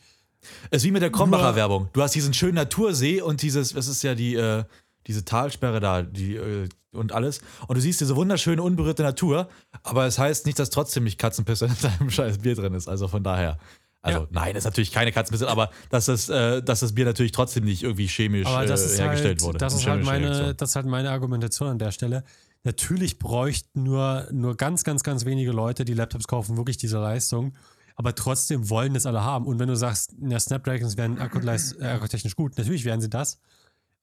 Es 0.72 0.78
ist 0.78 0.84
wie 0.84 0.92
mit 0.92 1.04
der 1.04 1.12
Krombacher 1.12 1.44
Nur- 1.50 1.56
Werbung. 1.56 1.90
Du 1.94 2.02
hast 2.02 2.16
diesen 2.16 2.34
schönen 2.34 2.56
Natursee 2.56 3.22
und 3.22 3.44
dieses, 3.44 3.74
das 3.74 3.88
ist 3.88 4.02
ja 4.02 4.16
die, 4.16 4.34
äh, 4.36 4.64
diese 5.06 5.24
Talsperre 5.24 5.80
da, 5.80 6.02
die 6.02 6.36
äh, 6.38 6.70
und 6.94 7.12
alles. 7.14 7.42
Und 7.68 7.76
du 7.76 7.82
siehst 7.82 8.02
diese 8.02 8.16
wunderschöne, 8.16 8.62
unberührte 8.62 9.04
Natur, 9.04 9.50
aber 9.84 10.06
es 10.06 10.20
heißt 10.20 10.46
nicht, 10.46 10.60
dass 10.60 10.70
trotzdem 10.70 11.04
nicht 11.04 11.18
Katzenpisse 11.18 11.66
in 11.66 11.76
deinem 11.82 12.10
scheiß 12.12 12.40
Bier 12.40 12.56
drin 12.56 12.74
ist. 12.74 12.88
Also 12.88 13.08
von 13.08 13.24
daher. 13.24 13.58
Also 14.04 14.22
Ja. 14.22 14.28
nein, 14.32 14.56
ist 14.56 14.64
natürlich 14.64 14.92
keine 14.92 15.12
Katzenpisse, 15.12 15.48
aber 15.48 15.70
dass 15.92 16.06
das, 16.08 16.28
äh, 16.28 16.64
dass 16.64 16.80
das 16.80 16.94
Bier 16.96 17.06
natürlich 17.06 17.32
trotzdem 17.34 17.66
nicht 17.66 17.84
irgendwie 17.84 18.08
chemisch 18.08 18.48
aber 18.48 18.66
das 18.66 18.82
äh, 18.82 18.86
ist 18.88 19.00
hergestellt 19.00 19.40
halt, 19.40 19.42
wurde. 19.44 19.58
Das 19.60 19.76
ist 19.76 19.86
halt, 19.88 20.04
meine, 20.04 20.26
Reaktion. 20.26 20.58
das 20.58 20.70
ist 20.70 20.76
halt 20.76 20.86
meine 20.88 21.12
Argumentation 21.12 21.70
an 21.70 21.78
der 21.78 21.92
Stelle. 21.92 22.24
Natürlich 22.64 23.20
bräuchten 23.20 23.84
nur, 23.84 24.28
nur 24.32 24.58
ganz, 24.58 24.84
ganz, 24.84 25.04
ganz 25.04 25.26
wenige 25.26 25.52
Leute, 25.52 25.86
die 25.86 25.94
Laptops 25.94 26.28
kaufen, 26.28 26.58
wirklich 26.58 26.78
diese 26.78 26.98
Leistung. 27.00 27.54
Aber 27.96 28.16
trotzdem 28.16 28.70
wollen 28.72 28.96
das 28.96 29.06
alle 29.06 29.24
haben. 29.24 29.46
Und 29.46 29.60
wenn 29.60 29.68
du 29.68 29.76
sagst, 29.76 30.16
ja, 30.20 30.40
Snapdragons 30.40 30.98
wären 30.98 31.20
akkuleis- 31.20 31.80
äh, 31.80 31.86
akkutechnisch 31.88 32.36
gut, 32.36 32.58
natürlich 32.58 32.86
wären 32.86 33.02
sie 33.02 33.10
das. 33.10 33.40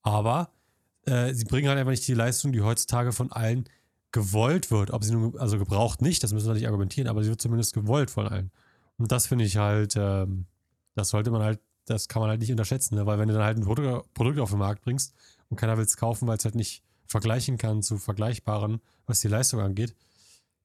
Aber 0.02 0.50
äh, 1.08 1.34
sie 1.34 1.44
bringen 1.44 1.68
halt 1.68 1.78
einfach 1.78 1.90
nicht 1.90 2.06
die 2.06 2.14
Leistung, 2.14 2.52
die 2.52 2.62
heutzutage 2.62 3.12
von 3.12 3.32
allen 3.32 3.68
gewollt 4.12 4.70
wird. 4.70 4.90
Ob 4.90 5.04
sie 5.04 5.12
nun, 5.12 5.36
also 5.38 5.58
gebraucht 5.58 6.02
nicht, 6.02 6.22
das 6.22 6.32
müssen 6.32 6.46
wir 6.46 6.54
nicht 6.54 6.66
argumentieren, 6.66 7.08
aber 7.08 7.22
sie 7.22 7.30
wird 7.30 7.40
zumindest 7.40 7.74
gewollt 7.74 8.10
von 8.10 8.26
allen. 8.26 8.50
Und 8.96 9.12
das 9.12 9.26
finde 9.26 9.44
ich 9.44 9.56
halt, 9.56 9.94
ähm, 9.96 10.46
das 10.94 11.10
sollte 11.10 11.30
man 11.30 11.42
halt, 11.42 11.60
das 11.86 12.08
kann 12.08 12.20
man 12.20 12.30
halt 12.30 12.40
nicht 12.40 12.50
unterschätzen, 12.50 12.96
ne? 12.96 13.06
weil 13.06 13.18
wenn 13.18 13.28
du 13.28 13.34
dann 13.34 13.44
halt 13.44 13.56
ein 13.56 13.64
Produkt, 13.64 14.12
Produkt 14.14 14.38
auf 14.40 14.50
den 14.50 14.58
Markt 14.58 14.82
bringst 14.82 15.14
und 15.48 15.56
keiner 15.56 15.76
will 15.76 15.84
es 15.84 15.96
kaufen, 15.96 16.26
weil 16.28 16.36
es 16.36 16.44
halt 16.44 16.54
nicht 16.54 16.82
vergleichen 17.06 17.56
kann 17.56 17.82
zu 17.82 17.96
vergleichbaren, 17.96 18.80
was 19.06 19.20
die 19.20 19.28
Leistung 19.28 19.60
angeht, 19.60 19.94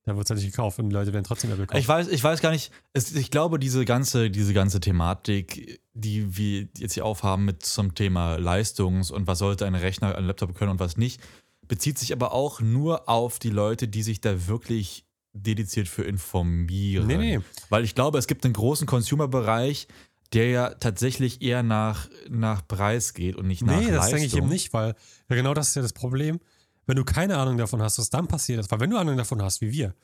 dann 0.05 0.17
wird 0.17 0.25
es 0.25 0.29
halt 0.31 0.41
nicht 0.41 0.51
gekauft 0.51 0.79
und 0.79 0.89
die 0.89 0.93
Leute 0.93 1.13
werden 1.13 1.23
trotzdem 1.23 1.51
Apple 1.51 1.65
kaufen. 1.67 1.79
Ich 1.79 1.87
weiß, 1.87 2.07
ich 2.09 2.23
weiß 2.23 2.41
gar 2.41 2.51
nicht, 2.51 2.71
es, 2.93 3.13
ich 3.15 3.31
glaube, 3.31 3.57
diese 3.59 3.85
ganze, 3.85 4.29
diese 4.29 4.53
ganze 4.53 4.79
Thematik, 4.79 5.81
die 5.93 6.35
wir 6.37 6.67
jetzt 6.77 6.93
hier 6.93 7.05
aufhaben 7.05 7.45
mit 7.45 7.63
zum 7.65 7.95
Thema 7.95 8.35
Leistungs- 8.35 9.11
und 9.11 9.27
was 9.27 9.39
sollte 9.39 9.65
ein 9.65 9.75
Rechner, 9.75 10.15
ein 10.17 10.25
Laptop 10.25 10.55
können 10.55 10.71
und 10.71 10.79
was 10.79 10.97
nicht, 10.97 11.21
bezieht 11.67 11.97
sich 11.97 12.11
aber 12.11 12.33
auch 12.33 12.59
nur 12.59 13.07
auf 13.07 13.39
die 13.39 13.49
Leute, 13.49 13.87
die 13.87 14.03
sich 14.03 14.19
da 14.19 14.47
wirklich 14.47 15.05
dediziert 15.31 15.87
für 15.87 16.03
informieren. 16.03 17.07
Nee, 17.07 17.17
nee. 17.17 17.39
Weil 17.69 17.83
ich 17.83 17.95
glaube, 17.95 18.17
es 18.17 18.27
gibt 18.27 18.43
einen 18.45 18.53
großen 18.53 18.85
Consumer-Bereich, 18.85 19.87
der 20.33 20.49
ja 20.49 20.69
tatsächlich 20.75 21.41
eher 21.41 21.63
nach, 21.63 22.09
nach 22.29 22.67
Preis 22.67 23.13
geht 23.13 23.35
und 23.35 23.47
nicht 23.47 23.61
nach 23.63 23.79
Nee, 23.79 23.85
das 23.87 23.95
Leistung. 23.95 24.11
denke 24.19 24.25
ich 24.25 24.35
eben 24.37 24.49
nicht, 24.49 24.73
weil 24.73 24.95
ja, 25.29 25.35
genau 25.35 25.53
das 25.53 25.69
ist 25.69 25.75
ja 25.75 25.81
das 25.81 25.93
Problem. 25.93 26.39
Wenn 26.85 26.97
du 26.97 27.05
keine 27.05 27.37
Ahnung 27.37 27.57
davon 27.57 27.81
hast, 27.81 27.97
was 27.99 28.09
dann 28.09 28.27
passiert 28.27 28.59
ist, 28.59 28.71
weil 28.71 28.79
wenn 28.79 28.89
du 28.89 28.97
Ahnung 28.97 29.17
davon 29.17 29.41
hast, 29.41 29.61
wie 29.61 29.71
wir, 29.71 29.95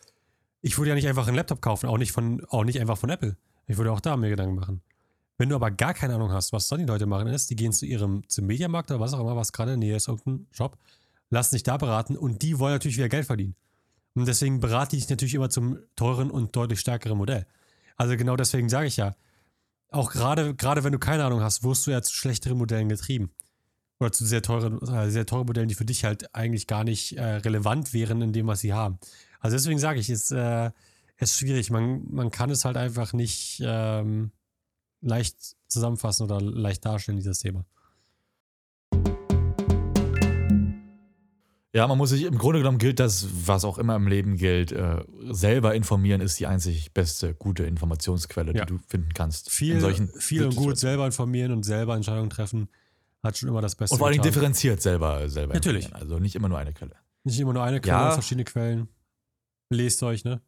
ich 0.61 0.77
würde 0.77 0.89
ja 0.89 0.95
nicht 0.95 1.07
einfach 1.07 1.27
einen 1.27 1.35
Laptop 1.35 1.61
kaufen, 1.61 1.87
auch 1.87 1.97
nicht, 1.97 2.11
von, 2.11 2.45
auch 2.49 2.63
nicht 2.63 2.79
einfach 2.79 2.97
von 2.97 3.09
Apple. 3.09 3.37
Ich 3.67 3.77
würde 3.77 3.91
auch 3.91 3.99
da 3.99 4.17
mir 4.17 4.29
Gedanken 4.29 4.55
machen. 4.55 4.81
Wenn 5.37 5.49
du 5.49 5.55
aber 5.55 5.71
gar 5.71 5.93
keine 5.93 6.15
Ahnung 6.15 6.31
hast, 6.31 6.51
was 6.51 6.67
dann 6.67 6.79
die 6.79 6.85
Leute 6.85 7.05
machen, 7.05 7.27
ist, 7.27 7.49
die 7.49 7.55
gehen 7.55 7.71
zu 7.71 7.85
ihrem 7.85 8.27
zum 8.27 8.45
Mediamarkt 8.45 8.91
oder 8.91 8.99
was 8.99 9.13
auch 9.13 9.21
immer, 9.21 9.37
was 9.37 9.53
gerade 9.53 9.73
in 9.73 9.79
der 9.79 9.89
Nähe 9.89 9.95
ist, 9.95 10.07
irgendein 10.09 10.47
Shop, 10.51 10.77
lassen 11.29 11.51
sich 11.51 11.63
da 11.63 11.77
beraten 11.77 12.17
und 12.17 12.41
die 12.41 12.59
wollen 12.59 12.73
natürlich 12.73 12.97
wieder 12.97 13.07
Geld 13.07 13.25
verdienen. 13.25 13.55
Und 14.15 14.27
deswegen 14.27 14.59
berate 14.59 14.97
ich 14.97 15.09
natürlich 15.09 15.35
immer 15.35 15.49
zum 15.49 15.79
teuren 15.95 16.29
und 16.29 16.55
deutlich 16.55 16.81
stärkeren 16.81 17.17
Modell. 17.17 17.45
Also 17.95 18.17
genau 18.17 18.35
deswegen 18.35 18.67
sage 18.67 18.87
ich 18.87 18.97
ja, 18.97 19.15
auch 19.91 20.11
gerade, 20.11 20.55
gerade 20.55 20.83
wenn 20.83 20.91
du 20.91 20.99
keine 20.99 21.23
Ahnung 21.23 21.41
hast, 21.41 21.63
wirst 21.63 21.87
du 21.87 21.91
ja 21.91 22.01
zu 22.01 22.13
schlechteren 22.13 22.57
Modellen 22.57 22.89
getrieben. 22.89 23.31
Oder 23.99 24.13
zu 24.13 24.25
sehr 24.25 24.41
teuren, 24.41 24.81
äh, 24.87 25.09
sehr 25.11 25.25
teuren 25.25 25.45
Modellen, 25.45 25.67
die 25.67 25.75
für 25.75 25.83
dich 25.83 26.05
halt 26.05 26.33
eigentlich 26.33 26.67
gar 26.67 26.85
nicht 26.85 27.17
äh, 27.17 27.21
relevant 27.21 27.93
wären 27.93 28.21
in 28.21 28.31
dem, 28.31 28.47
was 28.47 28.61
sie 28.61 28.73
haben. 28.73 28.97
Also 29.41 29.57
deswegen 29.57 29.77
sage 29.79 29.99
ich, 29.99 30.09
es 30.09 30.31
äh, 30.31 30.71
es 31.17 31.31
ist 31.31 31.37
schwierig. 31.39 31.69
Man, 31.69 32.05
man 32.09 32.31
kann 32.31 32.49
es 32.49 32.63
halt 32.63 32.77
einfach 32.77 33.11
nicht 33.11 33.61
ähm, 33.61 34.31
leicht 35.01 35.35
zusammenfassen 35.67 36.23
oder 36.23 36.39
leicht 36.39 36.85
darstellen, 36.85 37.17
dieses 37.17 37.39
Thema. 37.39 37.65
Ja, 41.73 41.85
man 41.87 41.97
muss 41.97 42.09
sich 42.09 42.23
im 42.23 42.37
Grunde 42.37 42.59
genommen 42.59 42.77
gilt 42.77 42.99
das, 43.01 43.27
was 43.45 43.65
auch 43.65 43.77
immer 43.77 43.95
im 43.97 44.07
Leben 44.07 44.37
gilt, 44.37 44.71
äh, 44.71 45.03
selber 45.29 45.75
informieren 45.75 46.21
ist 46.21 46.39
die 46.39 46.47
einzig 46.47 46.93
beste, 46.93 47.35
gute 47.35 47.63
Informationsquelle, 47.65 48.55
Ja. 48.55 48.65
die 48.65 48.73
du 48.75 48.79
finden 48.87 49.13
kannst. 49.13 49.51
Viel, 49.51 49.75
in 49.75 49.81
solchen 49.81 50.07
viel 50.19 50.45
und 50.45 50.55
gut 50.55 50.77
selber 50.77 51.05
informieren 51.05 51.51
und 51.51 51.63
selber 51.63 51.95
Entscheidungen 51.95 52.29
treffen, 52.29 52.69
hat 53.23 53.37
schon 53.37 53.49
immer 53.49 53.61
das 53.61 53.75
Beste. 53.75 53.93
Und 53.93 53.99
vor 53.99 54.07
allem 54.07 54.21
differenziert 54.21 54.81
selber, 54.81 55.27
selber 55.29 55.53
Natürlich. 55.53 55.85
informieren. 55.85 56.09
Also 56.09 56.19
nicht 56.19 56.35
immer 56.35 56.49
nur 56.49 56.57
eine 56.57 56.73
Quelle. 56.73 56.95
Nicht 57.23 57.39
immer 57.39 57.53
nur 57.53 57.63
eine 57.63 57.81
Quelle, 57.81 57.95
Ja. 57.97 58.11
verschiedene 58.11 58.45
Quellen. 58.45 58.87
Lest 59.69 60.01
euch, 60.03 60.23
ne? 60.23 60.41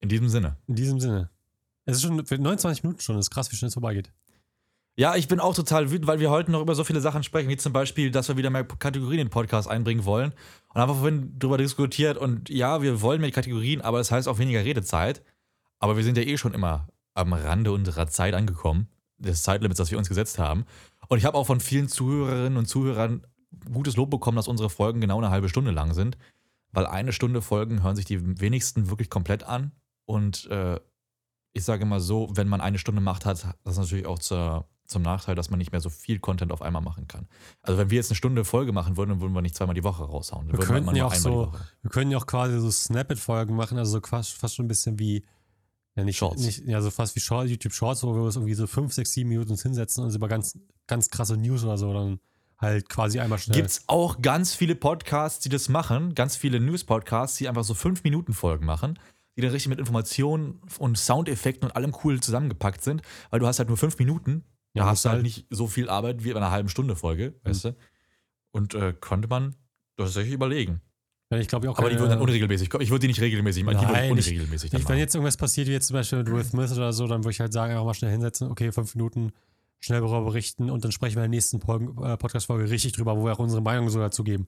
In 0.00 0.08
diesem 0.08 0.28
Sinne. 0.28 0.56
In 0.66 0.74
diesem 0.74 0.98
Sinne. 0.98 1.30
Es 1.84 1.96
ist 1.96 2.02
schon 2.02 2.24
für 2.26 2.38
29 2.38 2.82
Minuten 2.82 3.00
schon, 3.00 3.16
das 3.16 3.26
ist 3.26 3.30
krass, 3.30 3.50
wie 3.52 3.56
schnell 3.56 3.68
es 3.68 3.74
vorbeigeht. 3.74 4.12
Ja, 4.94 5.16
ich 5.16 5.26
bin 5.26 5.40
auch 5.40 5.54
total 5.54 5.90
wütend, 5.90 6.06
weil 6.06 6.20
wir 6.20 6.30
heute 6.30 6.50
noch 6.50 6.60
über 6.60 6.74
so 6.74 6.84
viele 6.84 7.00
Sachen 7.00 7.22
sprechen, 7.22 7.48
wie 7.48 7.56
zum 7.56 7.72
Beispiel, 7.72 8.10
dass 8.10 8.28
wir 8.28 8.36
wieder 8.36 8.50
mehr 8.50 8.64
Kategorien 8.64 9.20
in 9.20 9.26
den 9.26 9.30
Podcast 9.30 9.68
einbringen 9.68 10.04
wollen. 10.04 10.32
Und 10.68 10.80
einfach 10.80 10.96
vorhin 10.96 11.34
darüber 11.38 11.56
diskutiert 11.58 12.18
und 12.18 12.50
ja, 12.50 12.82
wir 12.82 13.00
wollen 13.00 13.20
mehr 13.20 13.30
Kategorien, 13.30 13.80
aber 13.80 13.98
das 13.98 14.10
heißt 14.10 14.28
auch 14.28 14.38
weniger 14.38 14.64
Redezeit. 14.64 15.22
Aber 15.78 15.96
wir 15.96 16.04
sind 16.04 16.16
ja 16.18 16.24
eh 16.24 16.36
schon 16.36 16.52
immer 16.52 16.88
am 17.14 17.32
Rande 17.32 17.72
unserer 17.72 18.06
Zeit 18.08 18.34
angekommen, 18.34 18.88
des 19.18 19.42
Zeitlimits, 19.42 19.78
das 19.78 19.90
wir 19.90 19.98
uns 19.98 20.08
gesetzt 20.08 20.38
haben. 20.38 20.66
Und 21.12 21.18
ich 21.18 21.26
habe 21.26 21.36
auch 21.36 21.44
von 21.44 21.60
vielen 21.60 21.88
Zuhörerinnen 21.88 22.56
und 22.56 22.64
Zuhörern 22.64 23.26
gutes 23.70 23.96
Lob 23.96 24.08
bekommen, 24.08 24.36
dass 24.36 24.48
unsere 24.48 24.70
Folgen 24.70 25.02
genau 25.02 25.18
eine 25.18 25.28
halbe 25.28 25.50
Stunde 25.50 25.70
lang 25.70 25.92
sind, 25.92 26.16
weil 26.70 26.86
eine 26.86 27.12
Stunde 27.12 27.42
Folgen 27.42 27.82
hören 27.82 27.96
sich 27.96 28.06
die 28.06 28.40
wenigsten 28.40 28.88
wirklich 28.88 29.10
komplett 29.10 29.42
an. 29.42 29.72
Und 30.06 30.46
äh, 30.46 30.80
ich 31.52 31.64
sage 31.64 31.82
immer 31.82 32.00
so, 32.00 32.30
wenn 32.32 32.48
man 32.48 32.62
eine 32.62 32.78
Stunde 32.78 33.02
macht, 33.02 33.26
hat 33.26 33.46
das 33.62 33.76
natürlich 33.76 34.06
auch 34.06 34.20
zur, 34.20 34.66
zum 34.86 35.02
Nachteil, 35.02 35.34
dass 35.34 35.50
man 35.50 35.58
nicht 35.58 35.70
mehr 35.70 35.82
so 35.82 35.90
viel 35.90 36.18
Content 36.18 36.50
auf 36.50 36.62
einmal 36.62 36.80
machen 36.80 37.08
kann. 37.08 37.28
Also 37.60 37.76
wenn 37.76 37.90
wir 37.90 37.96
jetzt 37.96 38.10
eine 38.10 38.16
Stunde 38.16 38.46
Folge 38.46 38.72
machen 38.72 38.96
würden, 38.96 39.10
dann 39.10 39.20
würden 39.20 39.34
wir 39.34 39.42
nicht 39.42 39.54
zweimal 39.54 39.74
die 39.74 39.84
Woche 39.84 40.04
raushauen. 40.04 40.48
Dann 40.48 40.58
Wir 40.58 40.64
könnten 40.64 40.96
ja 40.96 41.02
nur 41.02 41.12
auch 41.12 41.14
so, 41.14 41.52
wir 41.82 41.90
können 41.90 42.10
ja 42.10 42.16
auch 42.16 42.26
quasi 42.26 42.58
so 42.58 42.70
Snippet-Folgen 42.70 43.54
machen, 43.54 43.76
also 43.76 43.98
so 43.98 44.00
fast, 44.00 44.32
fast 44.32 44.54
schon 44.54 44.64
ein 44.64 44.68
bisschen 44.68 44.98
wie, 44.98 45.26
ja 45.94 46.04
nicht, 46.04 46.16
Shorts. 46.16 46.42
nicht 46.42 46.60
ja 46.60 46.80
so 46.80 46.90
fast 46.90 47.14
wie 47.16 47.20
Short, 47.20 47.48
YouTube 47.48 47.74
Shorts, 47.74 48.02
wo 48.02 48.14
wir 48.14 48.22
uns 48.22 48.36
irgendwie 48.36 48.54
so 48.54 48.66
fünf, 48.66 48.94
sechs, 48.94 49.12
sieben 49.12 49.28
Minuten 49.28 49.50
uns 49.50 49.62
hinsetzen 49.62 50.00
und 50.00 50.06
uns 50.06 50.16
über 50.16 50.26
ganz, 50.26 50.58
ganz 50.86 51.10
krasse 51.10 51.36
News 51.36 51.64
oder 51.64 51.78
so 51.78 51.92
dann 51.92 52.20
halt 52.58 52.88
quasi 52.88 53.18
einmal 53.18 53.38
schnell. 53.38 53.56
Gibt 53.56 53.70
es 53.70 53.84
auch 53.88 54.22
ganz 54.22 54.54
viele 54.54 54.74
Podcasts, 54.76 55.40
die 55.40 55.48
das 55.48 55.68
machen, 55.68 56.14
ganz 56.14 56.36
viele 56.36 56.60
News-Podcasts, 56.60 57.36
die 57.38 57.48
einfach 57.48 57.64
so 57.64 57.74
5-Minuten-Folgen 57.74 58.64
machen, 58.64 58.98
die 59.36 59.40
dann 59.40 59.50
richtig 59.50 59.68
mit 59.68 59.78
Informationen 59.80 60.60
und 60.78 60.96
Soundeffekten 60.96 61.68
und 61.68 61.76
allem 61.76 61.92
cool 62.04 62.20
zusammengepackt 62.20 62.82
sind, 62.82 63.02
weil 63.30 63.40
du 63.40 63.46
hast 63.46 63.58
halt 63.58 63.68
nur 63.68 63.78
5 63.78 63.98
Minuten, 63.98 64.44
Ja, 64.74 64.84
da 64.84 64.90
hast 64.90 65.04
du 65.04 65.08
halt 65.08 65.16
halt- 65.16 65.22
nicht 65.24 65.46
so 65.50 65.66
viel 65.66 65.88
Arbeit 65.88 66.22
wie 66.24 66.30
bei 66.32 66.36
einer 66.38 66.50
halben 66.52 66.68
Stunde 66.68 66.94
Folge, 66.94 67.34
weißt 67.42 67.64
du? 67.66 67.76
Und 68.52 68.74
äh, 68.74 68.92
konnte 69.00 69.26
man 69.28 69.56
tatsächlich 69.96 70.34
überlegen. 70.34 70.80
Ja, 71.32 71.38
ich 71.38 71.48
glaube 71.48 71.68
auch 71.70 71.78
Aber 71.78 71.88
die 71.88 71.94
keine- 71.96 72.00
würden 72.04 72.10
dann 72.10 72.20
unregelmäßig. 72.20 72.68
Ich 72.80 72.90
würde 72.90 73.00
die 73.00 73.06
nicht 73.08 73.20
regelmäßig 73.22 73.64
machen, 73.64 73.78
die 73.78 73.84
würden 73.86 73.92
Nein, 73.92 74.18
ich- 74.18 74.26
unregelmäßig 74.28 74.70
dann 74.70 74.80
Ich, 74.82 74.88
wenn 74.88 74.98
jetzt 74.98 75.14
irgendwas 75.14 75.36
passiert, 75.38 75.66
wie 75.66 75.72
jetzt 75.72 75.86
zum 75.88 75.94
Beispiel 75.94 76.18
mit 76.18 76.30
Will 76.30 76.44
Smith 76.44 76.70
oder 76.72 76.92
so, 76.92 77.06
dann 77.06 77.24
würde 77.24 77.30
ich 77.32 77.40
halt 77.40 77.52
sagen, 77.52 77.72
einfach 77.72 77.86
mal 77.86 77.94
schnell 77.94 78.10
hinsetzen, 78.10 78.50
okay, 78.50 78.70
fünf 78.70 78.94
Minuten, 78.94 79.32
schnell 79.82 80.00
darüber 80.00 80.22
berichten 80.22 80.70
und 80.70 80.84
dann 80.84 80.92
sprechen 80.92 81.16
wir 81.16 81.24
in 81.24 81.30
der 81.30 81.36
nächsten 81.36 81.56
äh, 81.58 82.16
Podcast-Folge 82.16 82.70
richtig 82.70 82.92
drüber, 82.92 83.16
wo 83.16 83.24
wir 83.24 83.32
auch 83.32 83.38
unsere 83.38 83.60
Meinung 83.60 83.90
so 83.90 83.98
dazu 83.98 84.24
geben. 84.24 84.46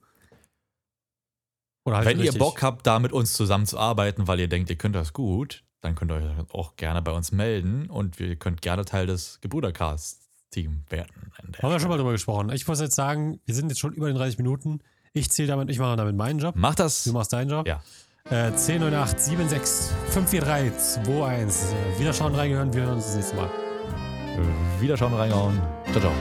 Oder 1.85 1.97
halt 1.97 2.07
Wenn 2.07 2.17
ihr 2.17 2.23
richtig. 2.23 2.39
Bock 2.39 2.63
habt, 2.63 2.87
da 2.87 2.99
mit 2.99 3.11
uns 3.11 3.33
zusammenzuarbeiten, 3.33 4.27
weil 4.27 4.39
ihr 4.39 4.47
denkt, 4.47 4.69
ihr 4.69 4.77
könnt 4.77 4.95
das 4.95 5.13
gut, 5.13 5.63
dann 5.81 5.93
könnt 5.93 6.11
ihr 6.11 6.15
euch 6.15 6.53
auch 6.53 6.75
gerne 6.77 7.01
bei 7.01 7.11
uns 7.11 7.31
melden 7.31 7.89
und 7.89 8.19
ihr 8.19 8.35
könnt 8.37 8.61
gerne 8.61 8.85
Teil 8.85 9.05
des 9.05 9.39
Gebrüdercast-Team 9.41 10.85
werden. 10.89 11.31
Haben 11.37 11.51
wir 11.51 11.61
schon 11.61 11.69
mal 11.69 11.79
Stelle. 11.79 11.97
drüber 11.97 12.11
gesprochen. 12.13 12.49
Ich 12.51 12.67
muss 12.67 12.79
jetzt 12.79 12.95
sagen, 12.95 13.39
wir 13.45 13.53
sind 13.53 13.69
jetzt 13.69 13.79
schon 13.79 13.93
über 13.93 14.07
den 14.07 14.15
30 14.15 14.37
Minuten. 14.39 14.79
Ich 15.13 15.29
zähle 15.29 15.49
damit, 15.49 15.69
ich 15.69 15.77
mache 15.77 15.95
damit 15.95 16.15
meinen 16.15 16.39
Job. 16.39 16.55
Macht 16.55 16.79
das. 16.79 17.03
Du 17.03 17.13
machst 17.13 17.31
deinen 17.33 17.49
Job. 17.49 17.67
Ja. 17.67 17.83
Äh, 18.29 18.55
10, 18.55 18.81
9, 18.81 18.93
8, 18.93 19.19
7, 19.19 19.47
6, 19.47 19.93
5, 20.09 20.29
4, 20.29 20.41
3, 20.41 20.71
2, 20.71 21.25
1. 21.27 21.63
Äh, 21.71 21.99
wieder 21.99 22.13
schauen, 22.13 22.33
reingehören. 22.33 22.73
Wir 22.73 22.81
hören 22.83 22.95
uns 22.95 23.05
das 23.05 23.15
nächste 23.15 23.35
Mal. 23.35 23.64
Wiederschauen, 24.79 25.13
reingehauen. 25.13 25.61
Ciao, 25.91 26.01
ciao. 26.01 26.11